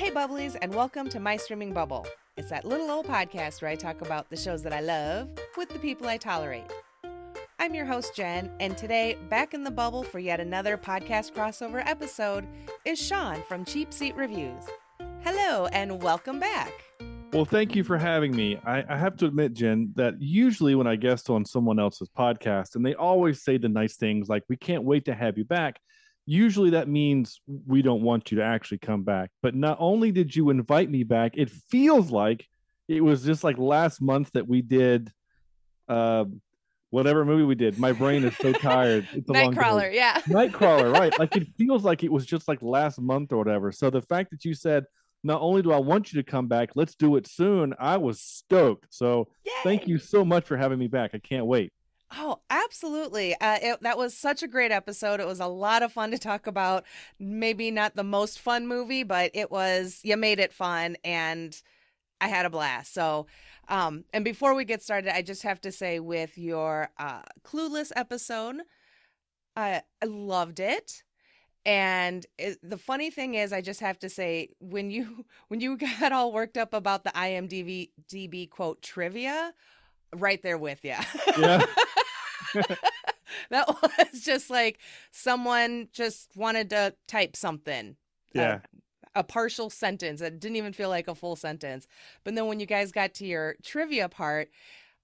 [0.00, 2.06] Hey, Bubblies, and welcome to My Streaming Bubble.
[2.38, 5.28] It's that little old podcast where I talk about the shows that I love
[5.58, 6.72] with the people I tolerate.
[7.58, 11.86] I'm your host, Jen, and today, back in the bubble for yet another podcast crossover
[11.86, 12.46] episode,
[12.86, 14.64] is Sean from Cheap Seat Reviews.
[15.22, 16.72] Hello, and welcome back.
[17.34, 18.58] Well, thank you for having me.
[18.64, 22.74] I, I, have to admit, Jen, that usually when I guest on someone else's podcast,
[22.74, 25.78] and they always say the nice things like, we can't wait to have you back
[26.30, 29.30] usually that means we don't want you to actually come back.
[29.42, 32.46] But not only did you invite me back, it feels like
[32.88, 35.10] it was just like last month that we did
[35.88, 36.26] uh,
[36.90, 37.80] whatever movie we did.
[37.80, 39.08] My brain is so tired.
[39.12, 40.20] it's Nightcrawler, yeah.
[40.28, 41.16] Nightcrawler, right.
[41.18, 43.72] Like it feels like it was just like last month or whatever.
[43.72, 44.84] So the fact that you said,
[45.24, 48.20] not only do I want you to come back, let's do it soon, I was
[48.20, 48.94] stoked.
[48.94, 49.52] So Yay!
[49.64, 51.10] thank you so much for having me back.
[51.12, 51.72] I can't wait.
[52.12, 53.34] Oh, absolutely.
[53.40, 55.20] Uh, it, that was such a great episode.
[55.20, 56.84] It was a lot of fun to talk about.
[57.20, 61.60] Maybe not the most fun movie, but it was, you made it fun and
[62.20, 62.94] I had a blast.
[62.94, 63.26] So,
[63.68, 67.92] um, and before we get started, I just have to say with your uh, Clueless
[67.96, 68.62] episode,
[69.56, 71.02] I loved it.
[71.66, 75.76] And it, the funny thing is, I just have to say, when you when you
[76.00, 79.54] got all worked up about the IMDb DB quote trivia,
[80.14, 80.96] right there with you.
[81.38, 81.64] Yeah.
[83.50, 84.78] that was just like
[85.10, 87.96] someone just wanted to type something.
[88.34, 88.60] Yeah.
[89.14, 90.20] A, a partial sentence.
[90.20, 91.86] It didn't even feel like a full sentence.
[92.24, 94.50] But then when you guys got to your trivia part,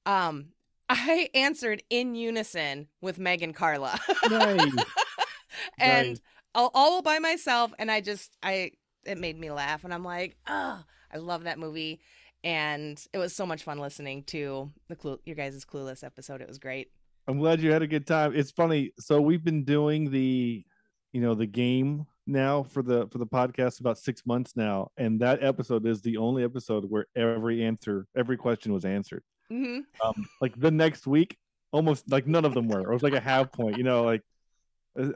[0.04, 0.46] um,
[0.88, 3.98] I answered in unison with Megan Carla.
[4.28, 4.72] nice.
[5.78, 6.20] and nice.
[6.54, 7.72] All, all by myself.
[7.78, 8.72] And I just, I,
[9.04, 9.84] it made me laugh.
[9.84, 12.00] And I'm like, oh, I love that movie
[12.44, 16.40] and it was so much fun listening to the Clue, your guys' Clueless episode.
[16.40, 16.90] It was great.
[17.28, 18.34] I'm glad you had a good time.
[18.34, 18.92] It's funny.
[18.98, 20.64] So we've been doing the,
[21.12, 25.20] you know, the game now for the for the podcast about six months now, and
[25.20, 29.22] that episode is the only episode where every answer, every question was answered.
[29.52, 29.80] Mm-hmm.
[30.06, 31.36] Um, like the next week,
[31.72, 32.80] almost like none of them were.
[32.80, 33.76] It was like a half point.
[33.76, 34.22] You know, like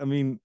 [0.00, 0.40] I mean,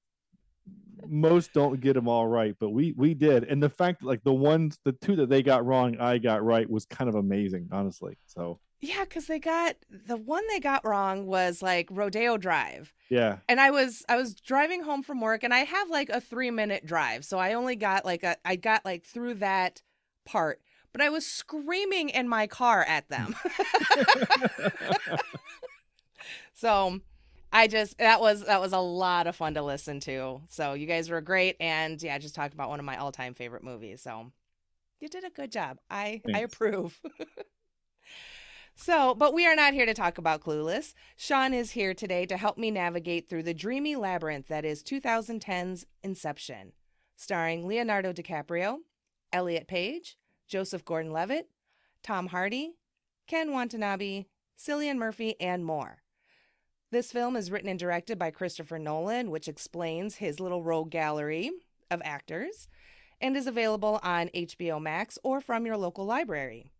[1.07, 3.44] most don't get them all right, but we we did.
[3.44, 6.69] And the fact like the ones the two that they got wrong, I got right
[6.69, 8.17] was kind of amazing, honestly.
[8.25, 12.94] So yeah, because they got the one they got wrong was like Rodeo Drive.
[13.09, 13.38] Yeah.
[13.47, 16.51] And I was I was driving home from work and I have like a three
[16.51, 17.25] minute drive.
[17.25, 19.81] So I only got like a I got like through that
[20.25, 20.61] part.
[20.91, 23.35] But I was screaming in my car at them.
[26.53, 27.01] so
[27.55, 30.41] I just that was that was a lot of fun to listen to.
[30.49, 33.13] So you guys were great, and yeah, I just talked about one of my all
[33.13, 34.01] time favorite movies.
[34.01, 34.33] So
[34.99, 35.79] you did a good job.
[35.89, 36.38] I Thanks.
[36.38, 36.99] I approve.
[38.75, 40.93] so, but we are not here to talk about Clueless.
[41.16, 45.85] Sean is here today to help me navigate through the dreamy labyrinth that is 2010's
[46.03, 46.73] Inception,
[47.16, 48.79] starring Leonardo DiCaprio,
[49.31, 51.47] Elliot Page, Joseph Gordon-Levitt,
[52.03, 52.73] Tom Hardy,
[53.27, 54.25] Ken Watanabe,
[54.59, 55.99] Cillian Murphy, and more.
[56.91, 61.51] This film is written and directed by Christopher Nolan, which explains his little rogue gallery
[61.90, 62.68] of actors,
[63.19, 66.72] and is available on HBO Max or from your local library.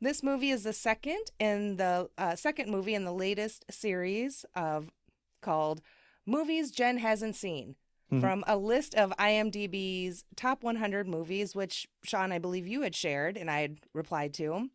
[0.00, 4.90] This movie is the second in the uh, second movie in the latest series of
[5.40, 5.80] called
[6.24, 7.74] Movies Jen Hasn't Seen.
[8.10, 8.20] Mm-hmm.
[8.22, 13.36] From a list of IMDb's top 100 movies, which Sean, I believe you had shared
[13.36, 14.70] and I had replied to.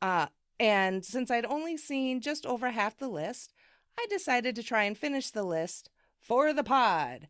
[0.00, 0.26] Uh,
[0.60, 3.52] and since I'd only seen just over half the list,
[4.00, 7.28] I decided to try and finish the list for the pod.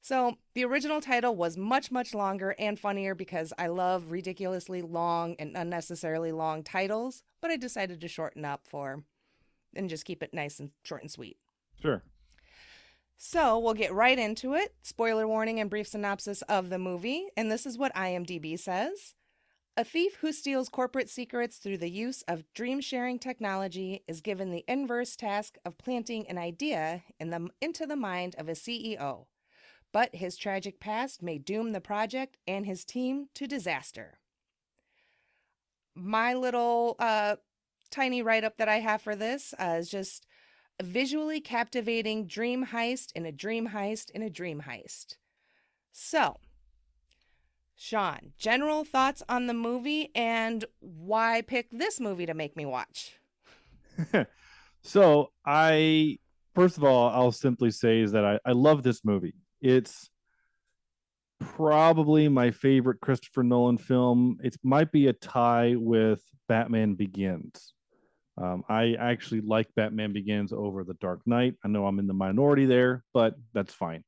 [0.00, 5.36] So, the original title was much, much longer and funnier because I love ridiculously long
[5.38, 9.04] and unnecessarily long titles, but I decided to shorten up for
[9.74, 11.38] and just keep it nice and short and sweet.
[11.80, 12.02] Sure.
[13.16, 14.74] So, we'll get right into it.
[14.82, 17.28] Spoiler warning and brief synopsis of the movie.
[17.36, 19.14] And this is what IMDb says
[19.76, 24.50] a thief who steals corporate secrets through the use of dream sharing technology is given
[24.50, 29.26] the inverse task of planting an idea in the, into the mind of a CEO.
[29.92, 34.18] But his tragic past may doom the project and his team to disaster.
[35.94, 37.36] My little uh,
[37.90, 40.26] tiny write up that I have for this uh, is just
[40.78, 45.16] a visually captivating dream heist in a dream heist in a dream heist.
[45.92, 46.38] So,
[47.76, 53.16] Sean, general thoughts on the movie and why pick this movie to make me watch?
[54.82, 56.18] so, I,
[56.54, 59.34] first of all, I'll simply say is that I, I love this movie.
[59.60, 60.08] It's
[61.40, 64.38] probably my favorite Christopher Nolan film.
[64.42, 67.74] It might be a tie with Batman Begins.
[68.36, 71.54] Um, I actually like Batman Begins over The Dark Knight.
[71.64, 74.02] I know I'm in the minority there, but that's fine.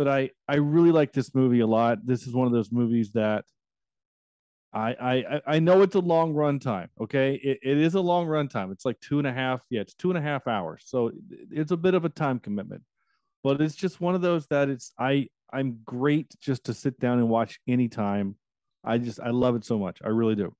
[0.00, 2.06] But I I really like this movie a lot.
[2.06, 3.44] This is one of those movies that
[4.72, 6.88] I I I know it's a long run time.
[6.98, 8.72] Okay, it, it is a long run time.
[8.72, 9.60] It's like two and a half.
[9.68, 10.84] Yeah, it's two and a half hours.
[10.86, 11.10] So
[11.50, 12.80] it's a bit of a time commitment,
[13.44, 17.18] but it's just one of those that it's I I'm great just to sit down
[17.18, 18.36] and watch anytime.
[18.82, 19.98] I just I love it so much.
[20.02, 20.56] I really do.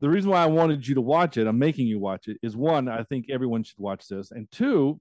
[0.00, 2.56] The reason why I wanted you to watch it, I'm making you watch it, is
[2.56, 5.00] one, I think everyone should watch this, and two,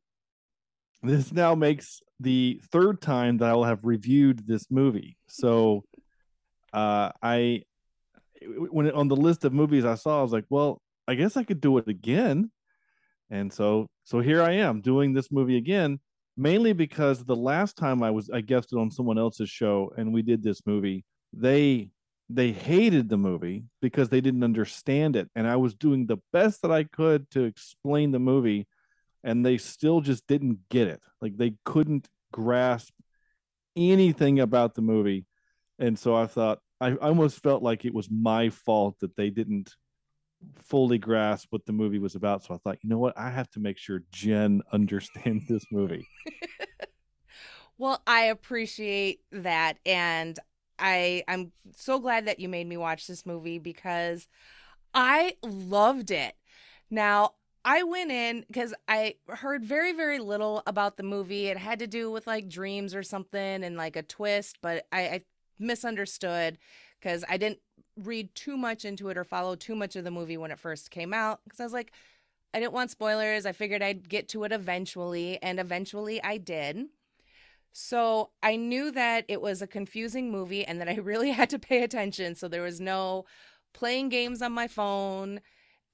[1.08, 5.18] this now makes the third time that I'll have reviewed this movie.
[5.28, 5.84] So
[6.74, 7.64] uh, I
[8.42, 11.38] when it, on the list of movies I saw, I was like, well, I guess
[11.38, 12.52] I could do it again.
[13.30, 16.00] And so so here I am doing this movie again,
[16.38, 20.22] mainly because the last time I was I guested on someone else's show and we
[20.22, 21.04] did this movie,
[21.34, 21.90] they
[22.30, 26.64] they hated the movie because they didn't understand it and I was doing the best
[26.64, 28.68] that I could to explain the movie
[29.26, 31.02] and they still just didn't get it.
[31.20, 32.94] Like they couldn't grasp
[33.76, 35.26] anything about the movie.
[35.80, 39.74] And so I thought I almost felt like it was my fault that they didn't
[40.58, 42.44] fully grasp what the movie was about.
[42.44, 43.18] So I thought, you know what?
[43.18, 46.08] I have to make sure Jen understands this movie.
[47.78, 49.80] well, I appreciate that.
[49.86, 50.38] And
[50.78, 54.28] I I'm so glad that you made me watch this movie because
[54.94, 56.36] I loved it.
[56.92, 57.32] Now,
[57.66, 61.48] I went in because I heard very, very little about the movie.
[61.48, 65.02] It had to do with like dreams or something and like a twist, but I,
[65.02, 65.22] I
[65.58, 66.60] misunderstood
[67.00, 67.60] because I didn't
[67.98, 70.92] read too much into it or follow too much of the movie when it first
[70.92, 71.92] came out because I was like,
[72.54, 73.48] I didn't want spoilers.
[73.48, 76.86] I figured I'd get to it eventually, and eventually I did.
[77.74, 81.60] So I knew that it was a confusing movie and that I really had to
[81.60, 82.36] pay attention.
[82.36, 83.26] So there was no
[83.74, 85.42] playing games on my phone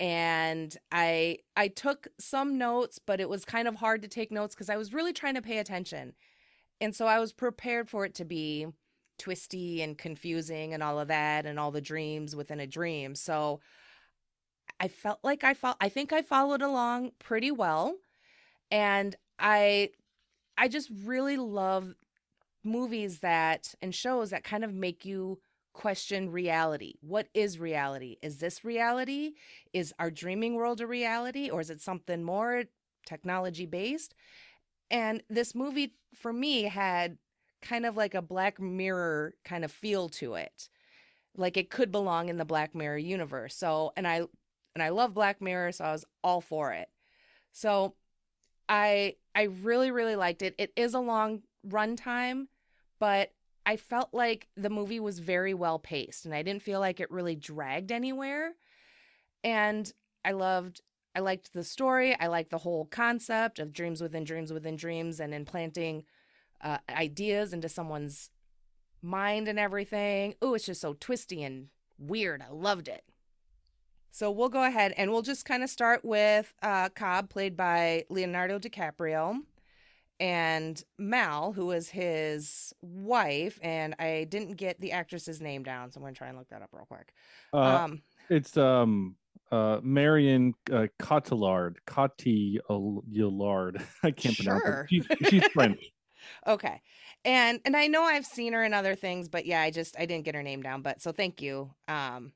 [0.01, 4.56] and I I took some notes, but it was kind of hard to take notes
[4.56, 6.15] cuz I was really trying to pay attention.
[6.81, 8.68] And so I was prepared for it to be
[9.19, 13.15] twisty and confusing and all of that and all the dreams within a dream.
[13.15, 13.62] So
[14.80, 17.95] I felt like I felt I think I followed along pretty well
[18.71, 19.92] and I
[20.57, 21.95] I just really love
[22.63, 25.39] movies that and shows that kind of make you
[25.73, 26.95] question reality.
[27.01, 28.18] What is reality?
[28.21, 29.33] Is this reality?
[29.73, 32.63] Is our dreaming world a reality or is it something more
[33.06, 34.13] technology based?
[34.89, 37.18] And this movie for me had
[37.62, 40.69] kind of like a Black Mirror kind of feel to it.
[41.35, 43.56] Like it could belong in the Black Mirror universe.
[43.56, 44.24] So, and I
[44.75, 46.89] and I love Black Mirror, so I was all for it.
[47.53, 47.95] So,
[48.67, 50.56] I I really really liked it.
[50.57, 52.47] It is a long runtime,
[53.00, 53.31] but
[53.71, 57.09] I felt like the movie was very well paced and I didn't feel like it
[57.09, 58.51] really dragged anywhere.
[59.45, 59.89] And
[60.25, 60.81] I loved
[61.15, 62.13] I liked the story.
[62.19, 66.03] I liked the whole concept of dreams within dreams within dreams and implanting
[66.59, 68.29] uh, ideas into someone's
[69.01, 70.35] mind and everything.
[70.41, 71.67] Oh, it's just so twisty and
[71.97, 72.41] weird.
[72.41, 73.06] I loved it.
[74.12, 78.03] So we'll go ahead and we'll just kind of start with uh, Cobb, played by
[78.09, 79.44] Leonardo DiCaprio
[80.21, 85.97] and Mal, who was his wife, and I didn't get the actress's name down, so
[85.97, 87.12] I'm gonna try and look that up real quick.
[87.51, 89.15] Uh, um, it's um
[89.51, 93.83] uh Marion uh, Cotillard, Cotillard.
[94.03, 94.59] I can't sure.
[94.59, 95.07] pronounce it.
[95.19, 95.81] She's, she's French.
[96.47, 96.81] okay,
[97.25, 100.06] and and I know I've seen her in other things, but yeah, I just I
[100.06, 100.84] didn't get her name down.
[100.84, 101.72] But so thank you.
[101.88, 102.31] Um,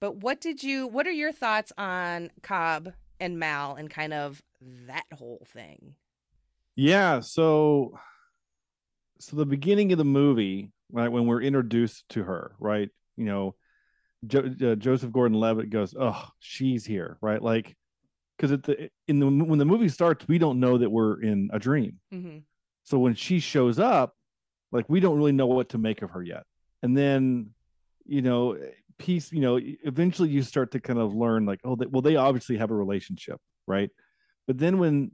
[0.00, 0.86] but what did you?
[0.86, 4.42] What are your thoughts on Cobb and Mal and kind of
[4.86, 5.94] that whole thing?
[6.76, 7.98] Yeah, so
[9.20, 12.88] so the beginning of the movie, right when we're introduced to her, right?
[13.16, 13.54] You know,
[14.26, 17.42] jo- uh, Joseph Gordon-Levitt goes, "Oh, she's here," right?
[17.42, 17.76] Like,
[18.36, 21.50] because at the in the when the movie starts, we don't know that we're in
[21.52, 22.00] a dream.
[22.12, 22.38] Mm-hmm.
[22.84, 24.14] So when she shows up,
[24.72, 26.44] like we don't really know what to make of her yet.
[26.82, 27.50] And then,
[28.04, 28.58] you know,
[28.98, 32.16] piece, you know, eventually you start to kind of learn, like, oh, they, well, they
[32.16, 33.90] obviously have a relationship, right?
[34.46, 35.12] But then when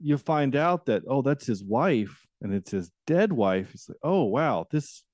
[0.00, 3.98] you find out that oh that's his wife and it's his dead wife it's like
[4.02, 5.04] oh wow this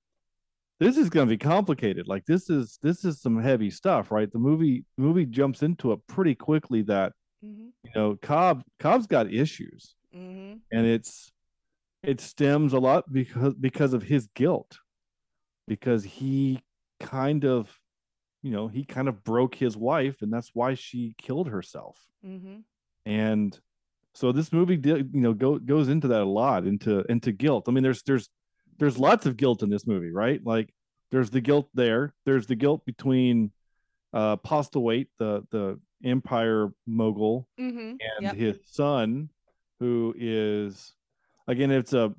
[0.78, 4.30] this is going to be complicated like this is this is some heavy stuff right
[4.32, 7.12] the movie movie jumps into it pretty quickly that
[7.44, 7.68] mm-hmm.
[7.82, 10.54] you know cobb cobb's got issues mm-hmm.
[10.72, 11.32] and it's
[12.02, 14.78] it stems a lot because because of his guilt
[15.66, 16.60] because he
[17.00, 17.78] kind of
[18.42, 22.58] you know he kind of broke his wife and that's why she killed herself mm-hmm.
[23.04, 23.58] and
[24.16, 27.66] so this movie, you know, go, goes into that a lot, into into guilt.
[27.68, 28.30] I mean, there's there's
[28.78, 30.40] there's lots of guilt in this movie, right?
[30.42, 30.72] Like
[31.10, 32.14] there's the guilt there.
[32.24, 33.52] There's the guilt between
[34.14, 37.78] uh Postlethwaite, the the empire mogul, mm-hmm.
[37.78, 38.36] and yep.
[38.36, 39.28] his son,
[39.80, 40.94] who is
[41.46, 42.14] again, it's a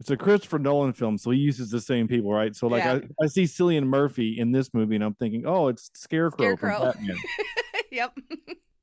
[0.00, 2.56] it's a Christopher Nolan film, so he uses the same people, right?
[2.56, 2.98] So like Yeah.
[3.20, 6.92] I, I see Cillian Murphy in this movie, and I'm thinking, oh, it's Scarecrow, Scarecrow.
[6.92, 7.16] from Batman.
[7.92, 8.18] yep.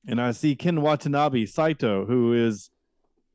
[0.08, 2.70] and I see Ken Watanabe Saito, who is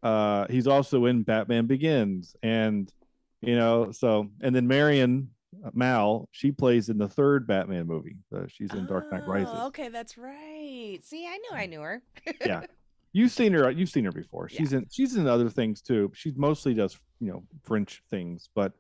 [0.03, 2.93] uh he's also in Batman Begins, and
[3.41, 5.31] you know, so and then Marion
[5.73, 8.17] Mal, she plays in the third Batman movie.
[8.35, 9.49] Uh, she's in Dark Knight Rises.
[9.53, 10.99] Oh, Okay, that's right.
[11.03, 12.03] See, I knew I knew her.
[12.45, 12.63] Yeah.
[13.13, 13.71] You've seen her.
[13.71, 14.49] You've seen her before.
[14.49, 14.87] She's in.
[14.91, 16.13] She's in other things too.
[16.15, 18.73] She's mostly does you know French things, but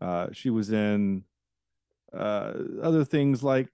[0.00, 1.24] uh, she was in
[2.12, 3.68] uh, other things like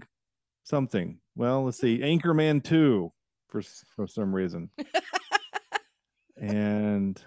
[0.65, 1.19] something.
[1.37, 3.13] Well, let's see, Anchorman two
[3.51, 3.63] for
[3.97, 4.71] for some reason,
[6.37, 7.21] and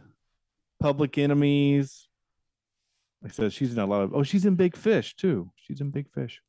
[0.80, 2.08] Public Enemies.
[3.26, 4.14] I said, she's in a lot of.
[4.14, 5.50] Oh, she's in Big Fish too.
[5.56, 6.42] She's in Big Fish.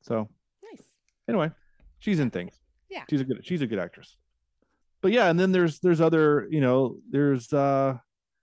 [0.00, 0.28] So
[0.70, 0.82] Nice.
[1.28, 1.50] anyway,
[1.98, 2.54] she's in things.
[2.88, 3.04] Yeah.
[3.10, 3.44] she's a good.
[3.44, 4.16] She's a good actress.
[5.02, 7.98] But yeah, and then there's there's other you know there's uh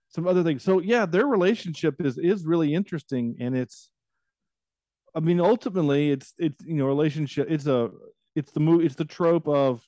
[0.08, 0.62] some other things.
[0.62, 3.90] So yeah, their relationship is is really interesting, and it's.
[5.12, 7.48] I mean, ultimately, it's it's you know relationship.
[7.50, 7.90] It's a
[8.36, 8.84] it's the move.
[8.84, 9.82] It's the trope of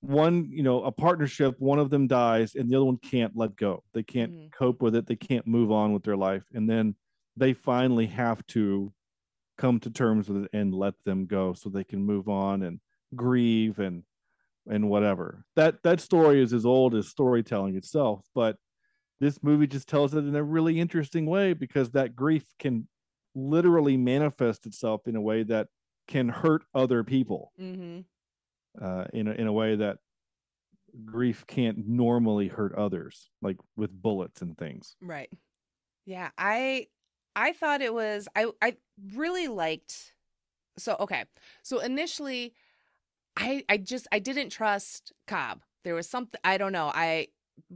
[0.00, 1.56] one you know a partnership.
[1.58, 3.84] One of them dies, and the other one can't let go.
[3.92, 4.50] They can't Mhm.
[4.52, 5.06] cope with it.
[5.06, 6.96] They can't move on with their life, and then
[7.36, 8.92] they finally have to
[9.58, 12.80] come to terms with it and let them go so they can move on and
[13.16, 14.04] grieve and
[14.68, 15.44] and whatever.
[15.56, 18.58] That that story is as old as storytelling itself, but
[19.20, 22.88] this movie just tells it in a really interesting way because that grief can
[23.34, 25.68] literally manifest itself in a way that
[26.08, 28.00] can hurt other people Mm-hmm.
[28.80, 29.98] Uh, in a, in a way that
[31.04, 34.96] grief can't normally hurt others, like with bullets and things.
[35.00, 35.30] Right.
[36.06, 36.86] Yeah, I
[37.36, 38.76] I thought it was I I
[39.14, 40.14] really liked
[40.78, 41.24] so okay.
[41.62, 42.54] So initially
[43.36, 45.62] I I just I didn't trust Cobb.
[45.84, 46.90] There was something I don't know.
[46.94, 47.28] I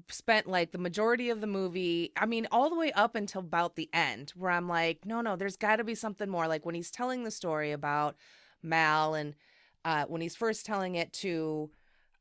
[0.09, 3.77] spent like the majority of the movie, I mean all the way up until about
[3.77, 6.75] the end where I'm like, no, no, there's got to be something more like when
[6.75, 8.17] he's telling the story about
[8.63, 9.35] Mal and
[9.85, 11.71] uh when he's first telling it to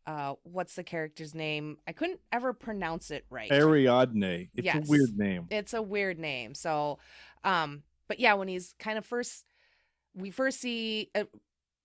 [0.07, 1.77] uh what's the character's name?
[1.87, 4.49] I couldn't ever pronounce it right Ariadne.
[4.55, 4.87] It's Yes.
[4.87, 5.47] a weird name.
[5.49, 6.53] it's a weird name.
[6.55, 6.99] So,
[7.43, 9.45] um, but yeah, when he's kind of first,
[10.13, 11.25] we first see uh,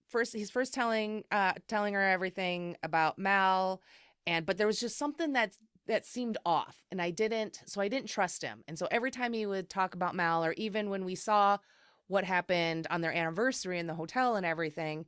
[0.09, 3.81] first he's first telling uh telling her everything about Mal,
[4.27, 7.87] and but there was just something that's that seemed off, and I didn't, so I
[7.89, 11.05] didn't trust him, and so every time he would talk about Mal, or even when
[11.05, 11.59] we saw
[12.09, 15.07] what happened on their anniversary in the hotel and everything,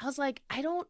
[0.00, 0.88] I was like, I don't.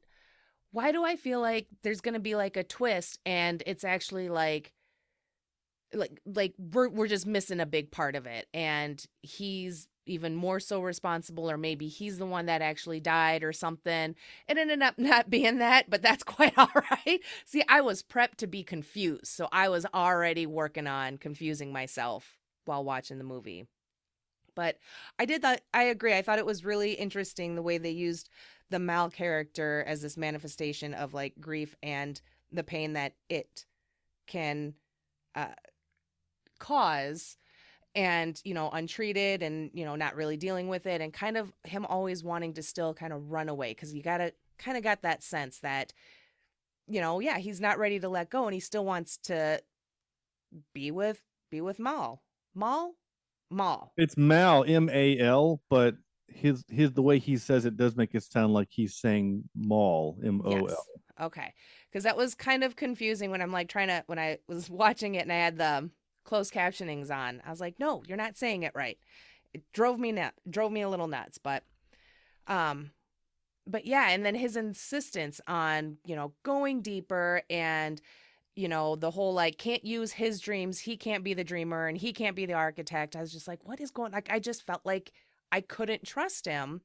[0.72, 4.72] Why do I feel like there's gonna be like a twist, and it's actually like
[5.94, 10.60] like like we're we're just missing a big part of it and he's even more
[10.60, 14.14] so responsible or maybe he's the one that actually died or something
[14.48, 18.36] it ended up not being that but that's quite all right see i was prepped
[18.36, 23.66] to be confused so i was already working on confusing myself while watching the movie
[24.54, 24.78] but
[25.18, 28.28] i did that i agree i thought it was really interesting the way they used
[28.70, 32.20] the mal character as this manifestation of like grief and
[32.52, 33.66] the pain that it
[34.26, 34.74] can
[35.34, 35.46] uh,
[36.58, 37.36] cause
[37.94, 41.52] and you know untreated and you know not really dealing with it and kind of
[41.64, 45.02] him always wanting to still kind of run away because you gotta kind of got
[45.02, 45.92] that sense that
[46.88, 49.60] you know yeah he's not ready to let go and he still wants to
[50.72, 52.22] be with be with Mal
[52.54, 52.94] Mal
[53.54, 53.92] Mal.
[53.96, 55.96] It's Mal M A L, but
[56.28, 60.18] his his the way he says it does make it sound like he's saying mall
[60.24, 60.66] M O L.
[60.68, 60.76] yes.
[61.20, 61.54] Okay.
[61.90, 65.14] Because that was kind of confusing when I'm like trying to when I was watching
[65.14, 65.90] it and I had the
[66.24, 68.98] closed captionings on I was like no you're not saying it right.
[69.52, 71.62] It drove me nut drove me a little nuts but
[72.46, 72.90] um
[73.66, 78.00] but yeah and then his insistence on you know going deeper and
[78.56, 81.98] you know the whole like can't use his dreams he can't be the dreamer and
[81.98, 83.16] he can't be the architect.
[83.16, 85.12] I was just like what is going like i just felt like
[85.52, 86.82] i couldn't trust him.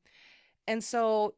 [0.67, 1.35] And so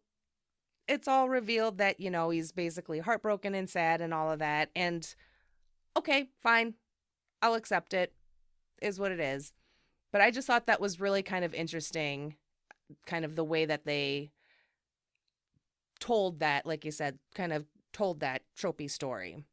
[0.87, 4.69] it's all revealed that you know he's basically heartbroken and sad and all of that
[4.75, 5.15] and
[5.97, 6.73] okay fine
[7.41, 8.13] i'll accept it
[8.81, 9.53] is what it is.
[10.11, 12.35] But i just thought that was really kind of interesting
[13.05, 14.31] kind of the way that they
[15.99, 19.45] told that like you said kind of told that tropey story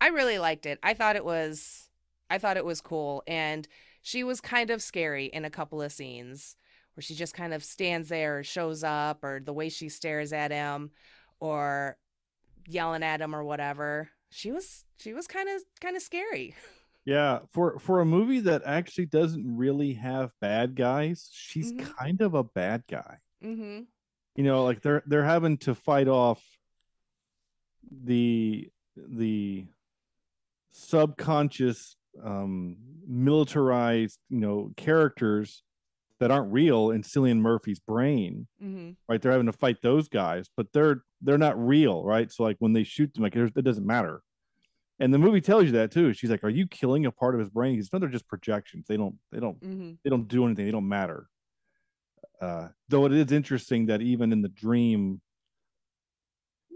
[0.00, 1.88] i really liked it i thought it was
[2.30, 3.66] i thought it was cool and
[4.02, 6.56] she was kind of scary in a couple of scenes
[6.94, 10.32] where she just kind of stands there or shows up or the way she stares
[10.32, 10.90] at him
[11.40, 11.96] or
[12.66, 16.54] yelling at him or whatever she was she was kind of kind of scary
[17.08, 21.94] Yeah, for for a movie that actually doesn't really have bad guys, she's Mhm.
[21.96, 23.18] kind of a bad guy.
[23.40, 23.82] mm-hmm
[24.34, 26.42] You know, like they're they're having to fight off
[27.90, 29.66] the the
[30.78, 35.62] subconscious um militarized you know characters
[36.20, 39.22] that aren't real in Cillian Murphy's brain hmm right?
[39.22, 42.30] They're having to fight those guys but they're they're not real right?
[42.32, 44.22] So like when they shoot them like there's- it doesn't matter.
[44.98, 46.12] And the movie tells you that too.
[46.14, 47.74] She's like are you killing a part of his brain?
[47.74, 48.86] He's no they're just projections.
[48.86, 50.64] They don't they don't hmm they don't do anything.
[50.66, 51.28] They don't matter.
[52.40, 55.20] Uh though it is interesting that even in the dream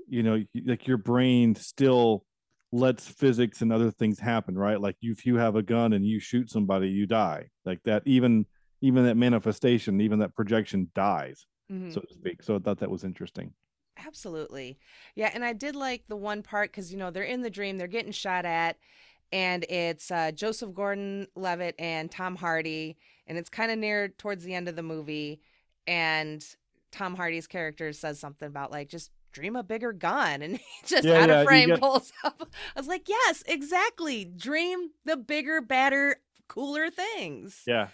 [0.09, 2.25] you know like your brain still
[2.73, 4.81] lets physics and other things happen right?
[4.81, 7.49] Like if you have a gun and you shoot somebody you die.
[7.65, 8.47] Like that even
[8.81, 12.43] even that manifestation even that projection dies hmm so to speak.
[12.43, 13.53] So i thought that was interesting.
[14.07, 14.79] Absolutely.
[15.15, 17.77] Yeah, and I did like the one part because you know they're in the dream,
[17.79, 18.77] they're getting shot at,
[19.33, 22.97] and it's uh, Joseph Gordon-Levitt and Tom Hardy,
[23.27, 25.41] and it's kind of near towards the end of the movie,
[25.87, 26.45] and
[26.93, 31.05] Tom Hardy's character says something about like just dream a bigger gun, and he just
[31.05, 32.49] Yeah, out yeah, of frame get- pulls up.
[32.77, 34.25] I was like, yes, exactly.
[34.25, 36.17] Dream the bigger, badder,
[36.49, 37.63] cooler things.
[37.67, 37.89] yeah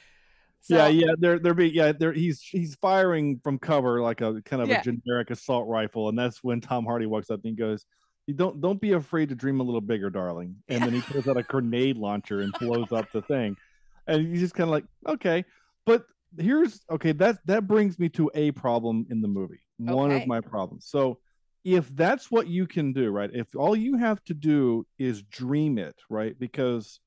[0.63, 4.41] So, yeah yeah they're they're being yeah they're he's he's firing from cover like a
[4.43, 4.81] kind of Yeah.
[4.81, 7.85] a generic assault rifle and that's when tom hardy walks up and he goes
[8.27, 11.29] you don't don't be afraid to dream a little bigger darling and then he pulls
[11.29, 13.55] out a grenade launcher and blows up the thing
[14.09, 15.45] and you just kind of like okay
[15.85, 16.07] but
[16.39, 20.41] here's okay that that brings me to a problem in the movie one of my
[20.41, 21.19] problems so
[21.67, 25.79] if that's what you can do right if all you have to do is dream
[25.79, 27.01] it right because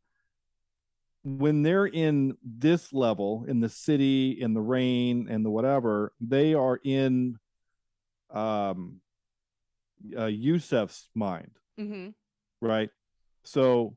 [1.23, 6.53] when they're in this level in the city in the rain and the whatever they
[6.53, 7.37] are in
[8.31, 8.99] um
[10.17, 12.09] uh yusuf's mind mm-hmm.
[12.61, 12.89] right
[13.45, 13.95] so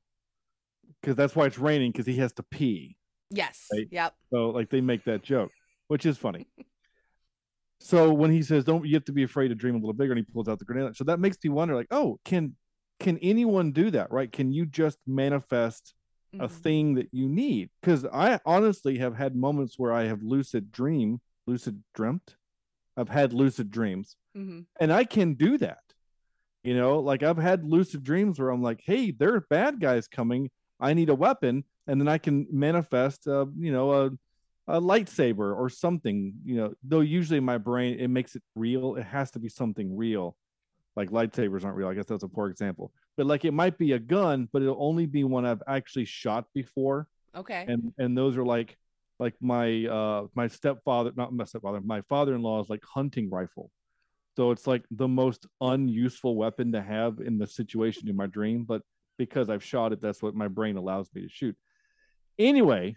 [1.00, 2.96] because that's why it's raining because he has to pee
[3.34, 3.66] Yes.
[3.72, 3.88] Right.
[3.90, 4.14] Yep.
[4.30, 5.50] so like they make that joke
[5.88, 6.46] which is funny
[7.82, 10.12] so when he says don't you have to be afraid to dream a little bigger
[10.12, 10.96] and he pulls out the grenade.
[10.96, 12.56] So that makes me wonder like oh can
[13.00, 14.30] can anyone do that right?
[14.30, 15.94] Can you just manifest
[16.38, 16.50] a Mhm.
[16.50, 17.70] thing that you need?
[17.80, 22.36] Because i honestly have had moments where i have lucid dream lucid dreamt.
[22.96, 24.16] I've had lucid dreams.
[24.36, 24.66] Mhm.
[24.80, 25.78] and i can do that.
[26.64, 30.50] You know like i've had lucid dreams where i'm like hey there's bad guys coming.
[30.80, 34.10] I need a weapon and then i can manifest uh, you know a,
[34.68, 38.94] a lightsaber or something you know though usually in my brain it makes it real
[38.94, 40.36] it has to be something real.
[40.94, 42.92] Like lightsabers aren't real i guess that's a poor example.
[43.16, 46.46] But like it might be a gun but it'll only be one i've actually shot
[46.54, 47.08] before.
[47.34, 47.64] Okay.
[47.66, 48.76] and and those are like
[49.18, 53.70] like my uh my stepfather not my stepfather my father-in-law's like hunting rifle.
[54.36, 58.64] So it's like the most unuseful weapon to have in the situation in my dream
[58.64, 58.82] but
[59.18, 61.56] because i've shot it that's what my brain allows me to shoot
[62.38, 62.94] anyway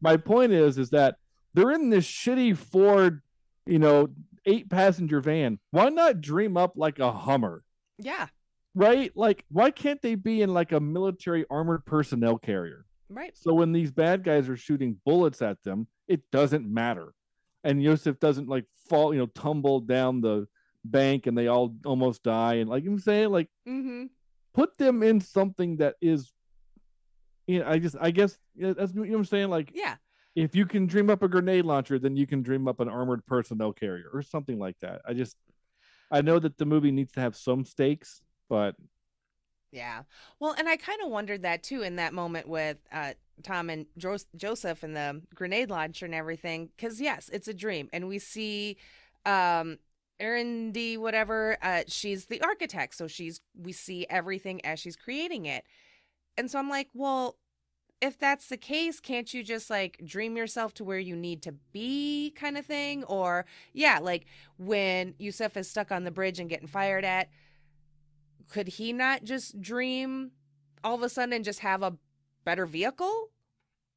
[0.00, 1.16] my point is is that
[1.54, 3.22] they're in this shitty ford
[3.66, 4.08] you know
[4.46, 7.62] eight passenger van why not dream up like a hummer
[7.98, 8.26] yeah.
[8.74, 13.36] right like why can't they be in like a military armored personnel carrier Right.
[13.36, 17.14] so when these bad guys are shooting bullets at them, it doesn't matter.
[17.62, 20.48] And Yusuf doesn't like fall, you know, tumble down the
[20.84, 22.54] bank and they all almost die.
[22.54, 24.06] And like I'm saying, like Mm-hmm.
[24.54, 26.32] put them in something that is,
[27.46, 29.48] you know, I just, I guess that's you know what I'm saying.
[29.50, 29.96] Like Yeah.
[30.34, 33.24] if you can dream up a grenade launcher, then you can dream up an armored
[33.26, 35.02] personnel carrier or something like that.
[35.06, 35.36] I just,
[36.10, 38.76] I know that the movie needs to have some stakes, but
[39.72, 40.02] Yeah.
[40.40, 43.86] Well, and I kind of wondered that too in that moment with uh, Tom and
[43.98, 46.70] jo- Joseph and the grenade launcher and everything.
[46.76, 47.88] Because, yes, it's a dream.
[47.92, 48.76] And we see
[49.26, 49.78] um,
[50.18, 52.94] Erin D, whatever, uh, she's the architect.
[52.94, 55.64] So she's, we see everything as she's creating it.
[56.36, 57.36] And so I'm like, well,
[58.00, 61.52] if that's the case, can't you just like dream yourself to where you need to
[61.72, 63.04] be kind of thing?
[63.04, 64.26] Or, yeah, like
[64.58, 67.28] when Yusuf is stuck on the bridge and getting fired at,
[68.50, 70.32] could he not just dream
[70.84, 71.96] all of a sudden and just have a
[72.44, 73.30] better vehicle?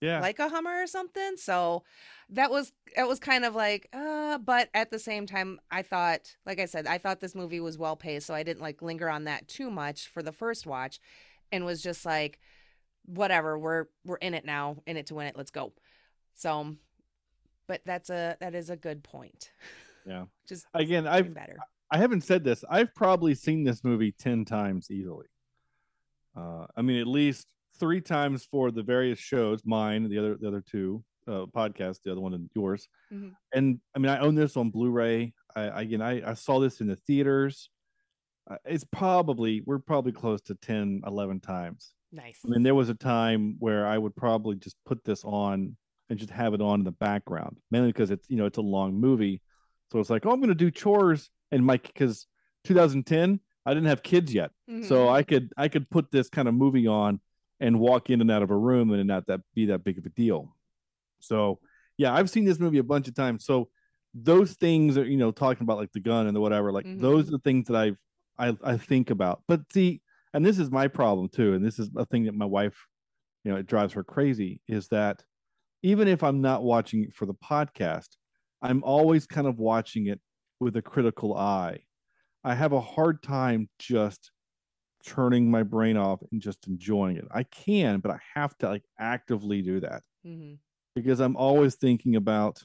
[0.01, 1.35] Yeah, like a hummer or something?
[1.35, 1.83] So
[2.29, 6.35] that was that was kind of like uh but at the same time i thought
[6.45, 9.09] like i said i thought this movie was well paced so i didn't like linger
[9.09, 10.99] on that too much for the first watch
[11.51, 12.39] and was just like
[13.05, 15.73] whatever we're we're in it now in it to win it let's go
[16.35, 16.75] so
[17.67, 19.51] but that's a that is a good point
[20.05, 20.25] yeah.
[20.47, 21.57] just Again, I've better
[21.91, 22.63] I haven't said this.
[22.69, 25.25] I've probably seen this movie 10 times easily.
[26.37, 27.47] Uh, I mean, at least
[27.79, 32.11] three times for the various shows, mine, the other, the other two uh, podcasts, the
[32.11, 32.87] other one and yours.
[33.11, 33.33] Mhm.
[33.53, 35.33] And I mean, I own this on Blu-ray.
[35.55, 37.69] I, I again, I, I saw this in the theaters.
[38.49, 41.93] Uh, it's probably, we're probably close to 10, 11 times.
[42.11, 45.75] nice I mean, there was a time where I would probably just put this on
[46.09, 48.61] and just have it on in the background, mainly because it's you know it's a
[48.61, 49.41] long movie,
[49.91, 52.25] so it's like oh I'm going to do chores and my because
[52.63, 54.49] 2010 I didn't have kids yet,
[54.81, 55.11] so Mhm.
[55.13, 57.19] I could I could put this kind of movie on
[57.59, 60.05] and walk in and out of a room and not that be that big of
[60.07, 60.55] a deal.
[61.19, 61.59] So
[61.97, 63.45] yeah, I've seen this movie a bunch of times.
[63.45, 63.69] So
[64.15, 67.01] those things are you know talking about like the gun and the whatever like Mhm.
[67.01, 67.97] those are the things that I've
[68.39, 69.43] I I think about.
[69.47, 70.01] But see,
[70.33, 72.87] and this is my problem too, and this is a thing that my wife,
[73.43, 75.23] you know, it drives her crazy is that
[75.83, 78.09] even if I'm not watching it for the podcast,
[78.61, 80.21] I'm always kind of watching it
[80.59, 81.85] with a critical eye.
[82.43, 84.31] I have a hard time just
[85.05, 87.25] turning my brain off and just enjoying it.
[87.31, 90.59] I can, but I have to like actively do that hmm
[90.95, 92.63] because I'm always thinking about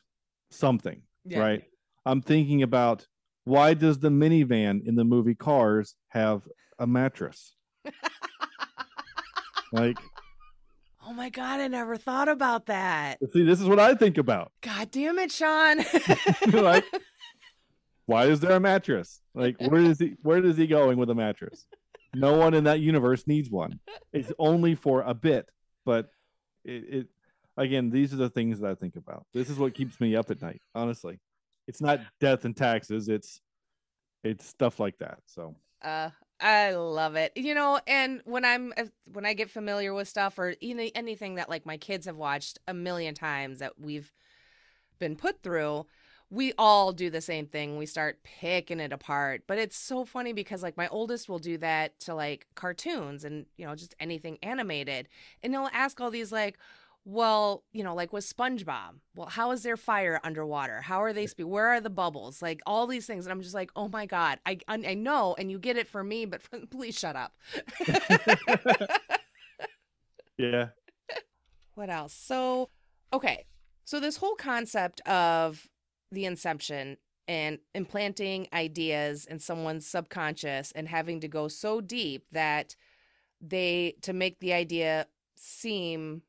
[0.51, 1.39] something, Yeah.
[1.39, 1.65] right?
[2.07, 3.07] I'm thinking about
[3.45, 6.43] why does the minivan in the movie Cars have
[6.79, 7.55] a mattress?
[9.73, 9.99] like,
[11.07, 13.19] Oh my god, I never thought about that.
[13.33, 14.53] see, this is what I think about.
[14.63, 15.85] God damn it, Sean.
[16.53, 16.85] like,
[18.07, 19.21] why is there a mattress?
[19.35, 20.15] Like, where is he?
[20.23, 21.67] Where is he going with a mattress?
[22.15, 23.81] No one in that universe needs one.
[24.15, 25.47] It's only for a bit,
[25.85, 26.09] but
[26.65, 27.07] it, it
[27.59, 29.27] again, these are the things that I think about.
[29.35, 30.63] This is what keeps me up at night.
[30.75, 31.19] Honestly,
[31.66, 33.09] it's not death and taxes.
[33.09, 33.40] It's
[34.24, 35.20] it's stuff like that.
[35.27, 37.33] So Uh, I love it.
[37.37, 38.72] You know, and when I'm
[39.12, 42.59] when I get familiar with stuff or any anything that like my kids have watched
[42.66, 44.12] a million times that we've
[44.98, 45.87] been put through,
[46.31, 47.77] we all do the same thing.
[47.79, 49.44] We start picking it apart.
[49.46, 53.46] But it's so funny because like my oldest will do that to like cartoons and
[53.57, 55.09] you know just anything animated,
[55.42, 56.59] and he'll ask all these like.
[57.07, 58.95] Well, you know, like with SpongeBob.
[59.14, 60.81] Well, how is there fire underwater?
[60.81, 61.27] How are they?
[61.27, 62.40] Spe- where are the bubbles?
[62.40, 65.35] Like all these things, and I'm just like, oh my god, I I I know,
[65.38, 66.40] and you get it for me, but
[66.71, 67.35] please shut up.
[70.38, 70.69] yeah,
[71.75, 72.14] what else?
[72.14, 72.71] So,
[73.12, 73.45] okay,
[73.85, 75.69] so this whole concept of
[76.11, 82.77] the inception and implanting ideas in someone's subconscious and having to go so deep that
[83.40, 86.23] they to make the idea seem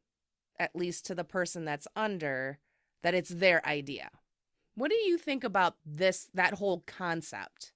[0.60, 2.60] at least to the person that's under
[3.04, 4.10] that it's their idea
[4.76, 7.74] what do you think about this that whole concept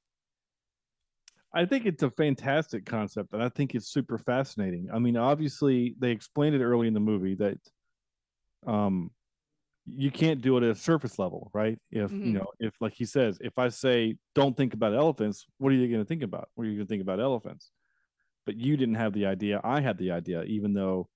[1.54, 4.90] I think it's a fantastic concept, and I think it's super fascinating.
[4.94, 7.58] I mean, obviously, they explained it early in the movie that
[8.66, 9.12] um,
[9.86, 11.80] you can't do it at a surface level, right?
[11.92, 12.26] If Mhm.
[12.26, 15.76] you know, if like he says, if I say, "Don't think about elephants," what are
[15.76, 16.50] you going to think about?
[16.56, 17.72] What are you going to think about elephants?
[18.46, 19.62] But you didn't have the idea.
[19.64, 21.10] I had the idea, even though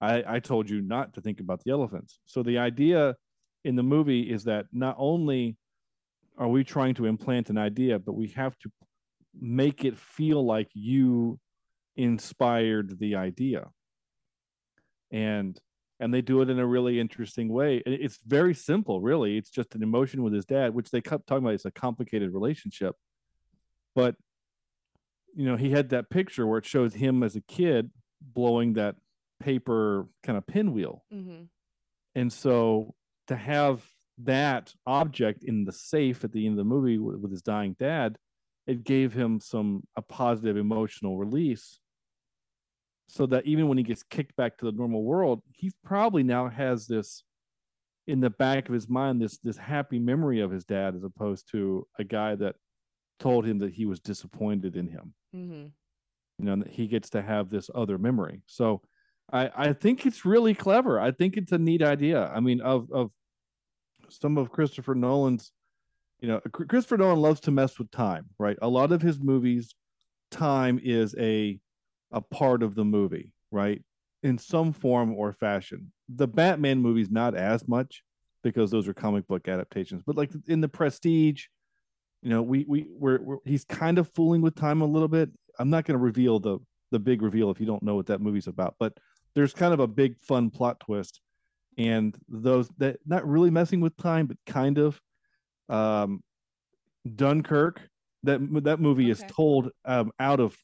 [0.00, 2.20] I, I told you not to think about the elephants.
[2.26, 3.16] So the idea
[3.64, 5.56] in the movie is that not only
[6.38, 8.70] are we trying to implant an idea, but we have to
[9.38, 11.38] make it feel like you
[11.96, 13.68] inspired the idea.
[15.10, 15.58] And
[15.98, 17.82] and they do it in a really interesting way.
[17.84, 19.36] It's very simple, really.
[19.36, 21.52] It's just an emotion with his dad, which they kept talking about.
[21.52, 22.96] It's a complicated relationship,
[23.94, 24.16] but
[25.36, 28.96] you know, he had that picture where it shows him as a kid blowing that
[29.40, 31.42] paper kind of pinwheel mm-hmm.
[32.14, 32.94] and so
[33.26, 33.82] to have
[34.24, 38.18] that object in the safe at the end of the movie with, his dying dad,
[38.66, 41.78] it gave him some a positive emotional release.
[43.08, 46.48] So that even when he gets kicked back to the normal world, he probably now
[46.48, 47.24] has this
[48.06, 51.50] in the back of his mind this this happy memory of his dad as opposed
[51.52, 52.56] to a guy that
[53.18, 55.66] told him that he was disappointed in him Mm-hmm.
[56.38, 58.80] you know that he gets to have this other memory so
[59.32, 60.98] i i think it's really clever.
[61.00, 62.30] I think it's a neat idea.
[62.34, 63.10] I mean of of
[64.08, 65.52] some of christopher nolan's
[66.18, 68.58] you know christopher nolan loves to mess with time right?
[68.62, 69.74] A lot of his movies
[70.30, 71.58] time is a
[72.12, 73.82] a part of the movie right?
[74.22, 75.92] In some form or fashion.
[76.08, 78.02] The batman movies not as much
[78.42, 81.46] because those are comic book adaptations but like in the prestige
[82.22, 85.30] you know we we we're, we're he's kind of fooling with time a little bit.
[85.58, 86.58] I'm not going to reveal the
[86.90, 88.92] the big reveal if you don't know what that movie's about but
[89.34, 91.20] there's kind of a big fun plot twist
[91.78, 95.00] and those that not really messing with time but kind of
[95.68, 96.22] um
[97.14, 97.88] dunkirk
[98.22, 100.56] that that movie is told um out of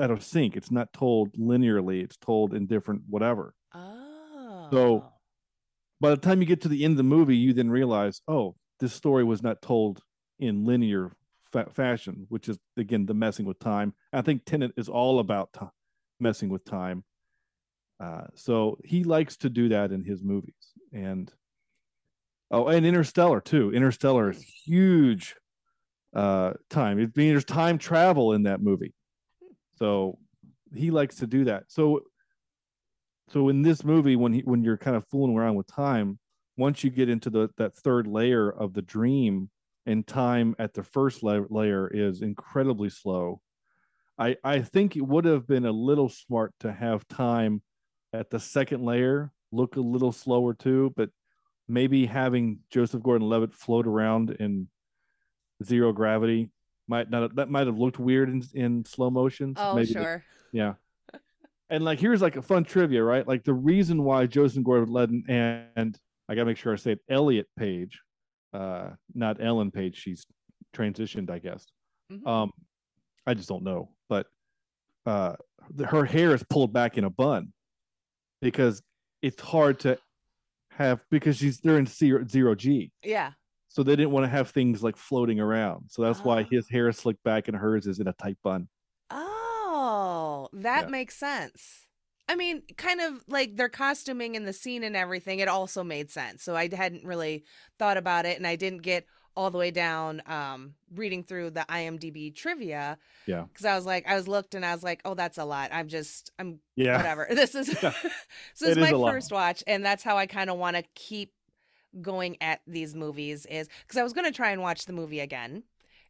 [0.00, 4.68] out of sync it's not told linearly it's told in different whatever Oh.
[4.72, 5.04] So
[6.00, 8.54] by the time you get to the end of the movie, you then realize, oh,
[8.80, 10.00] this story was not told
[10.38, 11.12] in linear
[11.52, 13.94] fa- fashion, which is again the messing with time.
[14.12, 15.66] I think Tenet is all about ti-
[16.20, 17.04] messing with time.
[17.98, 21.32] Uh, so he likes to do that in his movies, and
[22.50, 23.72] oh, and Interstellar too.
[23.72, 25.34] Interstellar is huge
[26.14, 26.98] uh, time.
[26.98, 28.92] It there's time travel in that movie,
[29.78, 30.18] so
[30.74, 31.64] he likes to do that.
[31.68, 32.02] So
[33.28, 36.18] so in this movie when he when you're kind of fooling around with time
[36.56, 39.50] once you get into the that third layer of the dream
[39.84, 43.40] and time at the first la- layer is incredibly slow
[44.18, 47.62] I I think it would have been a little smart to have time
[48.12, 51.10] at the second layer look a little slower too, but
[51.68, 54.68] maybe having Joseph Gordon-Levitt float around in
[55.64, 56.50] zero gravity
[56.88, 59.54] might not that might have looked weird in, in slow motion.
[59.56, 60.22] Oh, maybe sure.
[60.52, 60.74] Yeah.
[61.70, 63.26] and like here's like a fun trivia, right?
[63.26, 67.00] Like the reason why Joseph Gordon-Levitt and, and I gotta make sure I say it,
[67.08, 68.00] Elliot Page,
[68.52, 69.96] uh, not Ellen Page.
[69.96, 70.26] She's
[70.74, 71.66] transitioned, I guess.
[72.12, 72.26] Mhm.
[72.26, 72.52] Um,
[73.26, 74.26] I just don't know, but
[75.06, 75.34] uh,
[75.70, 77.52] the, her hair is pulled back in a bun
[78.40, 78.82] because
[79.22, 79.98] it's hard to
[80.70, 83.32] have because she's they're in zero, zero G, yeah.
[83.68, 85.86] so they didn't want to have things like floating around.
[85.88, 86.46] So that's why Ah.
[86.50, 88.68] his hair is slicked back and hers is in a tight bun.
[89.10, 90.90] Oh, that Yeah.
[90.90, 91.86] makes sense.
[92.28, 96.10] I mean, kind of like their costuming in the scene and everything, it also made
[96.10, 96.42] sense.
[96.42, 97.44] So I hadn't really
[97.78, 101.64] thought about it and I didn't get all the way down um reading through the
[101.68, 105.14] IMDb trivia Yeah, cuz I was like I was looked and I was like, "Oh,
[105.14, 105.70] that's a lot.
[105.72, 107.26] I'm just I'm yeah, whatever.
[107.30, 107.92] This is Yeah.
[108.60, 109.12] this is my a lot.
[109.12, 111.32] first watch and that's how I kind of want to keep
[112.02, 115.20] going at these movies is cuz I was going to try and watch the movie
[115.20, 115.62] again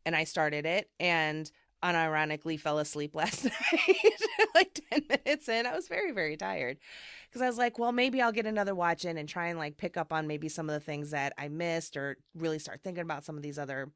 [0.04, 1.50] and I started it and
[1.82, 4.20] unironically fell asleep last night
[4.54, 5.66] like 10 minutes in.
[5.66, 6.78] I was very very tired
[7.32, 9.76] cuz I was like, well, maybe I'll get another watch in and try and like
[9.76, 13.02] pick up on maybe some of the things that I missed or really start thinking
[13.02, 13.90] about some of these other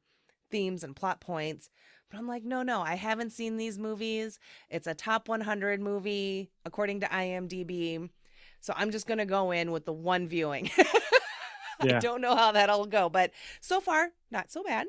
[0.51, 1.71] themes and plot points.
[2.11, 4.39] But I'm like, no, no, I haven't seen these movies.
[4.69, 8.11] It's a top 100 movie according to IMDb.
[8.61, 10.71] So I'm just going to go in with the one viewing.
[11.81, 14.87] I don't know how that'll go, but so far not so bad.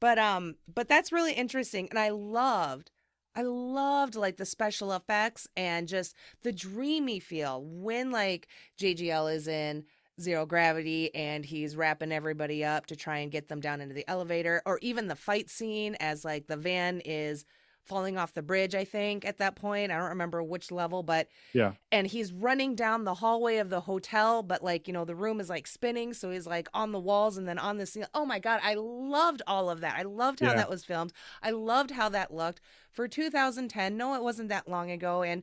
[0.00, 2.90] But um but that's really interesting and I loved
[3.34, 9.46] I loved like the special effects and just the dreamy feel when like JGL is
[9.46, 9.84] in
[10.20, 14.08] zero gravity and he's wrapping everybody up to try and get them down into the
[14.08, 17.44] elevator or even the fight scene as like the van is
[17.86, 19.90] falling off the bridge I think at that point.
[19.90, 23.80] I don't remember which level but yeah, and he's running down the hallway of the
[23.80, 27.00] hotel but like you know the room is like spinning so he's like on the
[27.00, 28.08] walls and then on the ceiling.
[28.14, 29.96] Oh my god i loved all of that.
[29.98, 30.56] I loved how Yeah.
[30.56, 31.12] that was filmed.
[31.42, 32.60] I loved how that looked.
[32.92, 35.42] For 2010 no it wasn't that long ago and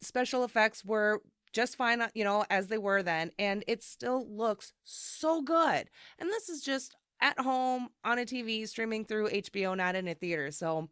[0.00, 4.26] special effects were just fine uh, you know as they were then and it still
[4.28, 5.88] looks so good.
[6.18, 10.14] And this is just at home on a tv streaming through hbo not in a
[10.14, 10.88] theater so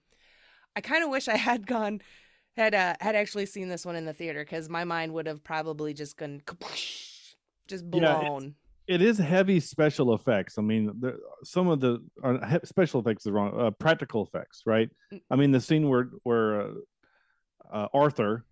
[0.76, 2.00] i kind of wish i had gone
[2.56, 5.42] had uh, had actually seen this one in the theater because my mind would have
[5.42, 6.42] probably just gone
[7.66, 8.54] just Yeah, blown.
[8.86, 10.58] it is heavy special effects.
[10.58, 13.58] I mean, there, some of the uh, special effects is wrong.
[13.58, 14.90] Uh, practical effects, right?
[15.12, 15.20] Mm.
[15.30, 16.68] I mean, the scene where where uh,
[17.72, 18.44] uh, Arthur,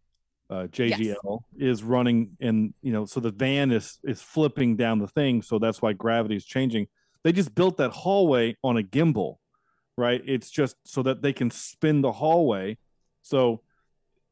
[0.48, 5.08] uh, JGL, is running, and you know, so the van is is flipping down the
[5.08, 6.86] thing, so that's why gravity is changing.
[7.22, 9.36] They just built that hallway on a gimbal,
[10.00, 10.22] right?
[10.26, 12.78] It's just so that they can spin the hallway,
[13.22, 13.62] so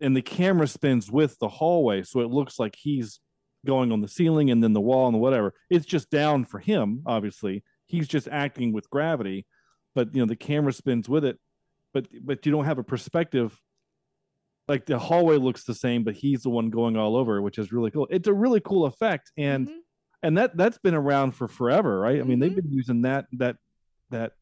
[0.00, 3.20] and the camera spins with the hallway, so it looks like he's
[3.66, 5.52] going on the ceiling and then the wall and whatever.
[5.68, 7.64] It's just down for him, obviously.
[7.86, 9.46] He's just acting with gravity,
[9.94, 11.38] but you know the camera spins with it.
[11.92, 13.60] But but you don't have a perspective.
[14.68, 17.72] Like the hallway looks the same, but he's the one going all over, which is
[17.72, 18.06] really cool.
[18.10, 19.78] It's a really cool effect, and Mhm.
[20.22, 22.20] and that that's been around for forever, right?
[22.20, 22.56] I mean, they've Mhm.
[22.62, 23.56] been using that that
[24.10, 24.32] that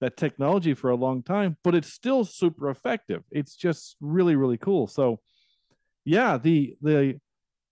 [0.00, 3.22] that technology for a long time, but it's still super effective.
[3.30, 4.86] It's just really really cool.
[4.86, 5.20] So,
[6.04, 7.20] yeah, the the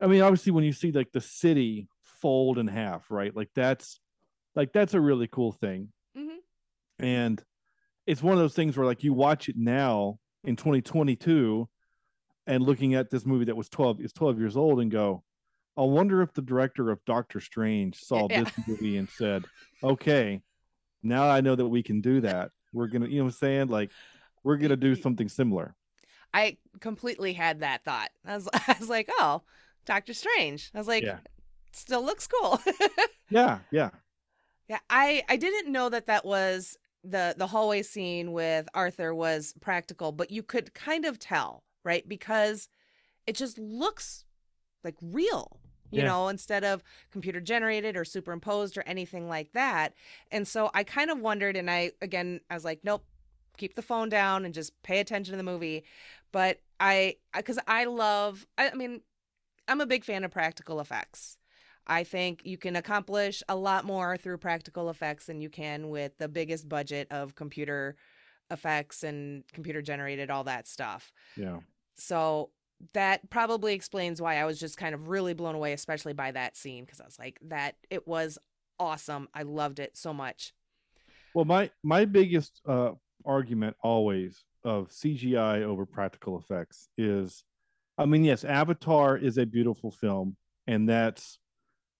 [0.00, 3.34] I mean, obviously, when you see like the city fold in half, right?
[3.34, 4.00] Like that's
[4.54, 6.38] like that's a really cool thing, Mhm.
[6.98, 7.42] and
[8.06, 11.68] it's one of those things where like you watch it now in 2022,
[12.46, 15.22] and looking at this movie that was 12 is 12 years old, and go,
[15.76, 18.44] I wonder if the director of Doctor Strange saw Yeah.
[18.44, 19.44] this movie and said,
[19.82, 20.42] okay,
[21.02, 22.50] now I know that we can do that.
[22.72, 23.90] We're gonna, you know, what I'm saying like
[24.44, 25.74] we're gonna do something similar.
[26.34, 28.10] I completely had that thought.
[28.24, 29.42] I was, I was like, oh,
[29.86, 30.70] Doctor Strange.
[30.74, 31.18] I was like, Yeah.
[31.72, 32.60] still looks cool.
[33.30, 33.90] Yeah, yeah,
[34.68, 39.52] yeah, I I didn't know that that was the the hallway scene with Arthur was
[39.60, 42.08] practical, but you could kind of tell, right?
[42.08, 42.68] Because
[43.26, 44.24] it just looks
[44.82, 45.57] like real.
[45.90, 46.08] You Yeah.
[46.08, 49.94] know, instead of computer generated or superimposed or anything like that.
[50.30, 53.04] And so I kind of wondered, and I, again, I was like, nope,
[53.56, 55.84] keep the phone down and just pay attention to the movie.
[56.32, 59.00] But I, because I love, I, I mean,
[59.66, 61.36] I'm a big fan of practical effects.
[61.86, 66.18] I think you can accomplish a lot more through practical effects than you can with
[66.18, 67.96] the biggest budget of computer
[68.50, 71.12] effects and computer generated, all that stuff.
[71.36, 71.58] yeah.
[71.94, 72.50] So
[72.94, 76.56] that probably explains why I was just kind of really blown away, especially by that
[76.56, 78.38] scene, because I was like, that it was
[78.78, 79.28] awesome.
[79.34, 80.52] I loved it so much.
[81.34, 82.92] Well, my my biggest uh,
[83.24, 87.44] argument always of CGI over practical effects is
[87.98, 90.36] I mean, yes, Avatar is a beautiful film,
[90.68, 91.38] and that's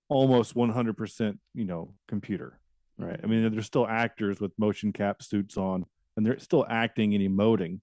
[0.08, 2.60] almost 100%, you know, computer,
[2.96, 3.18] right?
[3.22, 5.84] I mean, there's still actors with motion cap suits on,
[6.16, 7.80] and they're still acting and emoting,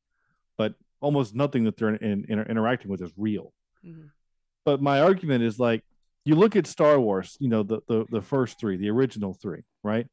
[0.57, 3.53] but almost nothing that they're in, in, interacting with is real.
[3.85, 4.07] Mm-hmm.
[4.65, 5.83] But my argument is like,
[6.25, 9.61] you look at Star Wars, you know, the the, the first three, the original three,
[9.83, 10.07] right?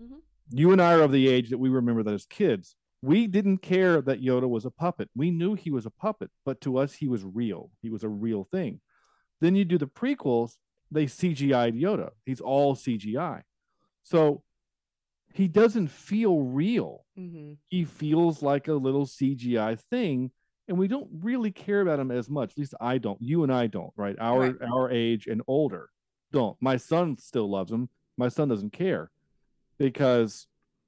[0.00, 0.16] Mm-hmm.
[0.50, 3.58] You and I are of the age that we remember that as kids we didn't
[3.58, 5.10] care that Yoda was a puppet.
[5.14, 7.70] We knew he was a puppet, but to us, he was real.
[7.82, 8.80] He was a real thing.
[9.42, 10.52] Then you do the prequels,
[10.90, 12.12] they CGI'd Yoda.
[12.24, 13.42] He's all CGI.
[14.04, 14.42] So
[15.34, 17.04] he doesn't feel real.
[17.18, 17.54] Mm-hmm.
[17.66, 20.30] He feels like a little CGI thing.
[20.66, 22.52] And we don't really care about him as much.
[22.52, 23.20] At least I don't.
[23.20, 24.16] You and I don't, right?
[24.18, 24.54] Our right.
[24.62, 25.90] our age and older
[26.32, 26.56] don't.
[26.62, 27.90] My son still loves him.
[28.16, 29.10] My son doesn't care
[29.78, 30.46] because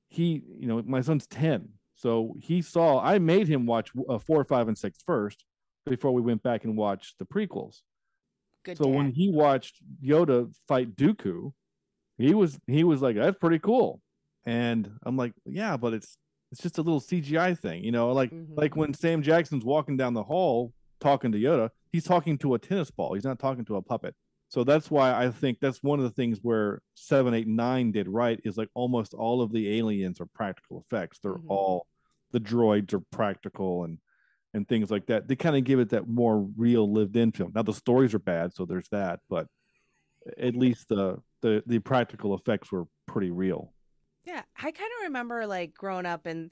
[0.09, 4.45] he, you know, my son's 10 so he saw, I made him watch uh, four,
[4.45, 5.45] five, and six first
[5.87, 7.81] before we went back and watched the prequels.
[8.65, 8.95] Good so dad.
[8.95, 11.53] when he watched Yoda fight Dooku,
[12.19, 14.01] he was he was like, "That's pretty cool,"
[14.47, 16.17] and I'm like, "Yeah, but it's
[16.53, 18.55] it's just a little CGI thing, you know, like mm-hmm.
[18.55, 22.59] like when Sam Jackson's walking down the hall talking to Yoda, he's talking to a
[22.59, 23.15] tennis ball.
[23.15, 24.15] He's not talking to a puppet.
[24.49, 28.09] So that's why I think that's one of the things where seven, eight, nine did
[28.09, 31.19] right is like almost all of the aliens are practical effects.
[31.19, 31.51] They're mm-hmm.
[31.51, 31.87] all
[32.33, 33.99] the droids are practical and
[34.55, 35.29] and things like that.
[35.29, 37.53] They kind of give it that more real lived in film.
[37.55, 39.49] Now the stories are bad, so there's that, but
[40.39, 43.73] at least the the the practical effects were pretty real.
[44.27, 46.51] Yeah, I kind of remember like growing up and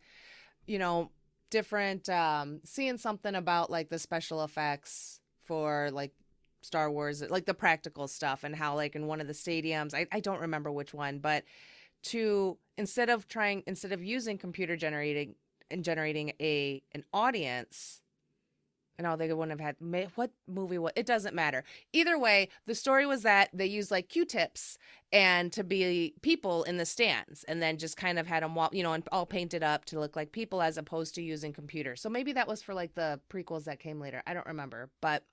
[0.67, 1.11] you know
[1.51, 6.13] different um seeing something about like the special effects for like
[6.63, 10.07] Star Wars, like the practical stuff, and how like in one of the stadiums, I,
[10.13, 11.45] I don't remember which one, but
[12.05, 15.35] to instead of trying instead of using computer generating
[15.71, 18.01] and generating a an audience,
[18.99, 22.75] and all they wouldn't have had what movie what it doesn't matter either way the
[22.75, 24.79] story was that they used like q-tips
[25.13, 28.83] and to be people in the stands and then just kind of had them you
[28.83, 32.09] know and all painted up to look like people as opposed to using computers so
[32.09, 35.25] maybe that was for like the prequels that came later i don't remember but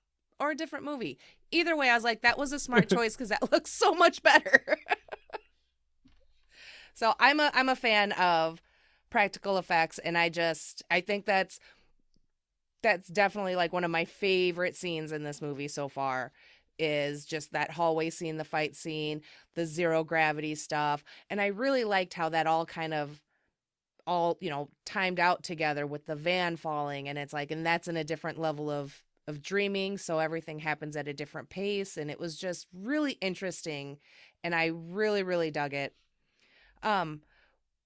[0.42, 1.18] or a different movie.
[1.52, 4.22] Either way, I was like, that was a smart choice because that looks so much
[4.22, 4.78] better.
[6.94, 8.60] so I'm a I'm a fan of
[9.08, 11.60] practical effects, and I just I think that's
[12.82, 16.32] that's definitely like one of my favorite scenes in this movie so far
[16.78, 19.22] is just that hallway scene, the fight scene,
[19.54, 21.04] the zero gravity stuff.
[21.30, 23.20] And I really liked how that all kind of
[24.06, 27.88] all, you know, timed out together with the van falling and it's like and that's
[27.88, 32.10] in a different level of of dreaming so everything happens at a different pace and
[32.10, 33.98] it was just really interesting
[34.42, 35.94] and i really really dug it
[36.82, 37.22] um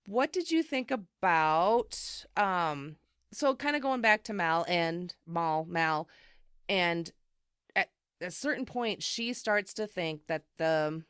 [0.07, 2.97] what did you think about um
[3.33, 6.09] so kind of going back to mal and mal mal
[6.69, 7.12] and
[7.75, 7.89] at
[8.21, 11.03] a certain point she starts to think that the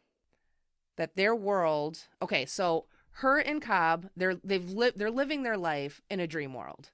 [0.96, 6.02] that their world okay so her and cobb they're they've lived they're living their life
[6.10, 6.90] in a dream world.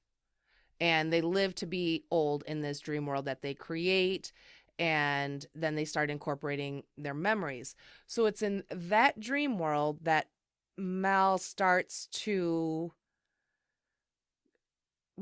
[0.81, 4.33] And they live to be old in this dream world that they create
[4.79, 7.77] and then they start incorporating their memories.
[8.07, 10.29] So it's in that dream world that
[10.77, 12.93] mal starts to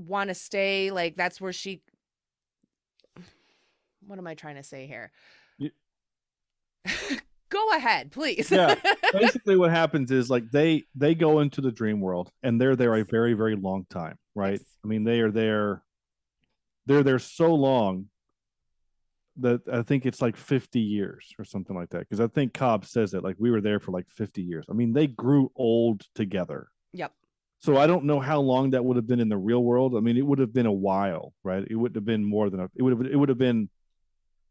[0.00, 1.82] want to stay like that's where she
[4.06, 5.12] what am i trying to say here?
[7.50, 8.50] Go ahead please.
[8.50, 8.76] Yeah.
[9.12, 12.94] Basically what happens is like they they go into the dream world and they're there
[12.94, 14.52] a very very long time right?
[14.52, 14.64] Yes.
[14.84, 15.82] i mean they are there
[16.86, 18.06] they're there so long
[19.36, 22.84] that i think it's like 50 years or something like that because i think cobb
[22.84, 24.64] says it like we were there for like 50 years.
[24.70, 26.68] I mean they grew old together.
[26.92, 27.12] Yep
[27.60, 30.00] so i don't know how long that would have been in the real world i
[30.00, 32.70] mean it would have been a while right it wouldn't have been more than a
[32.74, 33.68] it would have it would have been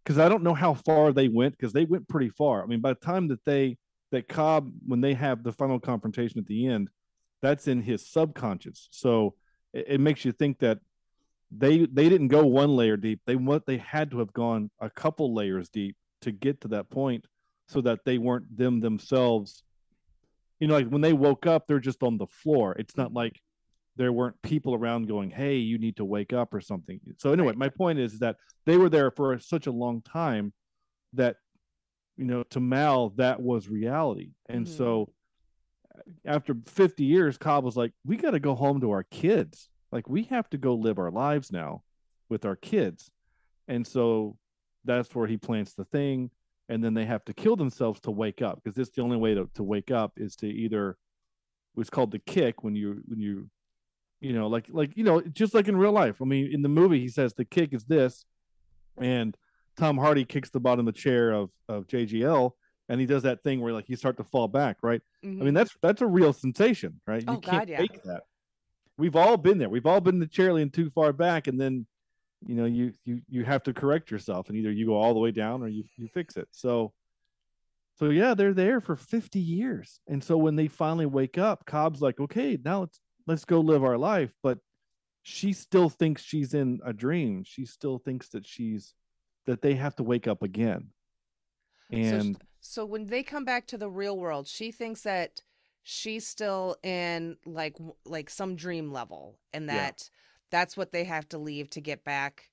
[0.10, 2.64] because I don't know how far they went because they went pretty far.
[2.64, 3.78] I mean, by the time that they
[4.12, 6.90] that Cobb when they have the final confrontation at the end,
[7.44, 8.88] that's in his subconscious.
[8.92, 9.36] So
[9.72, 10.80] it, it makes you think that
[11.52, 13.22] they they didn't go one layer deep.
[13.26, 16.90] They what they had to have gone a couple layers deep to get to that
[16.90, 17.26] point,
[17.68, 19.62] so that they weren't them themselves.
[20.60, 22.76] You know, like when they woke up, they're just on the floor.
[22.78, 23.42] It's not like
[23.96, 27.00] there weren't people around going, "Hey, you need to wake up" or something.
[27.18, 27.58] So anyway, right.
[27.58, 30.54] my point is that they were there for such a long time
[31.14, 31.38] that
[32.18, 34.78] you know to Mal that was reality, and mm-hmm.
[34.78, 35.14] so
[36.26, 39.70] after 50 years, Cobb was like, "We got to go home to our kids.
[39.92, 41.84] Like we have to go live our lives now
[42.30, 43.12] with our kids,"
[43.68, 44.38] and so
[44.86, 46.32] that's where he plants the thing,
[46.70, 49.34] and then they have to kill themselves to wake up because this the only way
[49.34, 50.96] to, to wake up is to either
[51.76, 53.50] it's called the kick when you when you
[54.22, 56.22] you know, like like you know, just like in real life.
[56.22, 58.26] I mean, in the movie, he says the kick is this,
[58.98, 59.36] and
[59.78, 62.52] Tom Hardy kicks the bottom of the chair of of JGL,
[62.90, 65.02] and he does that thing where like you start to fall back, right?
[65.24, 65.40] Mhm.
[65.42, 67.22] I mean, that's that's a real sensation, right?
[67.22, 67.78] You Oh, can't God, yeah.
[67.78, 68.24] fake that.
[68.98, 69.70] We've all been there.
[69.70, 71.86] We've all been the chair leaning too far back, and then
[72.46, 75.20] you know you you you have to correct yourself, and either you go all the
[75.20, 76.48] way down or you you fix it.
[76.52, 76.94] So.
[77.96, 80.00] So yeah, they're there for 50 years.
[80.08, 83.84] And so when they finally wake up, Cobb's like, okay, now let's let's go live
[83.84, 84.32] our life.
[84.42, 84.60] But
[85.24, 87.44] she still thinks she's in a dream.
[87.46, 88.94] She still thinks that she's
[89.48, 90.92] that they have to wake up again.
[91.92, 95.42] And so when they come back to the real world, she thinks that
[95.84, 97.76] she's still in like
[98.06, 99.90] like some dream level, and Yeah.
[100.50, 102.50] That that's what they have to leave to get back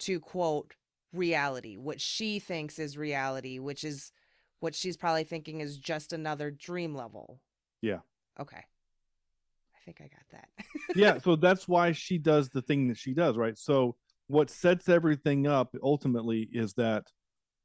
[0.00, 0.74] to quote
[1.12, 4.12] reality, what she thinks is reality, which is
[4.60, 7.40] what she's probably thinking is just another dream level.
[7.80, 7.98] Yeah.
[8.40, 8.58] Okay.
[8.58, 10.48] I think I got that.
[10.96, 13.56] yeah, so that's why she does the thing that she does, right?
[13.56, 17.04] So what sets everything up ultimately is that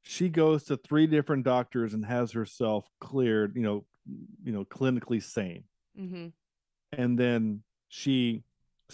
[0.02, 3.84] she goes to three different doctors and has herself cleared, you know,
[4.42, 5.64] you know, clinically sane.
[5.98, 6.26] mm-hmm.
[6.92, 8.42] and then she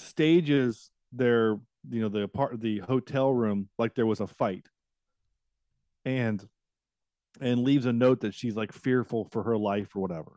[0.01, 4.66] stages their you know the apart the hotel room like there was a fight.
[6.05, 6.46] And
[7.40, 10.32] and leaves a note that she's like fearful for her life or whatever.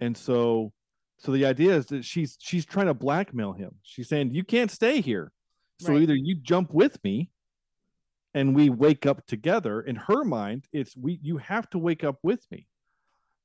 [0.00, 0.72] And so
[1.18, 3.76] so the idea is that she's she's trying to blackmail him.
[3.82, 5.30] She's saying you can't stay here.
[5.80, 6.02] So Right.
[6.02, 7.30] either you jump with me
[8.34, 9.80] and we wake up together.
[9.80, 12.66] In her mind it's we you have to wake up with me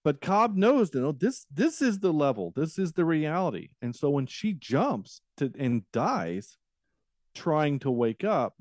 [0.07, 3.71] but cobb knows you know this this is the level this is the reality.
[3.81, 6.55] And so when she jumps to and dies
[7.35, 8.53] trying to wake up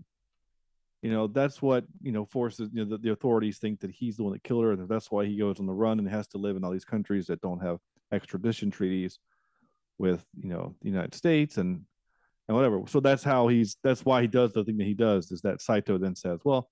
[1.03, 4.16] you know that's what you know forces you know the, the authorities think that he's
[4.16, 6.26] the one that killed her and that's why he goes on the run and has
[6.26, 7.78] to live in all these countries that don't have
[8.11, 9.20] extradition treaties
[9.99, 11.80] with you know the united states and
[12.49, 12.80] and whatever.
[12.88, 15.62] So that's how he's that's why he does the thing that he does is that
[15.62, 16.68] saito then says well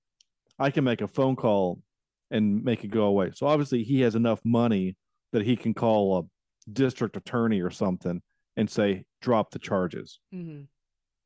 [0.58, 1.80] i can make a phone call
[2.30, 4.96] and make it go away so obviously he has enough money
[5.32, 8.22] that he can call a district attorney or something
[8.56, 10.62] and say drop the charges Mm-hmm.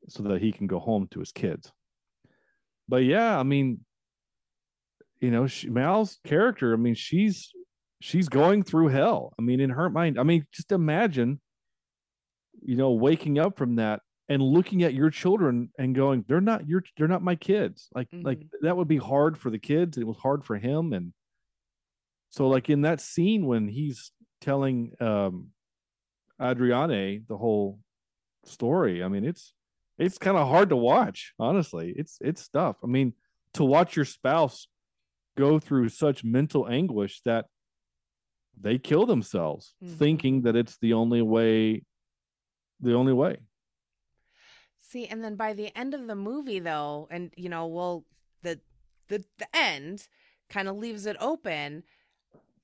[0.07, 1.71] so that he can go home to his kids.
[2.87, 3.81] But yeah, I mean,
[5.21, 7.51] you know, she, Mal's character, I mean, she's
[8.01, 9.33] she's going through hell.
[9.37, 11.39] I mean, in her mind, I mean, just imagine,
[12.61, 16.67] you know, waking up from that and looking at your children and going, they're not
[16.67, 17.89] your, they're not my kids.
[17.95, 19.97] Like, like that would be hard for the kids.
[19.97, 21.13] It was hard for him, and
[22.29, 25.49] so like in that scene when he's telling um
[26.39, 27.79] Ariadne the whole
[28.45, 29.53] story, I mean, it's
[29.97, 33.11] it's kind of hard to watch honestly it's it's tough i mean
[33.53, 34.69] to watch your spouse
[35.37, 37.47] go through such mental anguish that
[38.57, 39.97] they kill themselves Mhm.
[39.97, 41.83] thinking that it's the only way
[42.79, 43.39] the only way
[44.89, 48.05] See, and then by the end of the movie, though, and you know, well,
[48.41, 48.59] the
[49.07, 50.07] the the end
[50.49, 51.83] kind of leaves it open,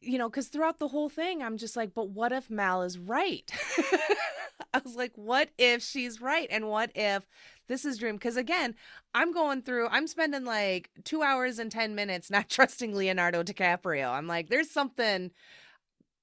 [0.02, 2.98] you know, because throughout the whole thing, I'm just like, but what if Mal is
[2.98, 3.52] right?
[4.74, 7.28] I was like, what if she's right, and what if
[7.68, 8.16] this is dream?
[8.16, 8.74] Because again,
[9.14, 14.10] I'm going through, I'm spending like two hours and ten minutes not trusting Leonardo DiCaprio.
[14.10, 15.30] I'm like, there's something,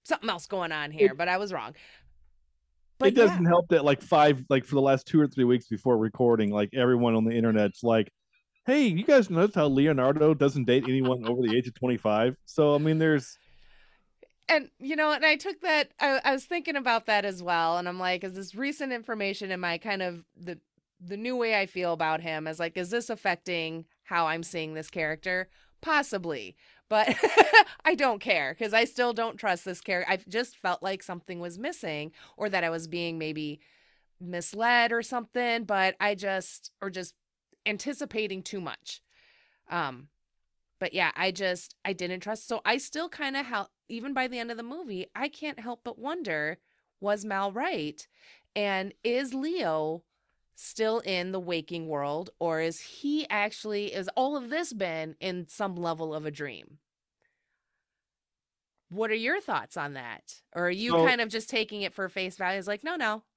[0.03, 1.76] something else going on here, but I was wrong.
[3.05, 5.96] It doesn't help that like five like for the last two or three weeks before
[5.96, 8.11] recording like everyone on the internet's like
[8.66, 12.74] hey you guys notice how leonardo doesn't date anyone over the age of 25 so
[12.74, 13.38] i mean there's
[14.48, 17.78] and you know and i took that I, I was thinking about that as well
[17.78, 20.59] and i'm like is this recent information am i kind of the
[21.05, 24.74] the new way i feel about him is like is this affecting how i'm seeing
[24.74, 25.48] this character?
[25.80, 26.55] Possibly
[26.93, 27.16] but
[27.86, 31.40] i don't care because i still don't trust this character i just felt like something
[31.40, 33.59] was missing or that i was being maybe
[34.20, 37.14] misled or something but i just or just
[37.64, 39.01] anticipating too much.
[39.70, 40.09] Um
[40.80, 44.28] but yeah i just i didn't trust so i still kind of help even by
[44.28, 46.59] the end of the movie i can't help but wonder
[47.01, 48.07] was mal right?
[48.55, 50.03] And is leo
[50.62, 55.46] still in the waking world or is he actually is all of this been in
[55.48, 56.78] some level of a dream
[58.90, 60.22] what are your thoughts on that
[60.54, 62.96] or are you So- kind of just taking it for face value it's like no
[62.96, 63.22] no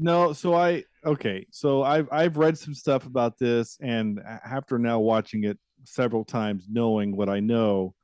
[0.00, 5.00] No, so I okay, so I've I've read some stuff about this, and after now
[5.00, 7.96] watching it several times, knowing what I know,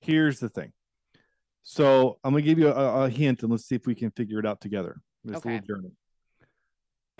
[0.00, 0.72] here's the thing.
[1.62, 4.40] So I'm gonna give you a, a hint, and let's see if we can figure
[4.40, 5.00] it out together.
[5.22, 5.60] This Okay.
[5.60, 5.92] little journey.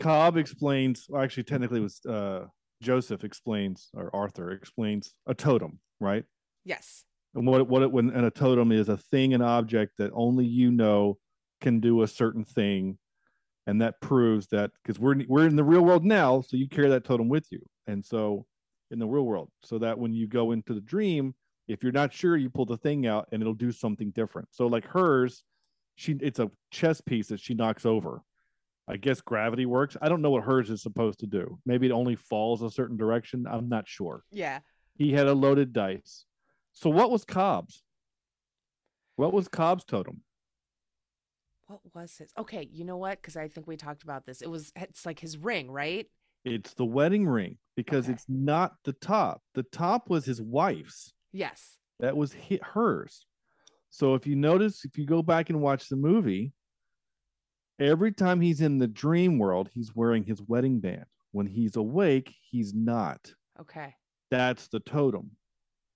[0.02, 2.46] Cobb explains, well, actually, technically, it was uh,
[2.82, 6.24] Joseph explains, or Arthur explains a totem, right?
[6.64, 10.10] yes and what what it when and a totem is a thing an object that
[10.14, 11.18] only you know
[11.60, 12.98] can do a certain thing
[13.66, 16.88] and that proves that because we're we're in the real world now, so you carry
[16.88, 18.44] that totem with you, and so
[18.90, 21.34] in the real world, so that when you go into the dream,
[21.68, 24.48] if you're not sure, you pull the thing out and it'll do something different.
[24.50, 25.44] So like hers,
[25.94, 28.22] she it's a chess piece that she knocks over.
[28.92, 29.96] I guess gravity works.
[30.02, 31.58] I don't know what hers is supposed to do.
[31.64, 33.46] Maybe it only falls a certain direction.
[33.50, 34.22] I'm not sure.
[34.30, 34.58] Yeah.
[34.96, 36.26] He had a loaded dice.
[36.74, 37.82] So what was Cobb's?
[39.16, 40.20] What was Cobb's totem?
[41.68, 42.30] What was his?
[42.36, 43.22] Okay, you know what?
[43.22, 44.42] Because I think we talked about this.
[44.42, 46.06] It was it's like his ring, right?
[46.44, 48.12] It's the wedding ring because Okay.
[48.12, 49.40] it's not the top.
[49.54, 51.14] The top was his wife's.
[51.32, 51.78] Yes.
[52.00, 53.24] That was hers.
[53.88, 56.52] So if you notice, if you go back and watch the movie,
[57.78, 61.06] every time he's in the dream world, he's wearing his wedding band.
[61.32, 63.32] When he's awake, he's not.
[63.60, 63.94] Okay.
[64.30, 65.32] That's the totem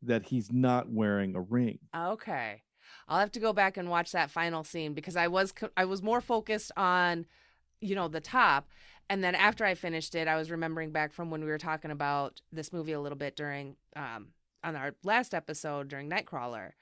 [0.03, 1.79] that he's not wearing a ring.
[1.95, 2.63] Okay.
[3.09, 6.03] I'll have to go back and watch that final scene because I was I was
[6.03, 7.27] more focused on
[7.81, 8.69] you know the top
[9.11, 11.91] and then after I finished it I was remembering back from when we were talking
[11.91, 14.29] about this movie a little bit during um
[14.65, 16.73] on our last episode during Nightcrawler.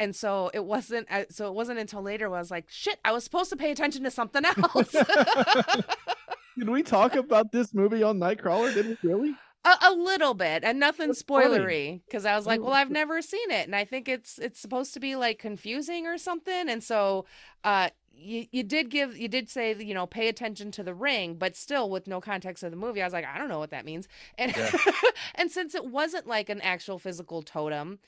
[0.00, 2.98] And so it wasn't uh, so it wasn't until later where I was like shit
[3.04, 4.94] I was supposed to pay attention to something else.
[6.58, 8.74] Did we talk about this movie on Nightcrawler?
[8.74, 9.34] Did we really?
[9.64, 13.20] A, a little bit, and nothing That's spoilery, because I was like, "Well, I've never
[13.20, 16.68] seen it," and I think it's it's supposed to be like confusing or something.
[16.68, 17.26] And so,
[17.64, 21.34] uh, you you did give you did say you know pay attention to the ring,
[21.34, 23.70] but still with no context of the movie, I was like, I don't know what
[23.70, 24.08] that means.
[24.38, 24.70] And Yeah.
[25.34, 27.98] and since it wasn't like an actual physical totem,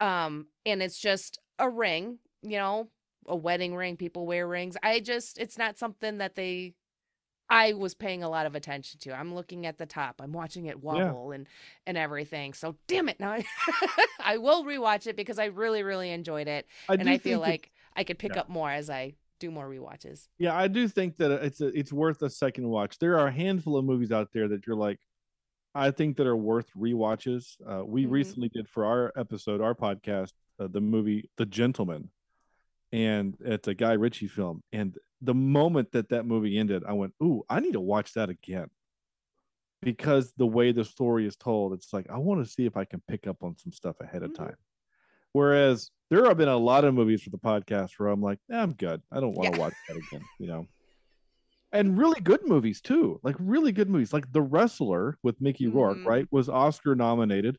[0.00, 2.88] um, and it's just a ring, you know,
[3.26, 4.76] a wedding ring, people wear rings.
[4.82, 6.74] I just it's not something that they
[7.50, 9.12] I was paying a lot of attention to.
[9.18, 10.20] I'm looking at the top.
[10.22, 11.46] I'm watching it wobble and
[11.86, 12.52] and everything.
[12.52, 13.44] So damn it, now I,
[14.20, 18.04] I will rewatch it because I really really enjoyed it, and I feel like I
[18.04, 18.40] could pick Yeah.
[18.42, 20.26] up more as I do more rewatches.
[20.38, 22.98] yeah, I do think that it's a, it's worth a second watch.
[22.98, 24.98] There are a handful of movies out there that you're like,
[25.74, 27.56] I think that are worth rewatches.
[27.66, 28.10] Uh, we Mhm.
[28.10, 32.10] recently did for our episode, our podcast, uh, the movie The Gentleman,
[32.92, 34.62] and it's a Guy Ritchie film.
[34.72, 38.30] And the moment that that movie ended, I went, "Ooh, I need to watch that
[38.30, 38.70] again,"
[39.82, 42.84] because the way the story is told, it's like I want to see if I
[42.84, 44.36] can pick up on some stuff ahead of Mhm.
[44.36, 44.56] time.
[45.32, 48.58] Whereas there have been a lot of movies for the podcast where I'm like, eh,
[48.60, 49.02] I'm good.
[49.12, 49.66] I don't want to Yeah.
[49.66, 50.66] watch that again, you know.
[51.72, 55.98] And really good movies too, like really good movies, like The Wrestler with Mickey Rourke,
[55.98, 56.06] Mhm.
[56.06, 56.28] right?
[56.32, 57.58] Was Oscar nominated.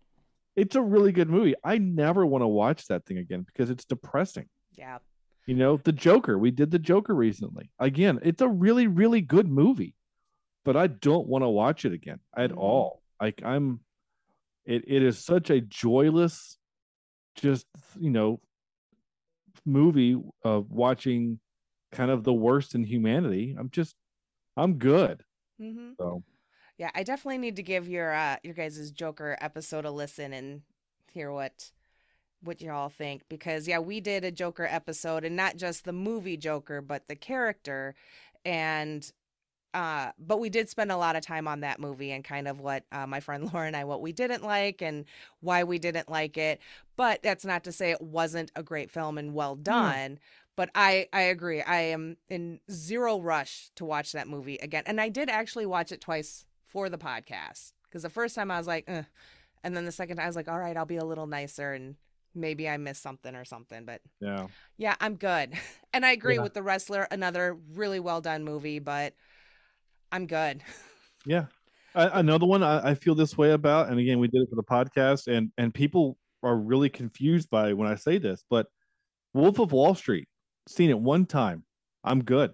[0.56, 1.54] It's a really good movie.
[1.64, 4.50] I never want to watch that thing again because it's depressing.
[4.74, 4.98] Yeah.
[5.46, 6.38] You know, The Joker.
[6.40, 7.70] We did The Joker recently.
[7.80, 9.96] Again, it's a really, really good movie,
[10.66, 12.58] but I don't want to watch it again at Mhm.
[12.58, 13.04] all.
[13.22, 13.82] Like I'm,
[14.66, 16.58] it it is such a joyless,
[17.36, 17.68] just
[18.00, 18.42] you know,
[19.66, 21.40] movie of watching
[21.92, 23.56] kind of the worst in humanity.
[23.58, 23.96] I'm just,
[24.60, 25.24] I'm good.
[25.60, 26.24] hmm So
[26.78, 30.62] Yeah, I definitely need to give your uh your guys' Joker episode a listen and
[31.12, 31.72] hear what
[32.42, 36.38] what y'all think because yeah, we did a Joker episode and not just the movie
[36.38, 37.96] Joker, but the character
[38.46, 39.12] and
[39.74, 42.60] uh but we did spend a lot of time on that movie and kind of
[42.60, 45.06] what uh, my friend Laura and I what we didn't like and
[45.42, 46.60] why we didn't like it.
[46.96, 50.20] But that's not to say it wasn't a great film and well done.
[50.56, 51.62] But I I agree.
[51.62, 54.84] I am in zero rush to watch that movie again.
[54.86, 58.58] And I did actually watch it twice for the podcast because the first time I
[58.58, 59.06] was like, Ugh.
[59.64, 61.74] and then the second time I was like, all right, I'll be a little nicer
[61.74, 61.96] and
[62.36, 63.86] maybe I missed something or something.
[63.86, 64.48] But yeah,
[64.78, 65.54] yeah, I'm good.
[65.92, 66.44] And I agree Yeah.
[66.44, 69.16] with The Wrestler, another really well done movie, but
[70.12, 70.62] I'm good.
[71.26, 71.46] yeah.
[71.96, 74.56] I, another one I, I feel this way about, and again, we did it for
[74.56, 78.68] the podcast, and and people are really confused by when I say this, but
[79.34, 80.28] Wolf of Wall Street,
[80.70, 81.64] seen it one time,
[82.04, 82.52] I'm good.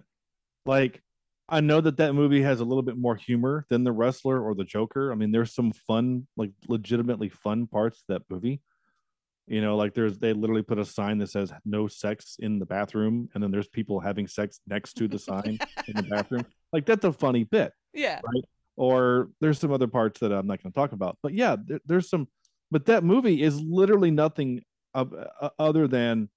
[0.64, 1.02] Like,
[1.48, 4.54] I know that that movie has a little bit more humor than The Wrestler or
[4.54, 5.12] The Joker.
[5.12, 8.60] I mean, there's some fun, like legitimately fun parts to that movie.
[9.46, 12.66] You know, like there's they literally put a sign that says no sex in the
[12.66, 16.44] bathroom, and then there's people having sex next to the sign in the bathroom.
[16.72, 18.20] Like that's a funny bit Yeah.
[18.76, 21.16] or there's some other parts that I'm not going to talk about.
[21.22, 22.26] But yeah, there, there's some.
[22.72, 24.62] But that movie is literally nothing
[24.94, 26.28] of, uh, other than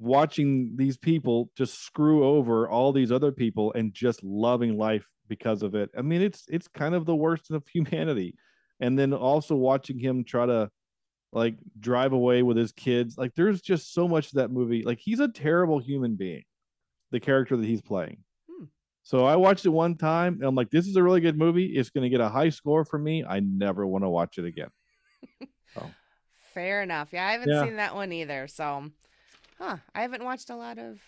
[0.00, 5.62] watching these people just screw over all these other people and just loving life because
[5.62, 5.90] of it.
[5.96, 8.34] I mean, it's it's kind of the worst of humanity.
[8.80, 10.70] And then also watching him try to
[11.32, 13.18] like drive away with his kids.
[13.18, 14.82] Like there's just so much of that movie.
[14.82, 16.44] Like he's a terrible human being,
[17.10, 18.24] the character that he's playing.
[18.50, 18.64] Hmm.
[19.02, 21.66] So I watched it one time and I'm like, this is a really good movie.
[21.66, 23.22] It's going to get a high score for me.
[23.22, 24.70] I never want to watch it again.
[26.54, 27.10] Fair enough.
[27.12, 27.62] Yeah, I haven't Yeah.
[27.64, 28.48] seen that one either.
[28.48, 28.90] So,
[29.60, 31.00] huh, I haven't watched a lot of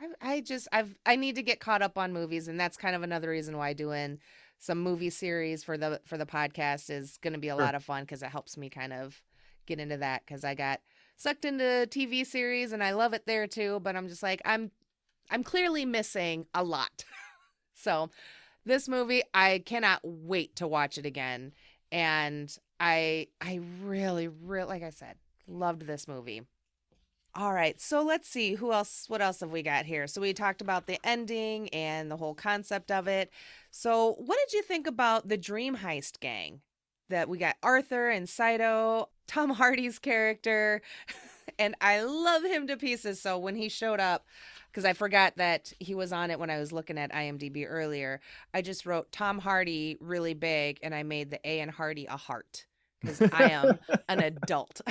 [0.00, 2.96] I, I just I've I need to get caught up on movies, and that's kind
[2.96, 4.18] of another reason why doing
[4.58, 7.60] some movie series for the for the podcast is going to be a Sure.
[7.62, 9.22] lot of fun because it helps me kind of
[9.66, 10.80] get into that because I got
[11.16, 14.70] sucked into TV series and I love it there too, but I'm just like I'm
[15.30, 17.04] I'm clearly missing a lot.
[17.74, 18.10] so
[18.64, 21.52] this movie I cannot wait to watch it again
[21.92, 25.16] and I I really really like I said
[25.46, 26.42] loved this movie.
[27.34, 29.04] All right, so let's see who else.
[29.08, 30.08] What else have we got here?
[30.08, 33.30] So we talked about the ending and the whole concept of it.
[33.70, 36.60] So what did you think about the Dream Heist gang?
[37.08, 40.82] That we got Arthur and Saito, Tom Hardy's character,
[41.58, 43.20] and I love him to pieces.
[43.20, 44.26] So when he showed up,
[44.70, 48.20] because I forgot that he was on it when I was looking at IMDb earlier,
[48.54, 52.16] I just wrote Tom Hardy really big, and I made the A and Hardy a
[52.16, 52.66] heart
[53.00, 53.78] because I am
[54.08, 54.80] an adult.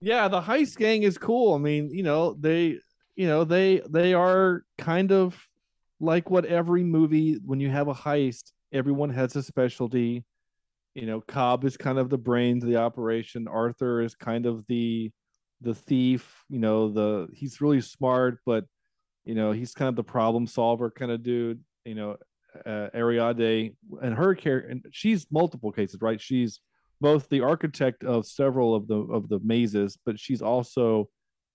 [0.00, 1.54] yeah, the heist gang is cool.
[1.54, 2.78] I mean, you know, they
[3.14, 5.36] you know, they they are kind of
[6.00, 10.24] like what every movie when you have a heist, everyone has a specialty.
[10.94, 13.48] You know, Cobb is kind of the brains of the operation.
[13.48, 15.10] Arthur is kind of the
[15.62, 18.64] the thief, you know, the he's really smart, but
[19.24, 21.60] you know, he's kind of the problem solver kind of dude.
[21.84, 22.16] You know,
[22.64, 26.20] uh, Ariadne and her character, and she's multiple cases, right?
[26.20, 26.60] She's
[27.00, 31.08] both the architect of several of the of the mazes, but she's also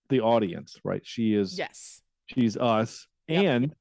[0.09, 1.01] the audience, right?
[1.03, 2.01] She is yes.
[2.27, 3.43] she's us, Yep.
[3.45, 3.75] and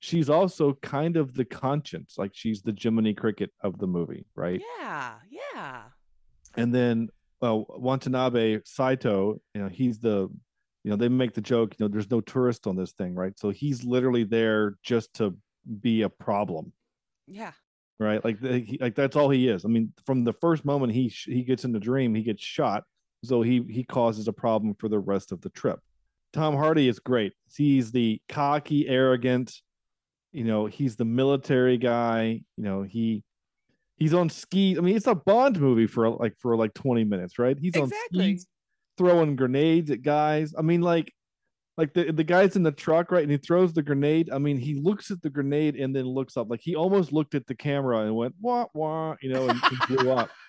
[0.00, 4.60] she's also kind of the conscience, like she's the Jiminy Cricket of the movie, right?
[4.80, 5.82] Yeah, yeah.
[6.56, 7.08] And then
[7.42, 10.28] uh, Watanabe Saito, you know, he's the,
[10.84, 13.38] you know, they make the joke, you know, there's no tourist on this thing, right?
[13.38, 15.36] So he's literally there just to
[15.80, 16.72] be a problem,
[17.26, 17.52] Yeah.
[17.98, 18.24] Right?
[18.24, 19.64] Like, he, like that's all he is.
[19.64, 22.42] I mean, from the first moment he sh- he gets in the dream, he gets
[22.42, 22.84] shot,
[23.24, 25.80] so he he causes a problem for the rest of the trip.
[26.32, 27.32] Tom Hardy is great.
[27.54, 29.54] He's the cocky, arrogant,
[30.32, 32.42] you know, he's the military guy.
[32.56, 33.22] You know, he
[33.96, 34.76] he's on ski.
[34.76, 37.56] I mean, it's a Bond movie for like for like 20 minutes, right?
[37.58, 38.24] He's on Exactly.
[38.34, 38.46] skis
[38.98, 40.54] throwing grenades at guys.
[40.58, 41.12] I mean, like
[41.76, 43.22] like the the guy's in the truck, right?
[43.22, 44.30] And he throws the grenade.
[44.32, 46.48] I mean, he looks at the grenade and then looks up.
[46.50, 49.78] Like he almost looked at the camera and went, wah wah, you know, and, and
[49.88, 50.30] blew up.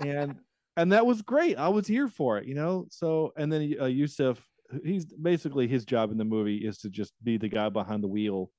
[0.00, 0.36] And
[0.78, 1.58] and that was great.
[1.58, 2.86] I was here for it, you know.
[2.90, 4.40] So and then uh, Yusuf,
[4.82, 8.08] he's basically his job in the movie is to just be the guy behind the
[8.08, 8.50] wheel.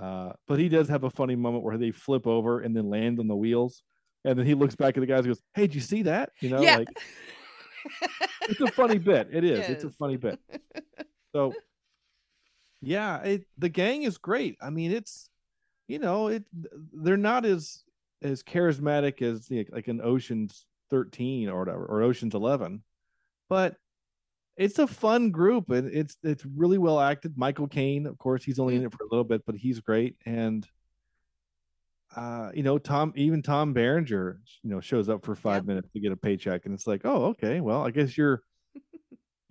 [0.00, 3.18] Uh, but he does have a funny moment where they flip over and then land
[3.18, 3.82] on the wheels,
[4.24, 6.30] and then he looks back at the guys and goes, "Hey, did you see that?"
[6.40, 6.76] You know, Yeah.
[6.76, 6.88] like
[8.42, 9.28] it's a funny bit.
[9.32, 9.68] It is.
[9.68, 10.38] It's a funny bit.
[11.32, 11.52] So
[12.80, 14.56] yeah, it the gang is great.
[14.60, 15.28] I mean, it's
[15.88, 16.44] you know, it
[16.92, 17.82] they're not as
[18.22, 22.82] as charismatic as the, like an Ocean's 13 or whatever or Ocean's 11,
[23.48, 23.76] but
[24.56, 27.36] it's a fun group and it's it's really well acted.
[27.36, 30.16] Michael Caine, of course, he's only in it for a little bit, but he's great
[30.26, 30.66] and
[32.14, 35.64] uh, you know, Tom, even Tom Berenger, you know, shows up for five Yep.
[35.64, 38.42] minutes to get a paycheck, and it's like, oh, okay, well, I guess you're,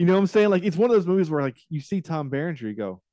[0.01, 2.01] you know, what I'm saying, like, it's one of those movies where, like, you see
[2.01, 3.03] Tom Berenger, you go,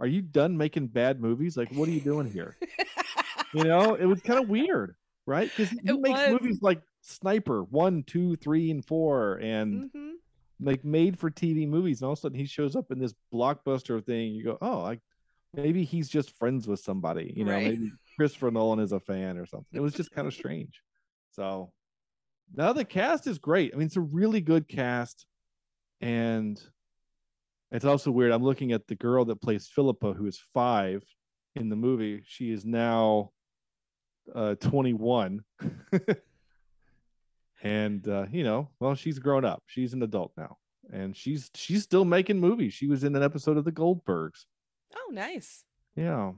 [0.00, 1.56] are you done making bad movies?
[1.56, 2.58] Like, what are you doing here?
[3.52, 5.48] You know, it was kind of weird, right?
[5.48, 6.26] Because he It makes was.
[6.26, 10.12] movies like Sniper one, two, three, and four, and hmm
[10.60, 13.14] like made for TV movies, and all of a sudden he shows up in this
[13.34, 14.34] blockbuster thing.
[14.34, 15.00] You go, oh, like
[15.54, 17.64] maybe he's just friends with somebody, you know, Right.
[17.70, 19.68] maybe Christopher Nolan is a fan or something.
[19.74, 20.82] It was just kind of strange.
[21.32, 21.72] So
[22.54, 23.72] now the cast is great.
[23.74, 25.26] I mean, it's a really good cast,
[26.00, 26.60] and
[27.70, 28.32] it's also weird.
[28.32, 31.04] I'm looking at the girl that plays Philippa, who is five
[31.54, 32.22] in the movie.
[32.26, 33.30] She is now
[34.34, 35.44] uh 21.
[37.62, 39.62] and uh, you know, well, she's grown up.
[39.66, 40.58] She's an adult now.
[40.92, 42.74] And she's she's still making movies.
[42.74, 44.44] She was in an episode of the Goldbergs.
[44.94, 45.64] Oh, nice.
[45.96, 46.32] Yeah.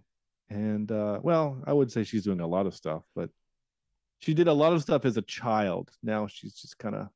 [0.48, 3.30] And uh well, I would say she's doing a lot of stuff, but
[4.20, 5.90] she did a lot of stuff as a child.
[6.02, 7.08] Now she's just kind of,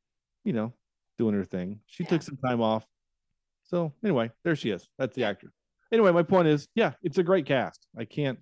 [0.45, 0.75] you know,
[1.23, 1.81] doing her thing.
[1.87, 2.11] She Yeah.
[2.11, 2.87] took some time off.
[3.65, 4.89] So anyway, there she is.
[4.99, 5.53] That's the actor.
[5.93, 7.87] Anyway, my point is, yeah, it's a great cast.
[7.97, 8.39] I can't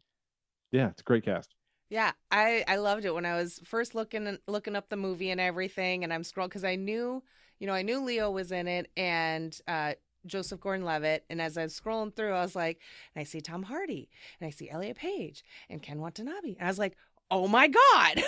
[0.72, 1.54] yeah, it's a great cast.
[1.90, 5.40] Yeah, I I loved it when I was first looking looking up the movie and
[5.40, 7.22] everything, and I'm scrolling because I knew,
[7.58, 9.94] you know, I knew Leo was in it and uh,
[10.26, 12.80] Joseph Gordon-Levitt, and as I was scrolling through, I was like,
[13.14, 14.08] and I see Tom Hardy,
[14.40, 16.96] and I see Elliot Page and Ken Watanabe, and I was like,
[17.30, 17.78] oh my god,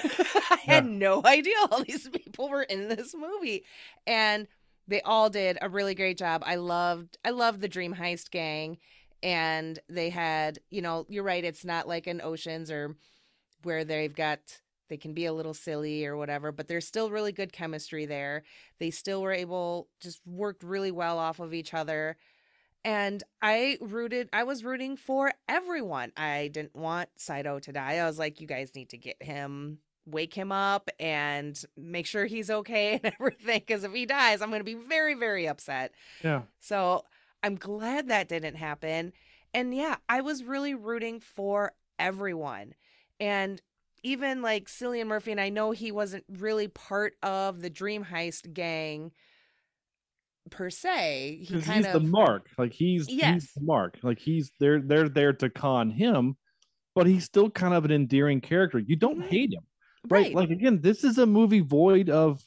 [0.50, 3.64] I had no idea all these people were in this movie,
[4.06, 4.46] and
[4.88, 6.42] they all did a really great job.
[6.44, 8.78] I loved I loved the Dream Heist gang,
[9.22, 12.96] and they had, you know, you're right, it's not like an Ocean's or
[13.62, 14.40] where they've got
[14.88, 18.42] they can be a little silly or whatever, but there's still really good chemistry there.
[18.78, 22.18] They still were able just worked really well off of each other.
[22.84, 26.12] And I rooted I was rooting for everyone.
[26.16, 27.98] I didn't want Saito to die.
[27.98, 32.26] I was like, you guys need to get him wake him up and make sure
[32.26, 35.92] he's okay and everything because if he dies i'm going to be very very upset
[36.24, 36.42] Yeah.
[36.58, 37.04] so
[37.44, 39.12] i'm glad that didn't happen
[39.54, 42.74] and yeah i was really rooting for everyone
[43.20, 43.62] and
[44.02, 48.52] even like cillian murphy and i know he wasn't really part of the dream heist
[48.52, 49.12] gang
[50.50, 52.48] per se he kind he's of the mark.
[52.58, 53.34] Like he's Yes.
[53.44, 53.98] he's the mark.
[54.02, 56.36] Like he's they're they're there to con him,
[56.94, 58.78] but he's still kind of an endearing character.
[58.78, 59.28] You don't Mhm.
[59.28, 59.62] hate him.
[60.10, 62.42] right like again this is a movie void of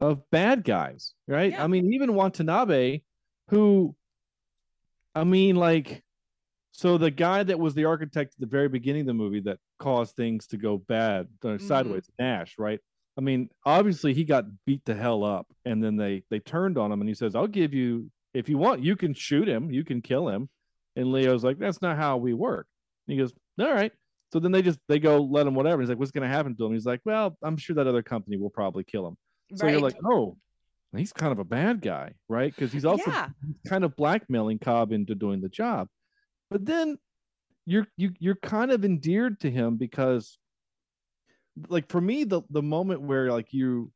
[0.00, 1.62] of bad guys right Yeah.
[1.62, 3.02] i mean even watanabe
[3.50, 3.94] who
[5.14, 6.02] i mean like
[6.72, 9.60] so the guy that was the architect at the very beginning of the movie that
[9.78, 11.62] caused things to go bad uh, Mhm.
[11.62, 12.80] sideways nash right
[13.16, 16.92] i mean obviously he got beat to hell up and then they they turned on
[16.92, 19.84] him and he says i'll give you if you want you can shoot him you
[19.84, 20.48] can kill him
[20.96, 22.66] and leo's like that's not how we work
[23.06, 23.92] and he goes all right
[24.32, 25.80] so then they just they go let him whatever.
[25.80, 26.72] He's like, what's going to happen to him?
[26.72, 29.16] He's like, well, I'm sure that other company will probably kill him.
[29.54, 30.36] So you're like, oh,
[30.96, 32.52] he's kind of a bad guy, right?
[32.54, 33.28] Because he's also yeah
[33.68, 35.88] kind of blackmailing Cobb into doing the job.
[36.50, 36.98] But then
[37.66, 40.38] you're you you're kind of endeared to him because,
[41.68, 43.90] like for me, the the moment where like you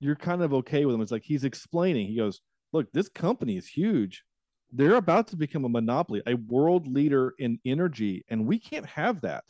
[0.00, 2.06] you're kind of okay with him is like he's explaining.
[2.08, 2.40] He goes,
[2.72, 4.24] look, this company is huge.
[4.72, 9.20] They're about to become a monopoly, a world leader in energy, and we can't have
[9.22, 9.44] that.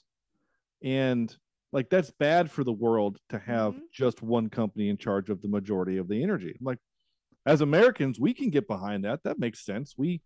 [0.83, 1.35] And
[1.73, 3.83] like that's bad for the world to have Mhm.
[3.91, 6.55] just one company in charge of the majority of the energy.
[6.59, 6.79] I'm like,
[7.47, 9.23] as Americans, we can get behind that.
[9.25, 9.97] That makes sense.
[9.99, 10.23] We,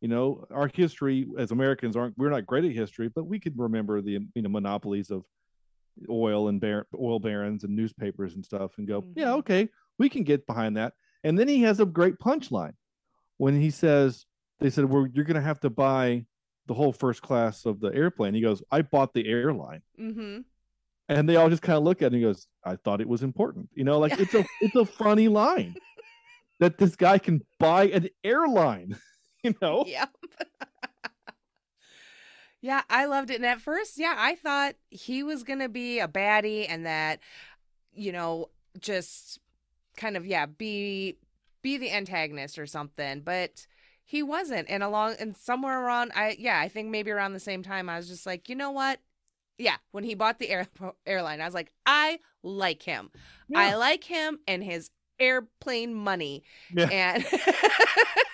[0.00, 3.58] you know, our history as Americans aren't we're not great at history, but we could
[3.58, 5.24] remember the you know monopolies of
[6.10, 9.38] oil and bar- oil barons and newspapers and stuff, and go, yeah, Mhm.
[9.38, 9.68] okay,
[9.98, 10.94] we can get behind that.
[11.24, 12.74] And then he has a great punchline
[13.38, 14.26] when he says,
[14.60, 16.26] "They said, well, you're going to have to buy
[16.66, 20.40] the whole first class of the airplane." He goes, "I bought the airline." mm-hmm
[21.08, 23.06] and they all just kind of look at him and he goes i thought it
[23.08, 25.72] was important you know like it's a it's a funny line
[26.58, 28.96] that this guy can buy an airline
[29.44, 30.10] you know Yep.
[32.60, 33.36] yeah, I loved it.
[33.36, 37.20] And at first, yeah, I thought he was going to be a baddie and that,
[37.92, 39.38] you know, just
[39.96, 41.16] kind of, yeah, be
[41.62, 43.20] be the antagonist or something.
[43.20, 43.66] But
[44.04, 44.70] he wasn't.
[44.70, 47.96] And along and somewhere around I yeah, I think maybe around the same time I
[47.96, 49.00] was just like, you know what?
[49.58, 50.66] Yeah, when he bought the air,
[51.06, 53.10] airline, I was like, I like him.
[53.54, 56.42] I like him and his airplane money.
[56.72, 56.88] Yeah.
[56.90, 57.26] And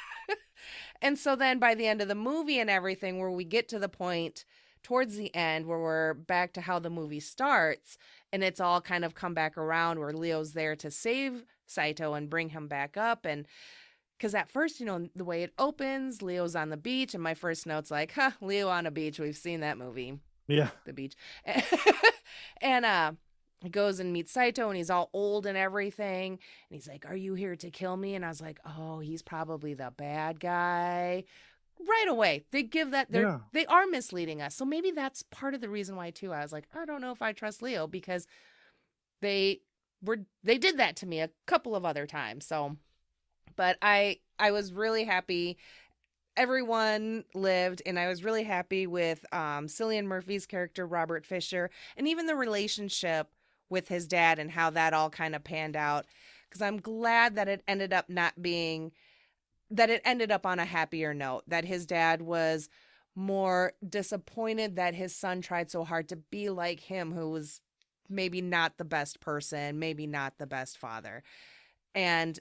[1.02, 3.78] and so then by the end of the movie and everything where we get to
[3.78, 4.46] the point
[4.82, 7.98] towards the end where we're back to how the movie starts
[8.32, 12.30] and it's all kind of come back around where Leo's there to save Saito and
[12.30, 13.46] bring him back up and
[14.16, 17.34] because at first, you know, the way it opens, Leo's on the beach, and my
[17.34, 19.18] first note's like, huh, Leo on a beach.
[19.18, 21.14] We've seen that movie yeah the beach.
[22.60, 23.12] and uh
[23.62, 26.32] he goes and meets Saito and he's all old and everything.
[26.32, 26.38] And
[26.70, 28.14] he's like, Are you here to kill me?
[28.14, 31.24] And I was like, Oh, he's probably the bad guy.
[31.80, 32.44] Right away.
[32.50, 33.38] They give that they're Yeah.
[33.52, 34.54] they are misleading us.
[34.54, 36.32] So maybe that's part of the reason why too.
[36.32, 38.26] I was like, I don't know if I trust Leo because
[39.20, 39.60] they
[40.02, 42.46] were they did that to me a couple of other times.
[42.46, 42.76] So
[43.56, 45.56] but I I was really happy
[46.34, 52.08] everyone lived and i was really happy with um cillian murphy's character robert fisher and
[52.08, 53.28] even the relationship
[53.72, 56.06] with his dad and how that all kind of panned out
[56.48, 58.92] because i'm glad that it ended up not being
[59.70, 62.68] that it ended up on a happier note that his dad was
[63.14, 67.60] more disappointed that his son tried so hard to be like him who was
[68.08, 71.22] maybe not the best person maybe not the best father
[71.94, 72.38] and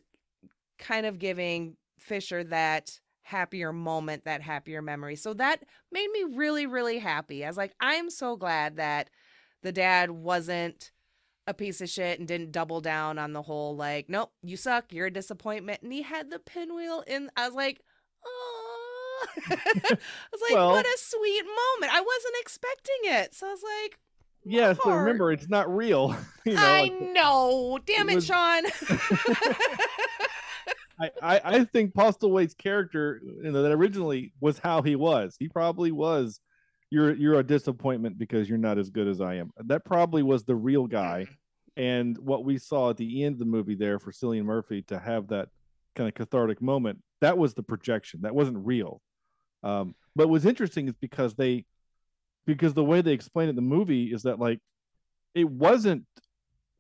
[0.78, 5.16] kind of giving fisher that happier moment, that happier memory.
[5.16, 7.46] So that made me really, really happy.
[7.46, 9.10] I was like, I'm so glad that
[9.62, 10.92] the dad wasn't
[11.48, 14.94] a piece of shit and didn't double down on the whole like, nope, you suck,
[14.94, 15.82] you're a disappointment.
[15.82, 17.30] And he had the pinwheel in.
[17.36, 17.82] I was like,
[18.26, 19.56] oh, I
[20.32, 21.94] was like, Well- what a sweet moment.
[21.94, 24.00] I wasn't expecting it, so I was like,
[24.44, 26.16] yes remember it's not real
[26.46, 28.64] you know I like, know, damn it it, was- Sean.
[31.00, 35.48] I, I i think postlethwaite's character you know that originally was how he was he
[35.48, 36.40] probably was
[36.92, 40.44] you're you're a disappointment because you're not as good as i am that probably was
[40.44, 41.26] the real guy
[41.78, 45.00] and what we saw at the end of the movie there for Cillian Murphy to
[45.00, 45.48] have that
[45.96, 49.02] kind of cathartic moment that was the projection that wasn't real
[49.64, 51.66] um, but what's interesting is because they
[52.46, 54.60] because the way they explain it in the movie is that like
[55.34, 56.04] it wasn't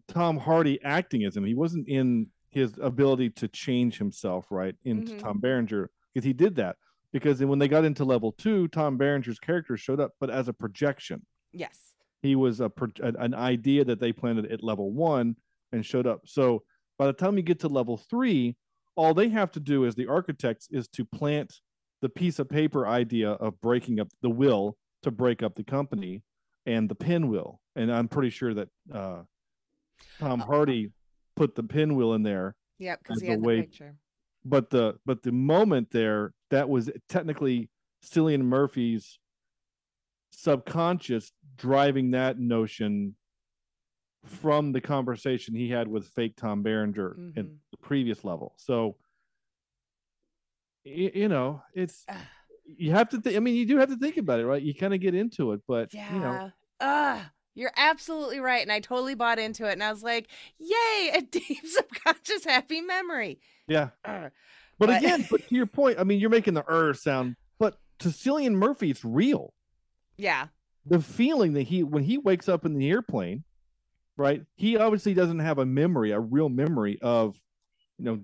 [0.07, 1.45] Tom Hardy acting as him.
[1.45, 5.19] He wasn't in his ability to change himself right into Mhm.
[5.19, 6.75] Tom Berenger because he did that.
[7.13, 10.53] Because when they got into level two, Tom Berenger's character showed up, but as a
[10.53, 11.25] projection.
[11.51, 11.77] Yes.
[12.21, 15.35] He was a pro- an idea that they planted at level one
[15.71, 16.21] and showed up.
[16.25, 16.63] So
[16.97, 18.55] by the time you get to level three,
[18.95, 21.59] all they have to do as the architects is to plant
[22.01, 26.23] the piece of paper idea of breaking up the will to break up the company
[26.65, 27.59] and the pinwheel.
[27.75, 29.21] And I'm pretty sure that uh,
[30.19, 30.45] Tom Oh.
[30.45, 30.91] Hardy
[31.35, 32.99] put the pinwheel in there Yep.
[33.03, 33.95] Because he had the way- picture.
[34.43, 37.69] But the but the moment there that was technically
[38.03, 39.19] Cillian Murphy's
[40.31, 43.15] subconscious driving that notion
[44.25, 47.57] from the conversation he had with fake Tom Berenger at Mhm.
[47.71, 48.53] the previous level.
[48.57, 48.97] So
[50.83, 52.05] you know, it's
[52.65, 54.61] you have to think I mean you do have to think about it, right?
[54.61, 56.13] You kind of get into it, but Yeah.
[56.13, 58.61] you know, Ah, you're absolutely right.
[58.61, 59.73] And I totally bought into it.
[59.73, 60.27] And I was like,
[60.57, 63.39] yay, a deep subconscious happy memory.
[63.67, 63.89] yeah.
[64.05, 64.31] Ugh.
[64.79, 67.77] But, But- again, but to your point, I mean, you're making the er sound, but
[67.99, 69.53] to Cillian Murphy, it's real.
[70.17, 70.47] Yeah.
[70.87, 73.43] the feeling that he when he wakes up in the airplane
[74.17, 77.39] right he obviously doesn't have a memory a real memory of
[77.99, 78.19] you know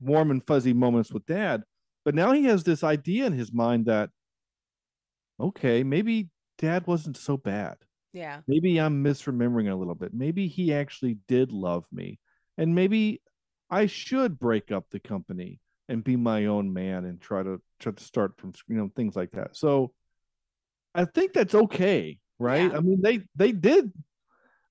[0.00, 1.62] warm and fuzzy moments with dad
[2.04, 4.10] but now he has this idea in his mind that
[5.40, 7.76] okay maybe dad wasn't so bad
[8.14, 8.40] Yeah.
[8.46, 12.18] maybe i'm misremembering a little bit maybe he actually did love me
[12.56, 13.20] and maybe
[13.70, 17.92] i should break up the company and be my own man and try to try
[17.92, 19.92] to start from you know things like that so
[20.94, 22.78] i think that's okay right Yeah.
[22.78, 23.92] i mean they they did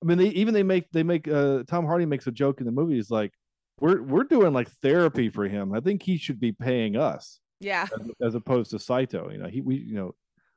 [0.02, 2.66] i mean they even they make they make uh tom hardy makes a joke in
[2.66, 3.32] the movie he's like
[3.80, 7.86] we're we're doing like therapy for him i think he should be paying us Yeah.
[8.00, 9.30] as, as opposed to Saito.
[9.30, 10.14] You know, he we you know,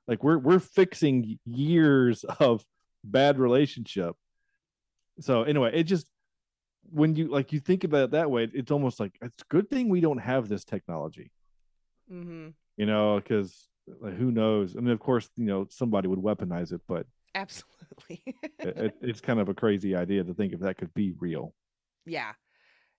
[0.07, 2.63] like we're we're fixing years of
[3.03, 4.15] bad relationship.
[5.19, 6.07] So anyway, it just
[6.89, 9.69] when you like you think about it that way, it's almost like it's a good
[9.69, 11.31] thing we don't have this technology.
[12.11, 12.49] Mm-hmm.
[12.77, 13.67] You know, because
[14.01, 14.75] like, who knows?
[14.77, 18.23] I mean, of course, you know somebody would weaponize it, but Absolutely.
[18.59, 21.53] it, it- it's kind of a crazy idea to think if that could be real.
[22.05, 22.33] yeah.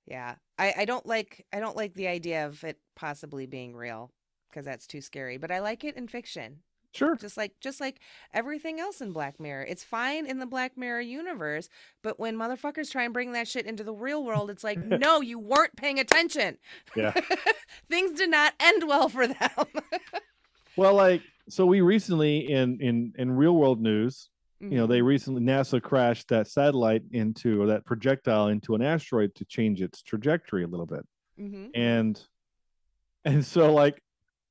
[0.07, 0.36] Yeah.
[0.59, 4.11] I, I don't like I don't like the idea of it possibly being real
[4.49, 5.36] because that's too scary.
[5.36, 6.61] But I like it in fiction.
[6.95, 7.16] Sure.
[7.16, 8.01] Just like just like
[8.32, 9.64] everything else in Black Mirror.
[9.68, 11.68] It's fine in the Black Mirror universe,
[12.03, 15.20] but when motherfuckers try and bring that shit into the real world, it's like, no,
[15.20, 16.57] you weren't paying attention.
[16.97, 17.12] Yeah.
[17.91, 19.36] Things did not end well for them.
[20.76, 24.28] Well, like so, we recently in in in real world news,
[24.61, 24.93] you know Mm-hmm.
[24.93, 29.80] they recently nasa crashed that satellite into or that projectile into an asteroid to change
[29.82, 32.20] its trajectory a little bit hmm and
[33.24, 34.03] and so like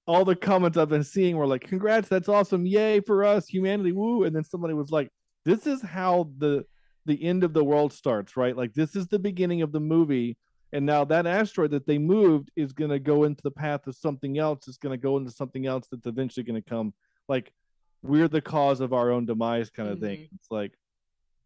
[0.07, 2.65] all the comments i've been seeing were like congrats that's awesome.
[2.65, 4.23] Yay for us humanity woo.
[4.23, 5.09] And then somebody was like
[5.45, 6.65] this is how the
[7.05, 8.55] the end of the world starts right?
[8.55, 10.37] Like this is the beginning of the movie.
[10.73, 13.95] And now that asteroid that they moved is going to go into the path of
[13.95, 14.67] something else.
[14.67, 16.93] It's going to go into something else that's eventually going to come.
[17.29, 17.53] Like
[18.01, 20.05] we're the cause of our own demise kind of mm-hmm.
[20.05, 20.29] thing.
[20.35, 20.73] It's like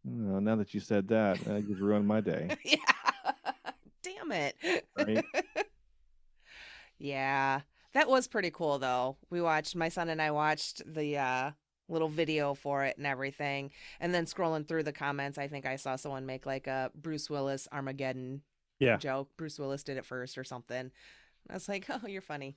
[0.06, 2.56] oh, now that you said that uh, that just ruined my day.
[2.64, 2.76] Yeah.
[4.02, 4.84] Damn it.
[4.96, 5.24] Right.
[6.98, 7.60] yeah.
[7.94, 9.16] That was pretty cool though.
[9.30, 11.50] We watched my son and I watched the uh
[11.88, 13.70] little video for it and everything.
[14.00, 17.28] And then scrolling through the comments, I think I saw someone make like a Bruce
[17.28, 18.42] Willis Armageddon
[18.78, 18.96] Yeah.
[18.96, 19.28] joke.
[19.36, 20.90] Bruce Willis did it first or something.
[21.50, 22.56] I was like, "Oh, you're funny."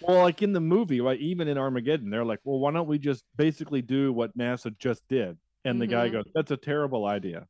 [0.00, 1.18] Well, like in the movie, right?
[1.20, 5.02] Even in Armageddon, they're like, well, why don't we just basically do what NASA just
[5.08, 5.36] did?
[5.64, 6.12] And the guy Mhm.
[6.12, 7.46] goes, that's a terrible idea.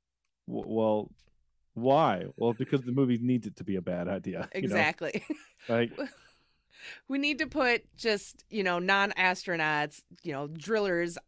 [0.48, 1.10] W- well,
[1.74, 2.24] why?
[2.36, 4.48] Well, because the movie needs it to be a bad idea.
[4.54, 4.76] you know?
[4.76, 5.22] Exactly.
[5.68, 5.92] Like,
[7.08, 11.18] we need to put just, you know, non-astronauts, you know, drillers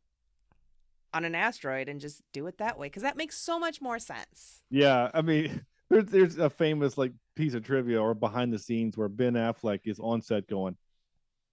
[1.15, 3.99] on an asteroid and just do it that way cuz that makes so much more
[3.99, 4.63] sense.
[4.71, 8.97] yeah, I mean, there's there's a famous like piece of trivia or behind the scenes
[8.97, 10.77] where Ben Affleck is on set going,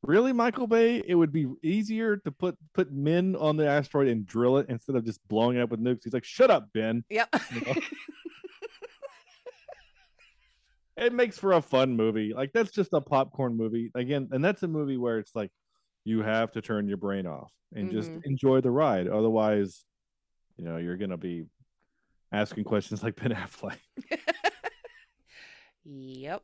[0.04, 1.02] really, Michael Bay?
[1.06, 4.96] It would be easier to put put men on the asteroid and drill it instead
[4.96, 6.04] of just blowing it up with nukes.
[6.04, 7.04] He's like, shut up, Ben.
[7.10, 7.30] Yep.
[7.66, 7.74] know?
[10.98, 12.34] it makes for a fun movie.
[12.34, 15.52] Like that's just a popcorn movie again, and that's a movie where it's like
[16.06, 18.22] you have to turn your brain off and just Mhm.
[18.26, 19.08] enjoy the ride.
[19.08, 19.84] Otherwise,
[20.58, 21.46] you know, you're gonna be
[22.32, 23.78] asking questions like Ben Affleck.
[25.86, 26.44] Yep.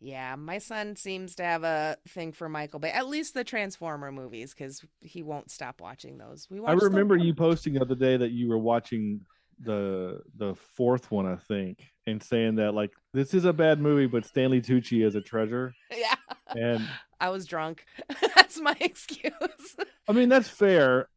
[0.00, 2.90] Yeah, my son seems to have a thing for Michael Bay.
[2.90, 6.46] At least the Transformer movies, because he won't stop watching those.
[6.50, 9.22] We I remember you posting the other day that you were watching
[9.60, 14.06] the the fourth one, I think, and saying that like this is a bad movie,
[14.06, 15.74] but Stanley Tucci is a treasure.
[15.96, 16.14] Yeah,
[16.48, 16.86] And
[17.20, 17.84] I was drunk.
[18.34, 19.32] That's my excuse.
[20.08, 21.08] I mean, that's fair.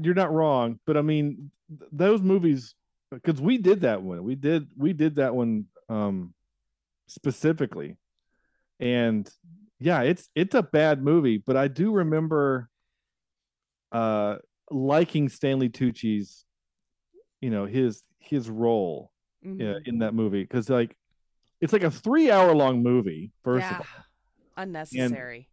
[0.00, 1.50] You're not wrong, but I mean,
[1.90, 2.74] those movies
[3.10, 4.22] because we did that one.
[4.22, 6.34] We did we did that one um
[7.06, 7.96] specifically.
[8.80, 9.28] And
[9.80, 12.68] yeah, it's it's a bad movie, but I do remember
[13.90, 14.36] uh
[14.70, 16.44] liking Stanley Tucci's
[17.40, 19.12] you know, his his role
[19.46, 20.96] uh, in that movie cuz like
[21.60, 23.78] it's like a 3 hour long movie first yeah.
[23.78, 24.04] of all.
[24.56, 25.48] Unnecessary.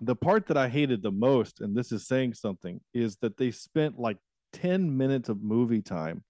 [0.00, 3.50] the part that I hated the most, and this is saying something, is that they
[3.50, 4.16] spent like
[4.54, 6.24] 10 minutes of movie time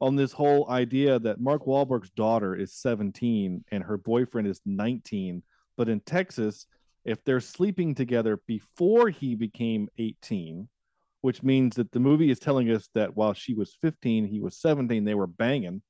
[0.00, 5.42] on this whole idea that Mark Wahlberg's daughter is 17 and her boyfriend is 19.
[5.76, 6.66] But in Texas,
[7.04, 10.68] if they're sleeping together before he became 18,
[11.20, 14.56] which means that the movie is telling us that while she was 15, he was
[14.58, 15.82] 17, they were banging.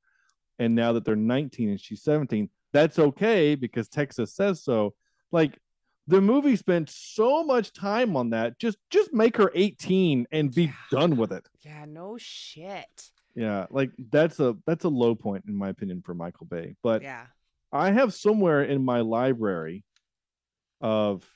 [0.59, 4.95] And now that they're 19 and she's 17, that's okay because Texas says so.
[5.33, 5.59] Like
[6.07, 8.59] the movie spent so much time on that.
[8.59, 10.73] Just just make her 18 and be Yeah.
[10.91, 11.47] done with it.
[11.63, 13.11] yeah, no shit.
[13.35, 16.75] Yeah, like that's a that's a low point in my opinion for Michael Bay.
[16.83, 17.27] But Yeah.
[17.73, 19.85] I have somewhere in my library
[20.81, 21.29] of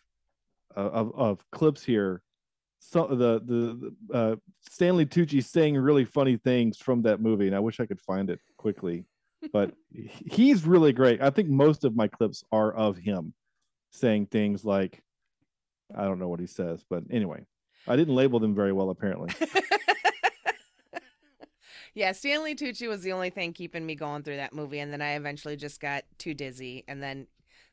[0.74, 2.22] of of clips here
[2.80, 4.36] so the the uh,
[4.68, 8.28] Stanley Tucci saying really funny things from that movie, and I wish I could find
[8.30, 9.04] it quickly.
[9.54, 11.22] But he's really great.
[11.22, 13.32] I think most of my clips are of him
[13.90, 15.02] saying things like,
[15.96, 17.46] I don't know what he says, but anyway,
[17.88, 19.32] I didn't label them very well apparently.
[21.94, 25.00] yeah, Stanley Tucci was the only thing keeping me going through that movie, and then
[25.00, 27.26] I eventually just got too dizzy, and then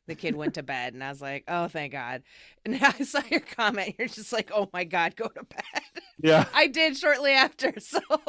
[0.08, 2.24] the kid went to bed, and I was like, "Oh, thank God!"
[2.64, 3.94] And I saw your comment.
[3.98, 5.82] You're just like, "Oh my God, go to bed."
[6.18, 8.00] Yeah, I did shortly after, so.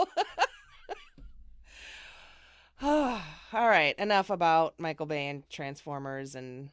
[2.82, 3.22] All
[3.54, 6.70] right, enough about Michael Bay and Transformers and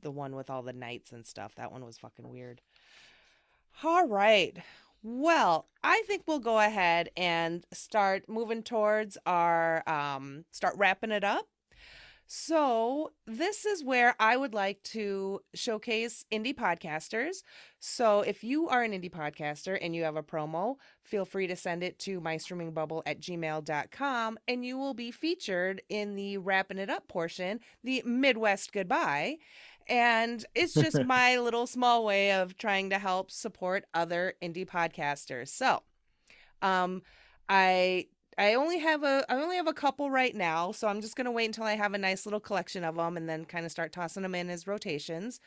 [0.00, 1.54] the one with all the knights and stuff.
[1.56, 2.60] That one was fucking weird.
[3.82, 4.56] All right.
[5.02, 11.24] Well, I think we'll go ahead and start moving towards our um start wrapping it
[11.24, 11.46] up.
[12.26, 17.42] So, this is where I would like to showcase indie podcasters.
[17.80, 21.56] So, if you are an indie podcaster and you have a promo, feel free to
[21.56, 26.88] send it to mystreamingbubble at gmail.com and you will be featured in the wrapping it
[26.88, 29.36] up portion, the Midwest goodbye.
[29.86, 35.48] And it's just my little small way of trying to help support other indie podcasters.
[35.48, 35.82] So,
[36.62, 37.02] um,
[37.48, 38.06] I
[38.38, 41.30] I only have a I only have a couple right now, so I'm just gonna
[41.32, 43.92] wait until I have a nice little collection of them and then kind of start
[43.92, 45.40] tossing them in as rotations.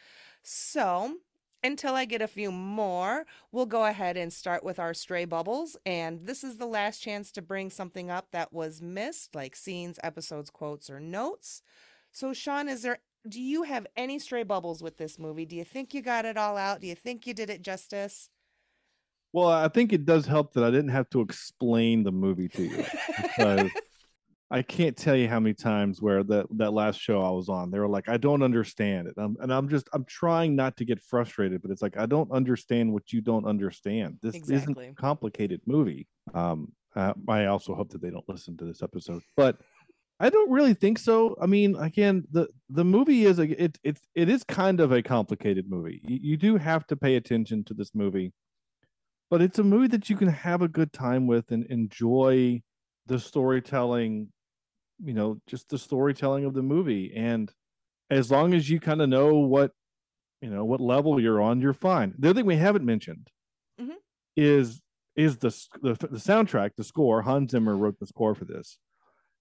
[0.43, 1.17] So
[1.63, 5.75] until I get a few more, we'll go ahead and start with our stray bubbles.
[5.85, 9.99] And this is the last chance to bring something up that was missed, like scenes,
[10.03, 11.61] episodes, quotes, or notes.
[12.11, 15.45] So, Sean, is there do you have any stray bubbles with this movie?
[15.45, 16.79] Do you think you got it all out?
[16.81, 18.29] Do you think you did it justice?
[19.33, 22.63] Well, I think it does help that I didn't have to explain the movie to
[22.63, 22.85] you
[23.21, 23.69] because
[24.49, 27.69] I can't tell you how many times where that that last show I was on,
[27.69, 30.85] they were like, "I don't understand it," um, and I'm just I'm trying not to
[30.85, 34.19] get frustrated, but it's like I don't understand what you don't understand.
[34.21, 34.55] This Exactly.
[34.55, 36.07] isn't a complicated movie.
[36.33, 39.57] Um, uh, I also hope that they don't listen to this episode, but
[40.19, 41.35] I don't really think so.
[41.41, 45.03] I mean, again, the the movie is a it it it is kind of a
[45.03, 46.01] complicated movie.
[46.07, 48.31] You, you do have to pay attention to this movie,
[49.29, 52.61] but it's a movie that you can have a good time with and enjoy
[53.07, 54.31] the storytelling.
[55.03, 57.51] You know, just the storytelling of the movie, and
[58.09, 59.71] as long as you kind of know what
[60.41, 62.15] you know what level you're on, you're fine.
[62.19, 63.29] The other thing we haven't mentioned
[63.79, 63.97] Mhm.
[64.35, 64.81] is
[65.15, 65.49] is the,
[65.81, 67.23] the the soundtrack, the score.
[67.23, 68.77] Hans Zimmer wrote the score for this.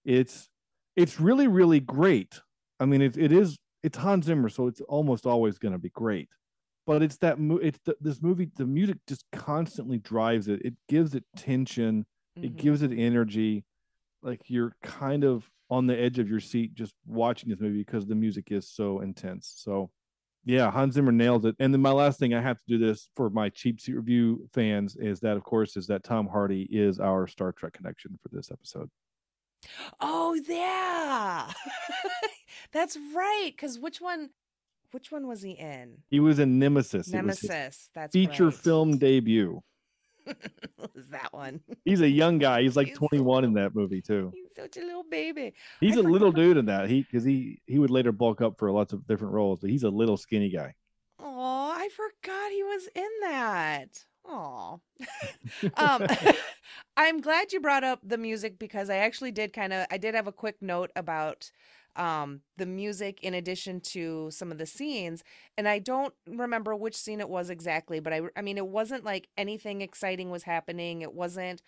[0.05, 0.49] It's
[0.95, 2.41] it's really really great.
[2.79, 5.89] I mean, it it is it's Hans Zimmer, so it's almost always going to be
[5.89, 6.29] great.
[6.87, 8.49] But it's that mo- it's the, this movie.
[8.55, 10.61] The music just constantly drives it.
[10.65, 12.05] It gives it tension.
[12.35, 12.57] It Mhm.
[12.57, 13.65] gives it energy.
[14.23, 18.07] Like you're kind of on the edge of your seat just watching this movie because
[18.07, 19.53] the music is so intense.
[19.57, 19.91] So
[20.45, 21.57] yeah, Hans Zimmer nails it.
[21.59, 24.47] And then my last thing, I have to do this for my cheap seat review
[24.53, 28.29] fans, is that of course is that Tom Hardy is our Star Trek connection for
[28.33, 28.89] this episode.
[29.99, 31.51] Oh yeah,
[32.71, 33.49] that's right.
[33.53, 34.29] Because which one?
[34.91, 35.97] Which one was he in?
[36.09, 37.13] He was in Nemesis.
[37.13, 37.89] It was his Nemesis.
[37.93, 38.53] That's feature right.
[38.53, 39.61] film debut.
[40.95, 41.61] was that one?
[41.85, 42.61] He's a young guy.
[42.61, 44.31] He's like He's so 21 in that movie too.
[44.33, 45.53] He's such a little baby.
[45.79, 46.89] He's I a little dude in that.
[46.89, 49.83] He because he he would later bulk up for lots of different roles, but he's
[49.83, 50.73] a little skinny guy.
[51.19, 54.05] Oh, I forgot he was in that.
[54.29, 54.81] Oh,
[55.77, 56.05] um,
[56.97, 60.15] I'm glad you brought up the music because I actually did kind of I did
[60.15, 61.49] have a quick note about
[61.97, 65.23] um the music in addition to some of the scenes
[65.57, 69.03] and I don't remember which scene it was exactly but I I mean it wasn't
[69.03, 71.61] like anything exciting was happening it wasn't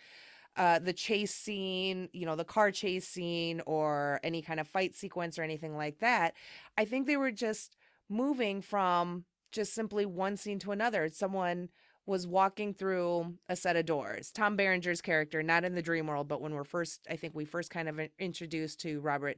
[0.57, 4.95] uh, the chase scene, you know, the car chase scene, or any kind of fight
[4.95, 6.33] sequence or anything like that.
[6.77, 7.77] I think they were just
[8.09, 11.07] moving from just simply one scene to another.
[11.09, 11.69] Someone
[12.05, 14.31] was walking through a set of doors.
[14.31, 17.45] Tom Berenger's character, not in the dream world, but when we're first, I think we
[17.45, 19.37] first kind of introduced to Robert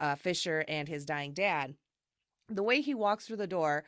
[0.00, 1.74] uh, Fischer and his dying dad.
[2.48, 3.84] The way he walks through the door,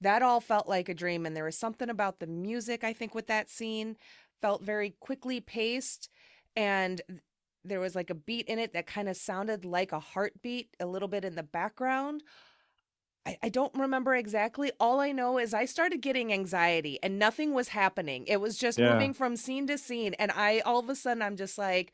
[0.00, 1.24] that all felt like a dream.
[1.24, 3.96] And there was something about the music, I think, with that scene,
[4.42, 6.10] felt very quickly paced.
[6.54, 7.00] And
[7.64, 10.86] there was like a beat in it that kind of sounded like a heartbeat a
[10.86, 12.22] little bit in the background.
[13.26, 14.70] I, I don't remember exactly.
[14.78, 18.26] All I know is I started getting anxiety and nothing was happening.
[18.26, 18.92] It was just Yeah.
[18.92, 20.12] moving from scene to scene.
[20.14, 21.92] And I, all of a sudden, I'm just like,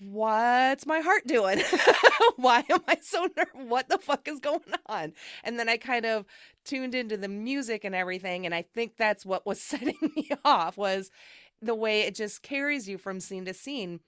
[0.00, 1.62] what's my heart doing?
[2.36, 3.52] Why am I so nervous?
[3.54, 5.12] What the fuck is going on?
[5.42, 6.26] And then I kind of
[6.64, 8.44] tuned into the music and everything.
[8.46, 11.10] And I think that's what was setting me off was
[11.62, 14.00] the way it just carries you from scene to scene.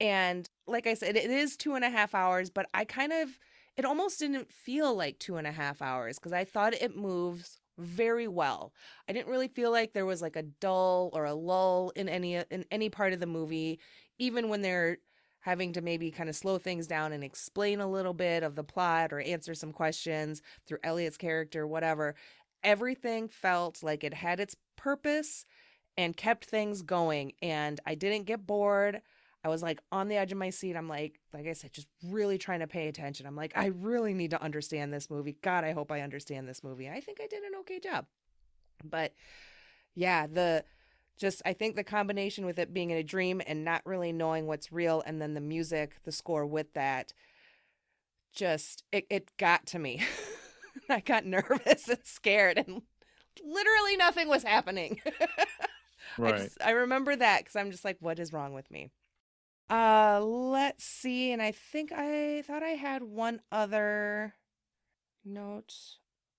[0.00, 3.38] And like I said, it is two and a half hours, but I kind of,
[3.76, 7.60] it almost didn't feel like two and a half hours because I thought it moves
[7.78, 8.72] very well.
[9.08, 12.34] I didn't really feel like there was like a dull or a lull in any
[12.34, 13.78] in any part of the movie,
[14.18, 14.98] even when they're
[15.42, 18.64] having to maybe kind of slow things down and explain a little bit of the
[18.64, 22.14] plot or answer some questions through Elliot's character, whatever.
[22.64, 25.44] Everything felt like it had its purpose
[25.96, 29.02] and kept things going and I didn't get bored.
[29.44, 30.76] I was like on the edge of my seat.
[30.76, 33.26] I'm like, like I said, just really trying to pay attention.
[33.26, 35.36] I'm like, I really need to understand this movie.
[35.42, 36.88] God, I hope I understand this movie.
[36.88, 38.06] I think I did an okay job.
[38.84, 39.12] But
[39.96, 40.64] yeah, the
[41.18, 44.46] just I think the combination with it being in a dream and not really knowing
[44.46, 47.12] what's real and then the music, the score with that
[48.32, 50.02] just it, it got to me.
[50.88, 52.82] I got nervous and scared and
[53.44, 55.00] literally nothing was happening.
[56.22, 58.90] I just I remember that because I'm just like, what is wrong with me?
[59.70, 61.32] Uh, let's see.
[61.32, 64.34] And I think I thought I had one other
[65.24, 65.74] note.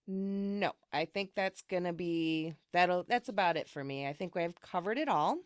[0.07, 4.05] No, I think that's gonna be that'll that's about it for me.
[4.07, 5.39] I think we've covered it all.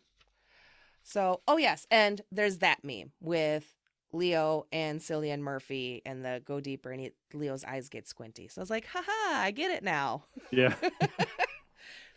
[1.02, 3.74] So, oh yes, and there's that meme with
[4.12, 8.48] Leo and Cillian Murphy and the go deeper and he, Leo's eyes get squinty.
[8.48, 10.24] So I was like, haha, I get it now.
[10.50, 10.74] Yeah.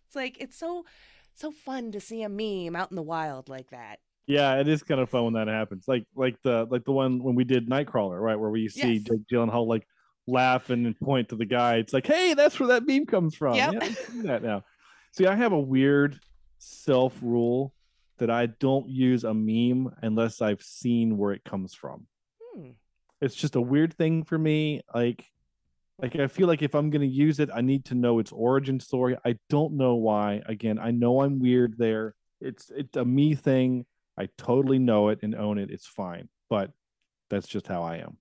[0.08, 0.84] It's like it's so
[1.36, 4.00] so fun to see a meme out in the wild like that.
[4.28, 5.88] Yeah, it is kind of fun when that happens.
[5.88, 9.04] Like like the like the one when we did Nightcrawler, right, where we see Yes.
[9.04, 9.88] Jake Gyllenhaal like
[10.32, 11.76] laugh and point to the guy.
[11.76, 13.56] It's like, hey, that's where that meme comes from.
[13.56, 13.74] Yep.
[13.74, 13.90] Yeah,
[14.24, 14.64] that now.
[15.12, 16.20] See, I have a weird
[16.58, 17.74] self rule
[18.18, 22.08] that I don't use a meme unless I've seen where it comes from.
[22.56, 22.70] Hmm.
[23.20, 24.82] It's just a weird thing for me.
[24.94, 25.26] Like
[26.02, 28.80] like I feel like if I'm gonna use it, I need to know its origin
[28.80, 29.18] story.
[29.24, 30.42] I don't know why.
[30.46, 32.16] Again, I know I'm weird there.
[32.40, 33.86] It's it's a me thing.
[34.18, 35.70] I totally know it and own it.
[35.70, 36.30] It's fine.
[36.50, 36.72] But
[37.30, 38.18] that's just how I am.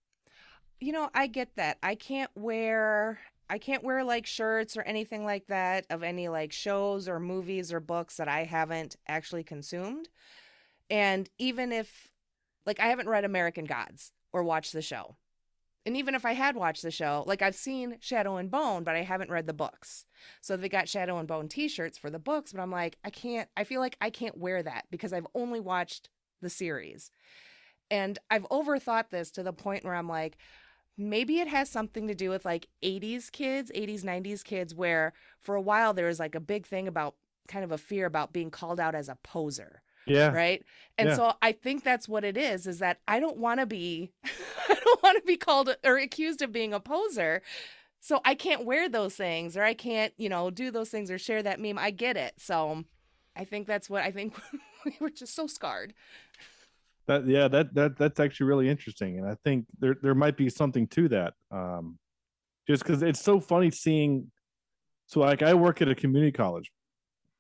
[0.80, 1.78] You know, I get that.
[1.82, 3.20] I can't wear
[3.50, 7.72] I can't wear like shirts or anything like that of any like shows or movies
[7.72, 10.08] or books that I haven't actually consumed.
[10.88, 12.10] And even if
[12.64, 15.16] like I haven't read American Gods or watched the show.
[15.84, 18.94] And even if I had watched the show, like I've seen Shadow and Bone, but
[18.94, 20.04] I haven't read the books.
[20.40, 23.48] So they got Shadow and Bone t-shirts for the books, but I'm like, I can't
[23.56, 26.08] I feel like I can't wear that because I've only watched
[26.40, 27.10] the series.
[27.90, 30.36] And I've overthought this to the point where I'm like,
[31.00, 35.54] maybe it has something to do with like 80s kids, 80s, 90s kids, where for
[35.54, 37.14] a while there was like a big thing about
[37.48, 40.30] kind of a fear about being called out as a poser, Yeah.
[40.30, 40.62] right?
[40.98, 41.16] And Yeah.
[41.16, 44.74] so I think that's what it is, is that I don't want to be, I
[44.84, 47.42] don't want to be called or accused of being a poser.
[48.02, 51.18] So I can't wear those things or I can't, you know, do those things or
[51.18, 51.78] share that meme.
[51.78, 52.34] I get it.
[52.38, 52.84] So
[53.36, 54.34] I think that's what I think
[54.84, 55.92] we were just so scarred.
[57.06, 59.18] That yeah, that that that's actually really interesting.
[59.18, 61.34] And I think there there might be something to that.
[61.50, 61.98] Um
[62.68, 64.30] just because it's so funny seeing
[65.06, 66.70] so like I work at a community college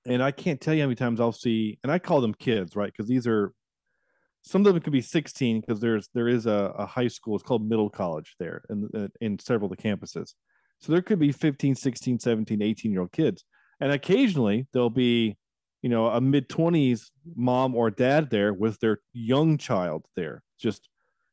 [0.06, 2.74] and I can't tell you how many times I'll see and I call them kids,
[2.74, 2.92] right?
[2.92, 3.52] Because these are
[4.42, 7.44] some of them could be 16 because there's there is a, a high school it's
[7.44, 10.34] called middle college there in in several of the campuses
[10.80, 13.44] so there could be 15 16 17 18 year old kids
[13.80, 15.36] and occasionally there'll be
[15.82, 20.88] you know a mid 20s mom or dad there with their young child there just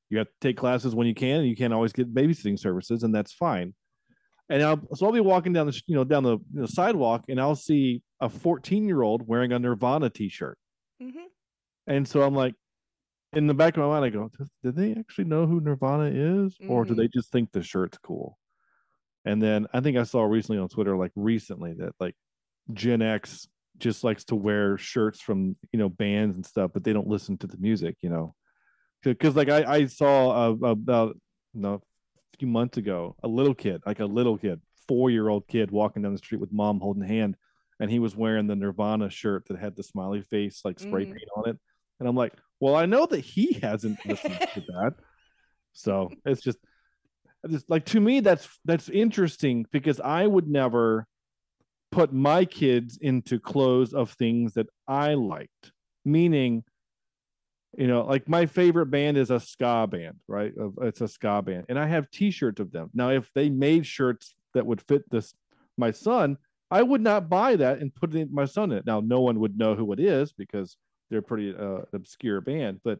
[0.09, 3.03] you have to take classes when you can and you can't always get babysitting services
[3.03, 3.73] and that's fine
[4.49, 7.39] and I'll, so I'll be walking down the you know down the, the sidewalk and
[7.41, 10.57] I'll see a 14 year old wearing a Nirvana t-shirt
[11.01, 11.25] Mm-hmm.
[11.87, 12.55] and so I'm like,
[13.33, 14.31] in the back of my mind, I go,
[14.63, 16.57] did they actually know who Nirvana is?
[16.67, 16.97] Or do Mhm.
[16.97, 18.39] they just think the shirt's cool?
[19.25, 22.15] And then I think I saw recently on Twitter, like recently, that like
[22.73, 23.47] Gen X
[23.79, 27.37] just likes to wear shirts from you know bands and stuff, but they don't listen
[27.39, 28.33] to the music, you know.
[29.03, 31.17] Because like I, I saw uh, about
[31.53, 35.47] no a few months ago a little kid, like a little kid, four year old
[35.47, 37.37] kid walking down the street with mom holding hand,
[37.79, 41.11] and he was wearing the Nirvana shirt that had the smiley face like spray Mhm.
[41.11, 41.57] paint on it,
[41.99, 44.93] and I'm like, well, I know that he hasn't listened to that,
[45.73, 46.57] so it's just,
[47.43, 51.05] it's just like to me that's that's interesting because I would never
[51.91, 55.72] put my kids into clothes of things that I liked.
[56.05, 56.64] Meaning,
[57.77, 60.53] you know, like my favorite band is a ska band, right?
[60.81, 62.89] It's a ska band, and I have T-shirts of them.
[62.93, 65.34] Now, if they made shirts that would fit this
[65.77, 66.38] my son,
[66.72, 68.85] I would not buy that and put it, my son in it.
[68.85, 70.77] Now, no one would know who it is because
[71.09, 72.99] they're pretty uh, obscure band, but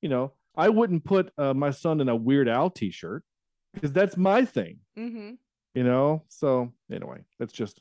[0.00, 3.24] you know, I wouldn't put uh, my son in a Weird Al T-shirt
[3.72, 5.32] because that's my thing Mm-hmm.
[5.74, 7.80] you know so anyway that's just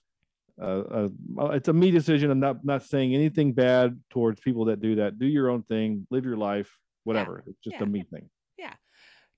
[0.61, 1.07] uh,
[1.39, 4.95] uh it's a me decision i'm not not saying anything bad towards people that do
[4.95, 7.83] that do your own thing live your life whatever it's just yeah.
[7.83, 8.73] a me thing Yeah.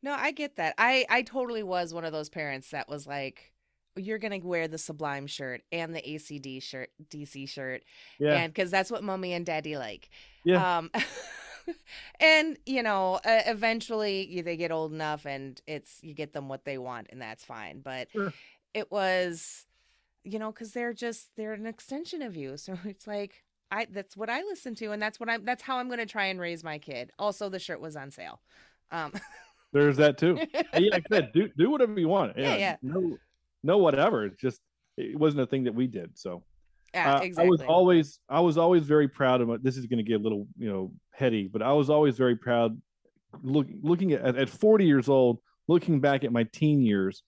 [0.04, 0.76] No, I get that.
[0.78, 3.52] I I totally was one of those parents that was like,
[3.96, 7.82] "You're gonna wear the Sublime shirt and the ACD shirt, DC shirt,
[8.20, 10.10] yeah and because that's what mommy and daddy like."
[10.44, 10.78] Yeah.
[10.78, 10.92] Um,
[12.20, 16.50] and you know, uh, eventually you- they get old enough, and it's you get them
[16.50, 17.80] what they want, and that's fine.
[17.82, 18.32] But Sure.
[18.76, 19.66] it was,
[20.26, 23.43] you know, because they're just they're an extension of you, so it's like.
[23.72, 25.43] I, that's what I listen to, and that's what I'm.
[25.43, 27.11] That's how I'm going to try and raise my kid.
[27.18, 28.39] Also, the shirt was on sale.
[28.91, 29.11] Um,
[29.73, 32.76] there's that too yeah like I said, do, do whatever you want Yeah, yeah.
[32.81, 33.18] no
[33.64, 34.61] no whatever it's just
[34.97, 36.43] it wasn't a thing that we did so
[36.93, 37.47] yeah, Uh, exactly.
[37.47, 39.61] I was always I was always very proud of.
[39.61, 42.38] This is going to get a little you know heady, but I was always very
[42.38, 42.80] proud.
[43.43, 47.22] Look, looking at at 40 years old, looking back at my teen years,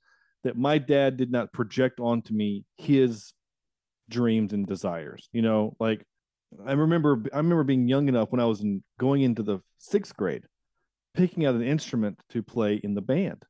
[0.48, 3.34] that my dad did not project onto me his
[4.10, 5.28] dreams and desires.
[5.34, 6.06] You know, like
[6.66, 10.16] I remember I remember being young enough when I was in, going into the sixth
[10.16, 10.44] grade,
[11.14, 13.44] picking out an instrument to play in the band,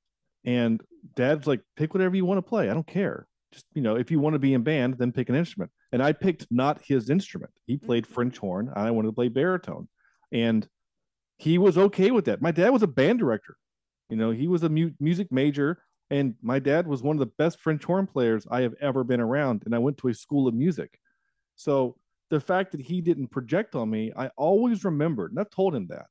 [0.43, 0.81] and
[1.15, 2.67] dad's like, pick whatever you want to play.
[2.67, 3.27] I don't care.
[3.53, 5.69] Just you know, if you want to be in band, then pick an instrument.
[5.91, 7.51] And I picked not his instrument.
[7.67, 7.85] He mm-hmm.
[7.85, 8.73] played French horn.
[8.75, 9.87] I wanted to play baritone,
[10.31, 10.67] and
[11.37, 12.41] he was okay with that.
[12.41, 13.55] My dad was a band director.
[14.09, 15.77] You know, he was a mu- music major,
[16.09, 19.19] and my dad was one of the best French horn players I have ever been
[19.19, 19.63] around.
[19.65, 20.99] And I went to a school of music,
[21.55, 21.95] so
[22.29, 25.87] the fact that he didn't project on me, I always remembered, and I've told him
[25.87, 26.07] that.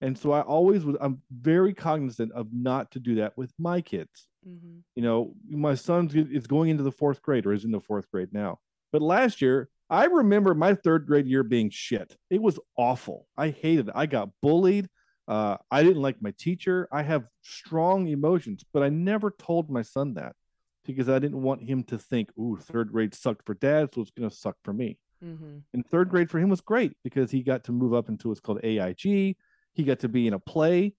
[0.00, 0.96] And so I always was.
[1.00, 4.78] I'm very cognizant of not to do that with my kids Mm-hmm.
[4.94, 8.10] you know, my son is going into the fourth grade or is in the fourth
[8.10, 8.58] grade now.
[8.92, 12.16] But last year, I remember my third grade year being shit.
[12.30, 13.26] It was awful.
[13.36, 13.94] I hated it.
[13.96, 14.88] I got bullied.
[15.28, 16.88] Uh, I didn't like my teacher.
[16.90, 20.34] I have strong emotions, but I never told my son that
[20.86, 24.10] because I didn't want him to think, ooh, third grade sucked for dad, so it's
[24.10, 24.98] going to suck for me.
[25.22, 25.62] Mhm.
[25.74, 28.40] And third grade for him was great because he got to move up into what's
[28.40, 29.36] called AIG.
[29.74, 30.94] He got to be in a play.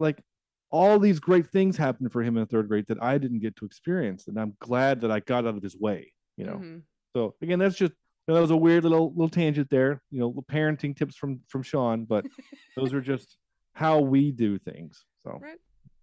[0.00, 0.22] Like
[0.70, 3.66] all these great things happened for him in third grade that I didn't get to
[3.66, 4.28] experience.
[4.28, 6.56] And I'm glad that I got out of his way, you know.
[6.56, 6.82] Mhm.
[7.14, 7.92] So again, that's just
[8.26, 11.62] that was a weird little little tangent there, you know, the parenting tips from from
[11.62, 12.24] Sean, but
[12.76, 13.36] those are just
[13.74, 15.04] how we do things.
[15.22, 15.58] So Right.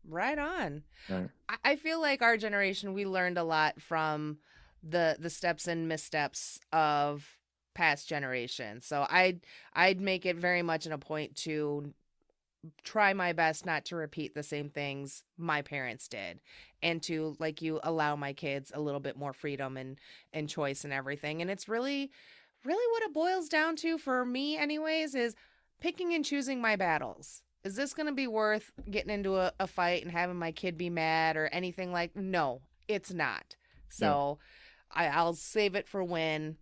[0.08, 0.84] Right on.
[1.10, 1.30] Right.
[1.64, 4.38] I, feel like our generation we learned a lot from
[4.84, 7.38] the the steps and missteps of
[7.74, 8.86] past generations.
[8.86, 9.42] So I'd
[9.74, 11.94] I'd make it very much in a point to
[12.84, 16.40] try my best not to repeat the same things my parents did
[16.84, 19.98] and to like you allow my kids a little bit more freedom and
[20.32, 22.12] and choice and everything and it's really
[22.64, 25.36] really what it boils down to for me anyways is
[25.80, 29.68] picking and choosing my battles is this going to be worth getting into a, a
[29.68, 33.56] fight and having my kid be mad or anything like no it's not.
[33.90, 34.40] So
[34.92, 36.58] I, i'll save it for when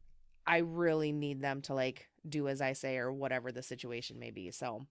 [0.45, 4.31] i really need them to like do as i say or whatever the situation may
[4.31, 4.85] be so.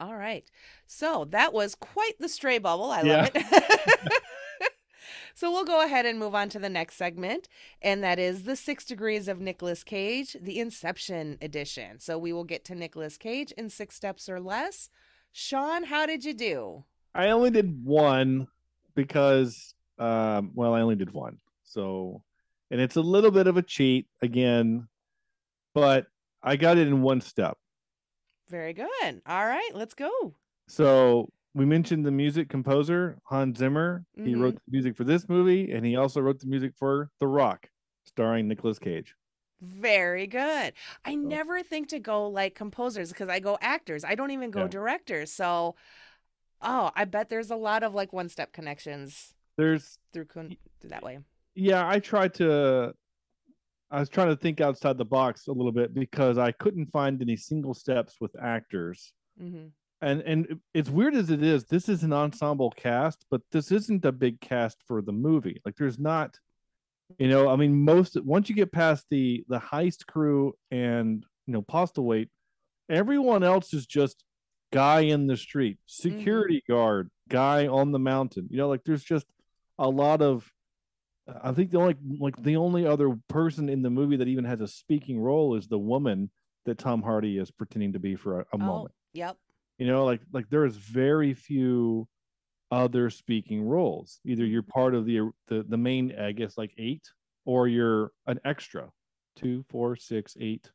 [0.00, 0.48] All right.
[0.86, 2.90] So that was quite the stray bubble.
[2.90, 4.22] I love it.
[5.38, 7.48] So we'll go ahead and move on to the next segment,
[7.80, 12.00] and that is the six degrees of Nicolas Cage, the Inception edition.
[12.00, 14.90] So we will get to Nicolas Cage in six steps or less.
[15.32, 16.84] Sean, how did you do?
[17.14, 18.46] I only did one
[18.94, 21.38] because um well, I only did one.
[21.64, 22.22] So
[22.70, 24.88] and it's a little bit of a cheat again,
[25.74, 26.06] but
[26.42, 27.56] I got it in one step.
[28.48, 29.22] Very good.
[29.26, 30.34] All right, let's go.
[30.68, 34.04] So we mentioned the music composer Hans Zimmer.
[34.16, 34.40] He Mhm.
[34.40, 37.70] wrote the music for this movie, and he also wrote the music for The Rock,
[38.04, 39.14] starring Nicolas Cage.
[39.60, 40.72] Very good.
[41.04, 44.04] I So- never think to go like composers because I go actors.
[44.04, 44.68] I don't even go Yeah.
[44.68, 45.32] directors.
[45.32, 45.74] So,
[46.62, 51.02] oh, I bet there's a lot of like one step connections There's through, through that
[51.02, 51.18] way.
[51.54, 52.94] yeah, I tried to
[53.90, 57.22] I was trying to think outside the box a little bit because I couldn't find
[57.22, 59.14] any single steps with actors.
[59.40, 59.68] Mm-hmm.
[60.02, 64.04] And and it's weird as it is, this is an ensemble cast, but this isn't
[64.04, 65.60] a big cast for the movie.
[65.64, 66.38] Like there's not,
[67.16, 71.52] you know, I mean, most once you get past the the heist crew and you
[71.52, 72.28] know Postlethwaite,
[72.90, 74.24] everyone else is just
[74.72, 76.72] guy in the street, security mm-hmm.
[76.72, 78.48] guard, guy on the mountain.
[78.50, 79.26] You know, like there's just
[79.78, 80.50] a lot of
[81.42, 84.60] I think the only like the only other person in the movie that even has
[84.60, 86.30] a speaking role is the woman
[86.64, 88.94] that Tom Hardy is pretending to be for a, a oh, moment.
[89.14, 89.36] Yep.
[89.78, 92.08] You know, like like there is very few
[92.70, 94.20] other speaking roles.
[94.24, 97.02] Either you're part of the the the main, I guess, like eight,
[97.44, 98.90] or you're an extra.
[99.36, 100.70] Two, four, six, eight,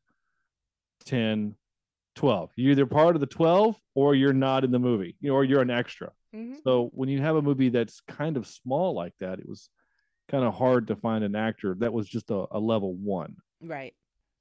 [1.04, 1.54] ten,
[2.14, 2.50] twelve.
[2.56, 5.44] You're either part of the twelve or you're not in the movie, you know, or
[5.44, 6.10] you're an extra.
[6.34, 6.54] Mm-hmm.
[6.64, 9.68] So when you have a movie that's kind of small like that, it was
[10.30, 13.36] kind of hard to find an actor that was just a, a level one.
[13.62, 13.94] Right.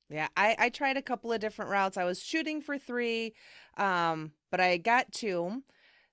[0.09, 1.97] Yeah, I, I tried a couple of different routes.
[1.97, 3.33] I was shooting for three,
[3.77, 5.63] um, but I got two.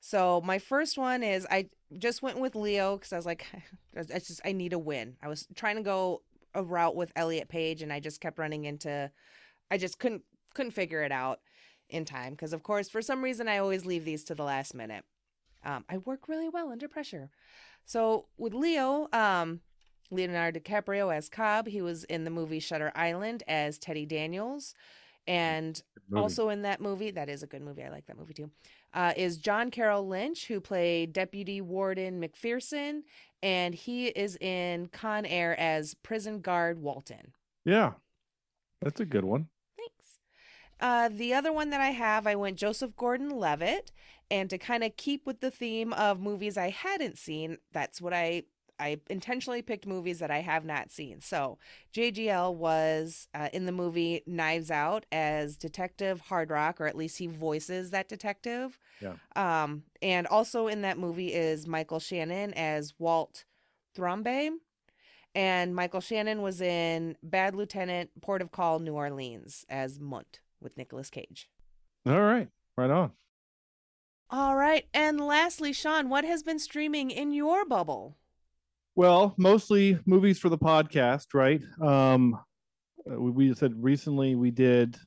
[0.00, 1.68] So my first one is I
[1.98, 3.46] just went with Leo because I was like,
[3.94, 5.16] it's just I need a win.
[5.22, 6.22] I was trying to go
[6.54, 9.10] a route with Elliot Page, and I just kept running into,
[9.70, 10.22] I just couldn't
[10.54, 11.40] couldn't figure it out
[11.88, 14.74] in time because of course for some reason I always leave these to the last
[14.74, 15.04] minute.
[15.64, 17.30] Um, I work really well under pressure.
[17.84, 19.60] So with Leo, um,
[20.10, 24.74] Leonardo DiCaprio as Cobb, he was in the movie Shutter Island as Teddy Daniels.
[25.26, 25.80] And
[26.16, 27.84] also in that movie, that is a good movie.
[27.84, 28.50] I like that movie too.
[28.92, 33.02] Uh, is John Carroll Lynch, who played Deputy Warden McPherson,
[33.42, 37.32] and he is in Con Air as prison guard Walton.
[37.64, 37.92] Yeah,
[38.82, 39.48] that's a good one.
[39.76, 40.18] Thanks.
[40.80, 43.92] Uh, the other one that I have, I went Joseph Gordon Levitt,
[44.30, 48.12] and to kind of keep with the theme of movies I hadn't seen, that's what
[48.12, 48.44] I
[48.80, 51.20] I intentionally picked movies that I have not seen.
[51.20, 51.58] So
[51.94, 57.26] JGL was uh, in the movie Knives Out as Detective Hardrock, or at least he
[57.26, 58.78] voices that detective.
[59.00, 59.14] Yeah.
[59.36, 63.44] Um, and also in that movie is Michael Shannon as Walt
[63.96, 64.50] Thrombey.
[65.34, 70.76] And Michael Shannon was in Bad Lieutenant, Port of Call, New Orleans as Mundt with
[70.76, 71.48] Nicolas Cage.
[72.06, 72.48] All right.
[72.76, 73.12] Right on.
[74.30, 74.86] All right.
[74.94, 78.16] And lastly, Sean, what has been streaming in your bubble?
[79.00, 81.62] Well, mostly movies for the podcast, right?
[81.80, 82.38] Um,
[83.10, 84.98] uh, we, we said recently we did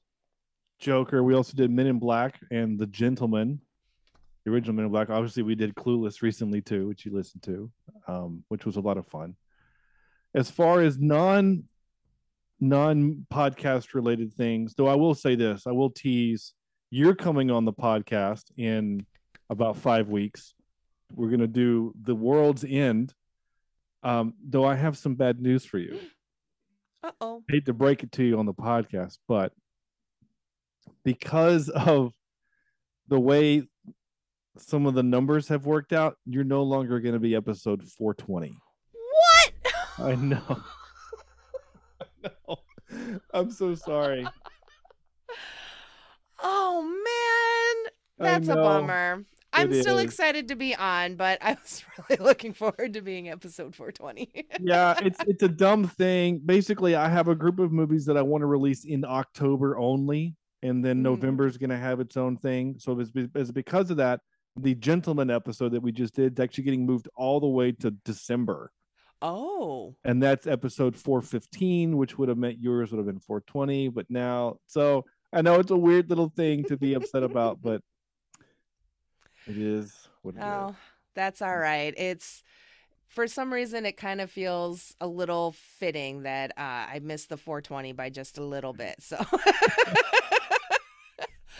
[0.79, 1.21] Joker.
[1.21, 3.61] We also did Men in Black and The Gentlemen,
[4.43, 5.11] the original Men in Black.
[5.11, 7.69] Obviously, we did Clueless recently too, which you listened to,
[8.07, 9.35] um, which was a lot of fun.
[10.33, 11.65] As far as non
[12.59, 16.55] non podcast related things, though, I will say this: I will tease.
[16.89, 19.05] You're coming on the podcast in
[19.51, 20.55] about five weeks.
[21.13, 23.13] We're gonna do The World's End
[24.03, 25.99] um, though I have some bad news for you.
[27.05, 27.43] Uh oh.
[27.49, 29.51] Hate to break it to you on the podcast, but
[31.03, 32.13] because of
[33.09, 33.67] the way
[34.57, 38.55] some of the numbers have worked out, you're no longer going to be episode 420.
[38.93, 39.73] What?
[39.99, 40.39] I know.
[42.23, 42.57] I know.
[43.33, 44.25] I'm so sorry.
[46.41, 49.25] Oh man, that's a bummer.
[49.53, 50.05] I'm it still is.
[50.05, 54.47] excited to be on, but I was really looking forward to being episode 420.
[54.59, 56.41] yeah, it's it's a dumb thing.
[56.43, 60.35] Basically, I have a group of movies that I want to release in October only,
[60.61, 61.03] and then mm.
[61.03, 62.75] November is going to have its own thing.
[62.79, 64.21] So it's, it's because of that.
[64.55, 67.89] The Gentleman episode that we just did is actually getting moved all the way to
[67.89, 68.71] December.
[69.23, 69.95] Oh.
[70.03, 73.87] And that's episode 415, which would have meant yours would have been 420.
[73.87, 77.81] But now, so I know it's a weird little thing to be upset about, but
[79.47, 80.75] it is what it oh, is.
[81.15, 81.93] that's all right.
[81.97, 82.43] It's
[83.13, 87.37] for some reason it kind of feels a little fitting that uh, I missed the
[87.37, 88.95] 420 by just a little bit.
[88.99, 89.23] So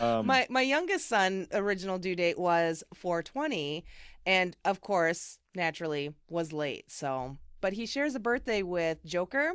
[0.00, 3.84] um, my my youngest son original due date was 420
[4.26, 6.90] and of course naturally was late.
[6.90, 9.52] So but he shares a birthday with Joker,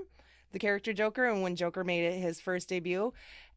[0.54, 3.12] the character Joker and when Joker made it his first debut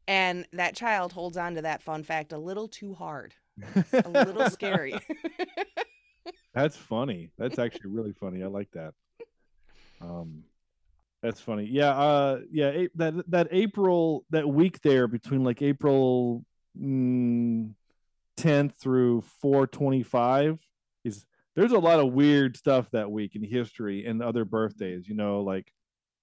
[0.08, 3.34] and that child holds on to that fun fact a little too hard
[3.92, 4.94] a little scary.
[6.54, 7.30] that's funny.
[7.38, 8.42] That's actually really funny.
[8.42, 8.94] I like that.
[10.00, 10.44] Um,
[11.22, 11.64] that's funny.
[11.70, 11.90] Yeah.
[11.90, 12.86] Uh, yeah.
[12.96, 16.44] That that April that week there between like April
[16.80, 17.72] mm,
[18.38, 20.58] 10th through 425
[21.04, 21.24] is
[21.54, 25.08] there's a lot of weird stuff that week in history and other birthdays.
[25.08, 25.72] You know, like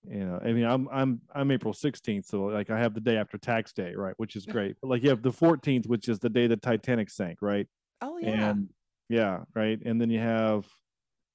[0.07, 3.17] you know i mean i'm i'm i'm april 16th so like i have the day
[3.17, 6.19] after tax day right which is great but like you have the 14th which is
[6.19, 7.67] the day the titanic sank right
[8.01, 8.69] oh yeah and
[9.09, 10.65] yeah right and then you have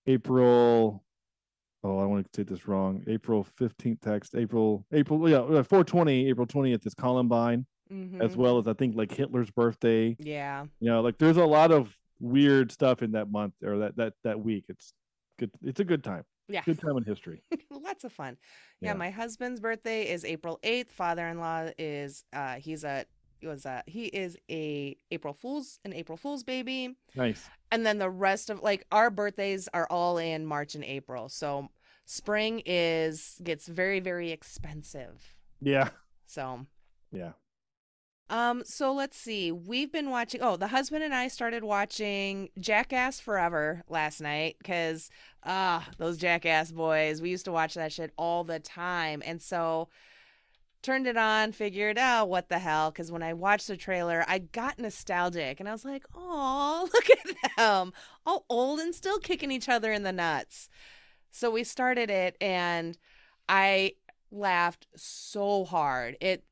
[0.07, 1.03] april
[1.87, 3.03] oh, I don't want to say this wrong.
[3.07, 8.23] April 15th text, April, April, yeah, 420, April 20th is Columbine, Mhm.
[8.23, 10.17] as well as I think like Hitler's birthday.
[10.19, 10.65] Yeah.
[10.81, 14.15] You know, like there's a lot of weird stuff in that month or that that
[14.25, 14.65] that week.
[14.71, 14.95] It's
[15.39, 15.51] good.
[15.63, 16.25] It's a good time.
[16.49, 16.63] Yeah.
[16.65, 17.43] Good time in history.
[17.71, 18.37] Lots of fun.
[18.81, 18.95] Yeah, Yeah.
[18.95, 20.91] my husband's birthday is April 8th.
[20.91, 23.07] Father-in-law is uh he's a
[23.41, 26.97] he was a he is a April Fool's an April Fool's baby.
[27.15, 27.49] Nice.
[27.71, 31.29] And then the rest of like our birthdays are all in March and April.
[31.29, 31.69] So
[32.07, 35.35] spring is gets very very expensive.
[35.61, 35.89] Yeah.
[36.27, 36.67] So
[37.13, 37.33] Yeah.
[38.31, 39.53] Um so let's see.
[39.53, 45.11] We've been watching Oh, the husband and I started watching Jackass Forever last night cuz
[45.45, 47.21] ah, those Jackass boys.
[47.21, 49.23] We used to watch that shit all the time.
[49.25, 49.89] And so
[50.85, 52.91] turned it on, figured, oh, what the hell?
[52.91, 57.11] Because when I watched the trailer, I got nostalgic and I was like, oh, look
[57.11, 57.93] at them.
[58.27, 60.69] All old and still kicking each other in the nuts.
[61.31, 62.97] So we started it and
[63.49, 63.95] I
[64.31, 66.17] laughed so hard.
[66.21, 66.45] It's,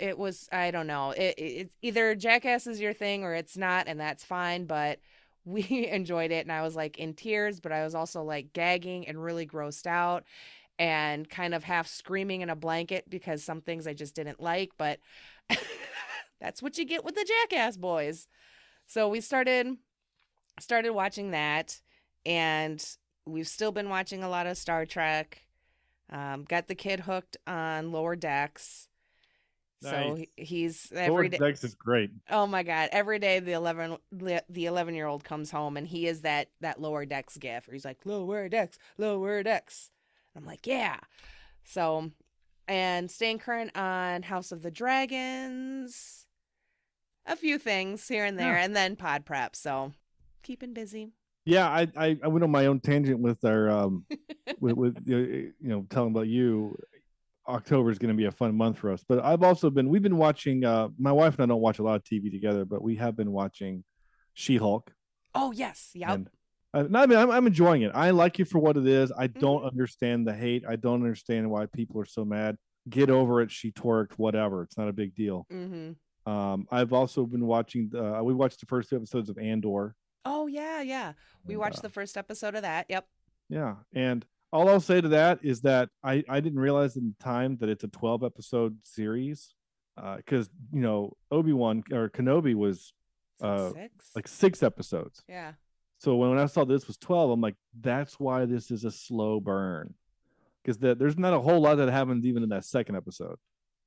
[0.00, 1.10] it was, I don't know.
[1.10, 4.64] It, it, it's either Jackass is your thing or it's not, and that's fine.
[4.64, 5.00] But
[5.44, 9.08] we enjoyed it and I was like in tears, but I was also like gagging
[9.08, 10.24] and really grossed out
[10.78, 14.72] and kind of half screaming in a blanket because some things I just didn't like,
[14.76, 14.98] but
[16.40, 18.28] that's what you get with the Jackass boys.
[18.86, 19.76] So we started
[20.58, 21.80] started watching that
[22.26, 22.84] and
[23.24, 25.46] we've still been watching a lot of Star Trek.
[26.10, 28.88] Um, got the kid hooked on Lower Decks.
[29.82, 30.26] So Nice.
[30.36, 31.38] he- he's Lower every day.
[31.38, 32.10] Decks is great.
[32.30, 32.90] Oh my god!
[32.92, 36.80] Every day the eleven the eleven year old comes home and he is that that
[36.80, 37.66] lower decks gif.
[37.70, 39.90] He's like lower decks, lower decks.
[40.36, 40.98] I'm like yeah.
[41.64, 42.10] So,
[42.68, 46.26] and staying current on House of the Dragons,
[47.26, 48.64] a few things here and there, Yeah.
[48.64, 49.54] and then pod prep.
[49.56, 49.92] So,
[50.42, 51.08] keeping busy.
[51.46, 54.04] Yeah, I, I I went on my own tangent with our um
[54.60, 56.76] with with you know telling about you.
[57.50, 60.02] October is going to be a fun month for us, but I've also been we've
[60.02, 60.64] been watching.
[60.64, 63.16] Uh, my wife and I don't watch a lot of TV together, but we have
[63.16, 63.84] been watching
[64.34, 64.92] She-Hulk.
[65.34, 66.10] Oh yes, yep.
[66.10, 66.28] And
[66.72, 67.92] I, no, I mean, I'm, I'm enjoying it.
[67.94, 69.12] I like it for what it is.
[69.16, 69.68] I don't Mhm.
[69.70, 70.64] understand the hate.
[70.68, 72.56] I don't understand why people are so mad.
[72.88, 73.50] Get over it.
[73.50, 74.12] She twerked.
[74.12, 74.62] Whatever.
[74.62, 75.46] It's not a big deal.
[75.52, 75.92] mm-hmm.
[76.30, 77.90] Um, I've also been watching.
[77.96, 79.94] Uh, we watched the first two episodes of Andor.
[80.24, 81.14] Oh yeah, yeah.
[81.46, 82.86] We watched uh, the first episode of that.
[82.88, 83.06] Yep.
[83.48, 87.56] Yeah, and all I'll say to that is that I I didn't realize in time
[87.60, 89.54] that it's a 12 episode series,
[90.16, 92.92] because you know Obi Wan or Kenobi was
[93.40, 94.10] Uh, six.
[94.16, 95.22] like six episodes.
[95.28, 95.52] yeah.
[95.98, 98.90] So when when I saw this was 12, I'm like, that's why this is a
[98.90, 99.94] slow burn,
[100.62, 103.36] because the, there's not a whole lot that happens even in that second episode.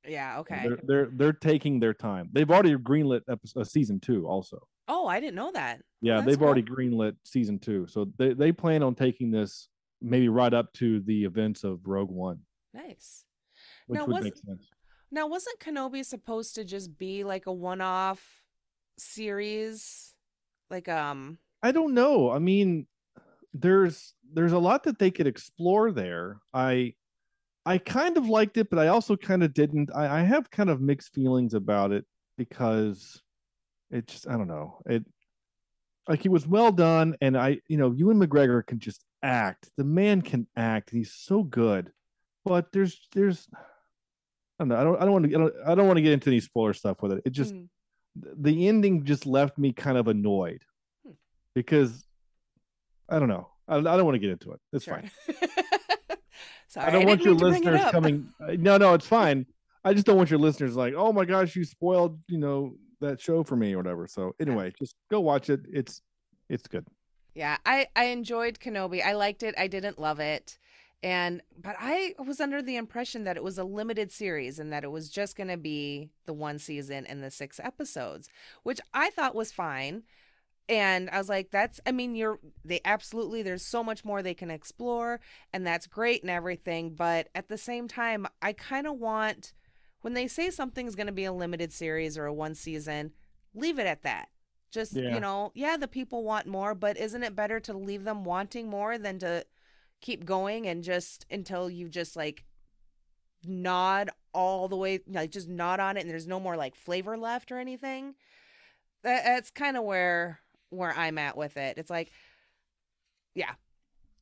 [0.06, 0.38] Yeah.
[0.40, 0.60] Okay.
[0.62, 2.28] They're they're they're taking their time.
[2.32, 4.66] They've already greenlit episode, uh, season two also.
[4.86, 5.80] Oh, I didn't know that.
[6.02, 9.68] Yeah, that's they've already greenlit season two, so they they plan on taking this
[10.04, 12.40] maybe right up to the events of Rogue One,
[12.72, 13.24] Nice.
[13.86, 14.68] which Now, would was- make sense.
[15.10, 18.42] Now, wasn't Kenobi supposed to just be like a one-off
[18.98, 20.14] series?
[20.70, 22.30] Like um I don't know.
[22.30, 22.86] I mean,
[23.52, 26.40] there's there's a lot that they could explore there.
[26.52, 26.94] I
[27.64, 29.90] I kind of liked it, but I also kind of didn't.
[29.94, 32.04] I, I have kind of mixed feelings about it
[32.36, 33.22] because
[33.90, 34.78] it just I don't know.
[34.86, 35.04] It
[36.08, 39.70] like it was well done, and I you know Ewan McGregor can just act.
[39.76, 41.90] The man can act, and he's so good.
[42.44, 43.48] But there's there's
[44.60, 44.76] I don't know.
[44.76, 46.40] I don't I don't want to I don't, I don't want to get into any
[46.40, 47.22] spoiler stuff with it.
[47.24, 47.68] It just mm,
[48.16, 50.62] the ending just left me kind of annoyed
[51.04, 51.12] Hmm.
[51.54, 52.04] because
[53.08, 53.48] I don't know.
[53.66, 54.60] I, I don't want to get into it.
[54.72, 54.94] It's sure.
[54.94, 55.10] fine.
[56.68, 58.28] Sorry, I don't want your mean to bring it listeners coming.
[58.40, 59.46] uh, No, no, it's fine.
[59.84, 63.20] I just don't want your listeners like, oh my gosh, you spoiled, you know, that
[63.20, 64.06] show for me or whatever.
[64.06, 65.60] So anyway, just go watch it.
[65.72, 66.00] It's
[66.48, 66.86] it's good.
[67.34, 69.04] Yeah, I I enjoyed Kenobi.
[69.04, 69.54] I liked it.
[69.58, 70.58] I didn't love it.
[71.02, 74.84] And but I was under the impression that it was a limited series and that
[74.84, 78.28] it was just going to be the one season and the six episodes,
[78.62, 80.04] which I thought was fine.
[80.68, 84.34] And I was like that's I mean you're they absolutely there's so much more they
[84.34, 85.20] can explore
[85.52, 89.54] and that's great and everything, but at the same time I kind of want
[90.02, 93.12] when they say something's going to be a limited series or a one season,
[93.54, 94.28] leave it at that.
[94.74, 95.14] Just, Yeah.
[95.14, 98.68] you know, yeah, the people want more, but isn't it better to leave them wanting
[98.68, 99.46] more than to
[100.00, 102.44] keep going and just until you just like
[103.44, 107.16] nod all the way, like just nod on it and there's no more like flavor
[107.16, 108.16] left or anything?
[109.04, 110.40] That, that's kind of where
[110.70, 111.78] where I'm at with it.
[111.78, 112.10] It's like,
[113.36, 113.52] yeah.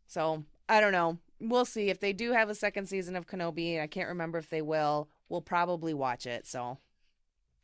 [0.06, 1.18] So I don't know.
[1.40, 3.80] We'll see if they do have a second season of Kenobi.
[3.80, 5.08] I can't remember if they will.
[5.30, 6.46] We'll probably watch it.
[6.46, 6.76] So,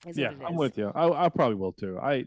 [0.07, 0.91] yeah, it I'm with you.
[0.95, 1.99] I I probably will too.
[2.03, 2.27] I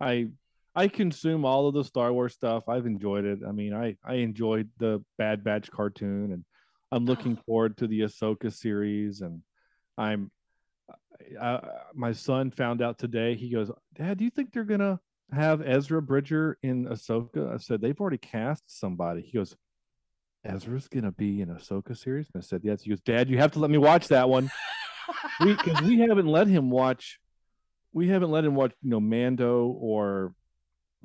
[0.00, 0.28] I
[0.74, 2.68] I consume all of the Star Wars stuff.
[2.68, 3.40] I've enjoyed it.
[3.46, 6.44] I mean, I I enjoyed the Bad Batch cartoon, and
[6.92, 7.42] I'm looking Oh.
[7.46, 9.20] forward to the Ahsoka series.
[9.20, 9.42] And
[9.98, 10.30] I'm,
[11.38, 11.60] uh,
[11.94, 13.34] my son found out today.
[13.34, 15.00] He goes, Dad, do you think they're gonna
[15.32, 17.52] have Ezra Bridger in Ahsoka?
[17.52, 19.22] I said they've already cast somebody.
[19.22, 19.54] He goes,
[20.44, 22.28] Ezra's gonna be in Ahsoka series.
[22.32, 22.82] And I said, Yes.
[22.82, 24.50] He goes, Dad, you have to let me watch that one.
[25.40, 27.18] We because we haven't let him watch.
[27.92, 30.34] We haven't let him watch, you know, Mando or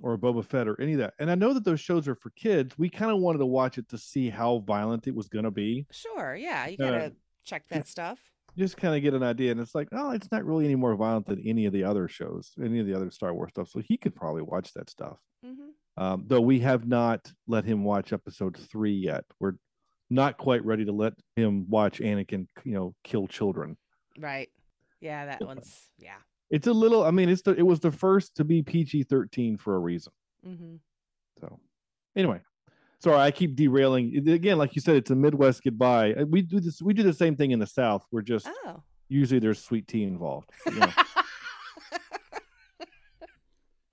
[0.01, 1.13] or Boba Fett or any of that.
[1.19, 2.77] And I know that those shows are for kids.
[2.77, 5.51] We kind of wanted to watch it to see how violent it was going to
[5.51, 7.13] be, Sure, yeah, you Uh, gotta
[7.45, 8.19] check that stuff.
[8.57, 9.51] just kind of get an idea.
[9.53, 12.09] And it's like, oh, it's not really any more violent than any of the other
[12.09, 13.69] shows, any of the other Star Wars stuff.
[13.69, 15.17] So he could probably watch that stuff.
[15.41, 19.23] hmm Um, though we have not let him watch episode three yet.
[19.39, 19.53] We're
[20.09, 23.77] not quite ready to let him watch Anakin, you know, kill children.
[24.19, 24.49] Right.
[24.99, 26.17] Yeah, that one's yeah.
[26.49, 27.03] It's a little.
[27.03, 27.51] I mean, it's the.
[27.55, 30.13] It was the first to be PG thirteen for a reason.
[30.43, 30.75] hmm
[31.39, 31.59] So,
[32.15, 32.39] anyway,
[32.99, 34.27] sorry, I keep derailing.
[34.29, 36.13] Again, like you said, it's a Midwest goodbye.
[36.13, 36.81] Uh, We do this.
[36.81, 38.05] We do the same thing in the South.
[38.11, 38.83] We're just Oh.
[39.09, 40.49] usually there's sweet tea involved.
[40.71, 40.87] know.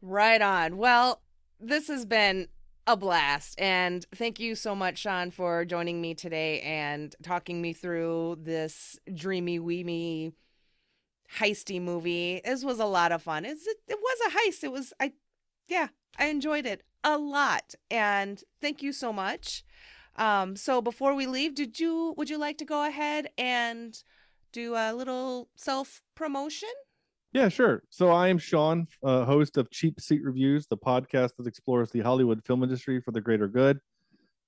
[0.02, 0.76] right on.
[0.76, 1.22] Well,
[1.60, 2.48] this has been
[2.86, 3.58] a blast.
[3.60, 8.98] And thank you so much, Sean, for joining me today and talking me through this
[9.14, 10.32] dreamy, weemy,
[11.38, 12.40] heisty movie.
[12.44, 13.44] This was a lot of fun.
[13.44, 14.64] It's, it, it was a heist.
[14.64, 15.12] It was, I,
[15.68, 15.88] yeah,
[16.18, 17.74] I enjoyed it a lot.
[17.90, 19.64] And thank you so much.
[20.16, 24.00] Um, so before we leave, did you, would you like to go ahead and
[24.52, 26.68] do a little self promotion?
[27.32, 27.82] Yeah, sure.
[27.88, 32.00] So I am Sean, uh, host of Cheap Seat Reviews, the podcast that explores the
[32.00, 33.80] Hollywood film industry for the greater good.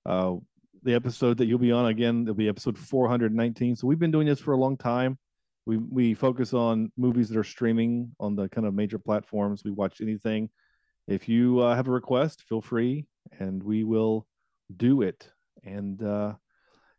[0.05, 0.35] Uh,
[0.83, 3.75] the episode that you'll be on again, it'll be episode 419.
[3.75, 5.17] So we've been doing this for a long time.
[5.65, 9.63] We we focus on movies that are streaming on the kind of major platforms.
[9.63, 10.49] We watch anything.
[11.07, 13.07] If you uh, have a request, feel free,
[13.39, 14.27] and we will
[14.75, 15.29] do it.
[15.63, 16.33] And uh,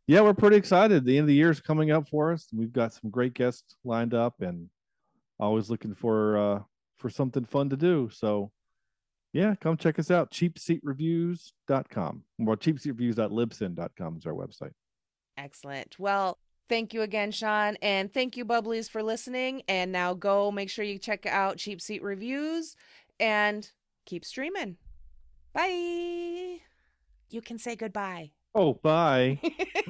[0.07, 1.05] yeah, we're pretty excited.
[1.05, 2.47] The end of the year is coming up for us.
[2.53, 4.69] We've got some great guests lined up, and
[5.39, 6.63] always looking for uh
[6.99, 8.51] for something fun to do so
[9.35, 14.73] yeah come check us out cheapseatreviews.com or cheapseatreviews.libsyn.com is our website
[15.39, 15.99] Excellent.
[15.99, 16.39] Well,
[16.69, 17.77] thank you again, Sean.
[17.83, 19.63] And thank you, Bubblies, for listening.
[19.69, 22.77] And now go make sure you check out Cheap Seat Reviews
[23.21, 23.69] and
[24.05, 24.77] keep streaming.
[25.53, 26.59] Bye.
[27.31, 28.31] You can say goodbye.
[28.55, 29.39] oh bye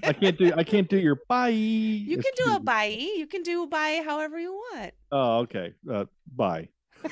[0.03, 1.49] i can't do i can't do your bye
[2.11, 2.87] You It's can do a bye.
[3.21, 4.93] You can do bye however you want.
[5.13, 6.69] oh okay uh bye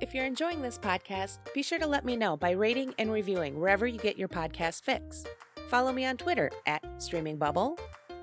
[0.00, 3.58] If you're enjoying this podcast, be sure to let me know by rating and reviewing
[3.58, 5.24] wherever you get your podcast fix.
[5.68, 7.78] Follow me on Twitter at Streaming Bubble.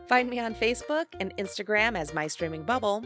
[0.08, 3.04] Find me on Facebook and Instagram as My Streaming Bubble.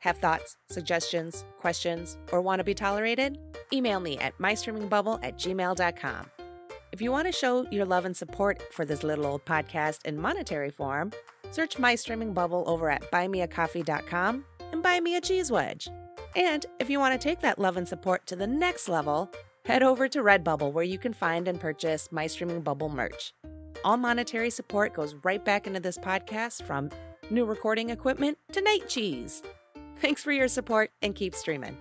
[0.00, 3.38] Have thoughts, suggestions, questions, or want to be tolerated?
[3.72, 6.26] Email me at mystreamingbubble at gmail.com.
[6.92, 10.20] If you want to show your love and support for this little old podcast in
[10.20, 11.12] monetary form,
[11.52, 15.88] search My Streaming Bubble over at buymeacoffee.com and buy me a cheese wedge.
[16.36, 19.30] And if you want to take that love and support to the next level,
[19.64, 23.32] head over to Redbubble where you can find and purchase My Streaming Bubble merch.
[23.84, 26.90] All monetary support goes right back into this podcast from
[27.30, 29.42] new recording equipment to night cheese.
[30.00, 31.76] Thanks for your support and keep streaming.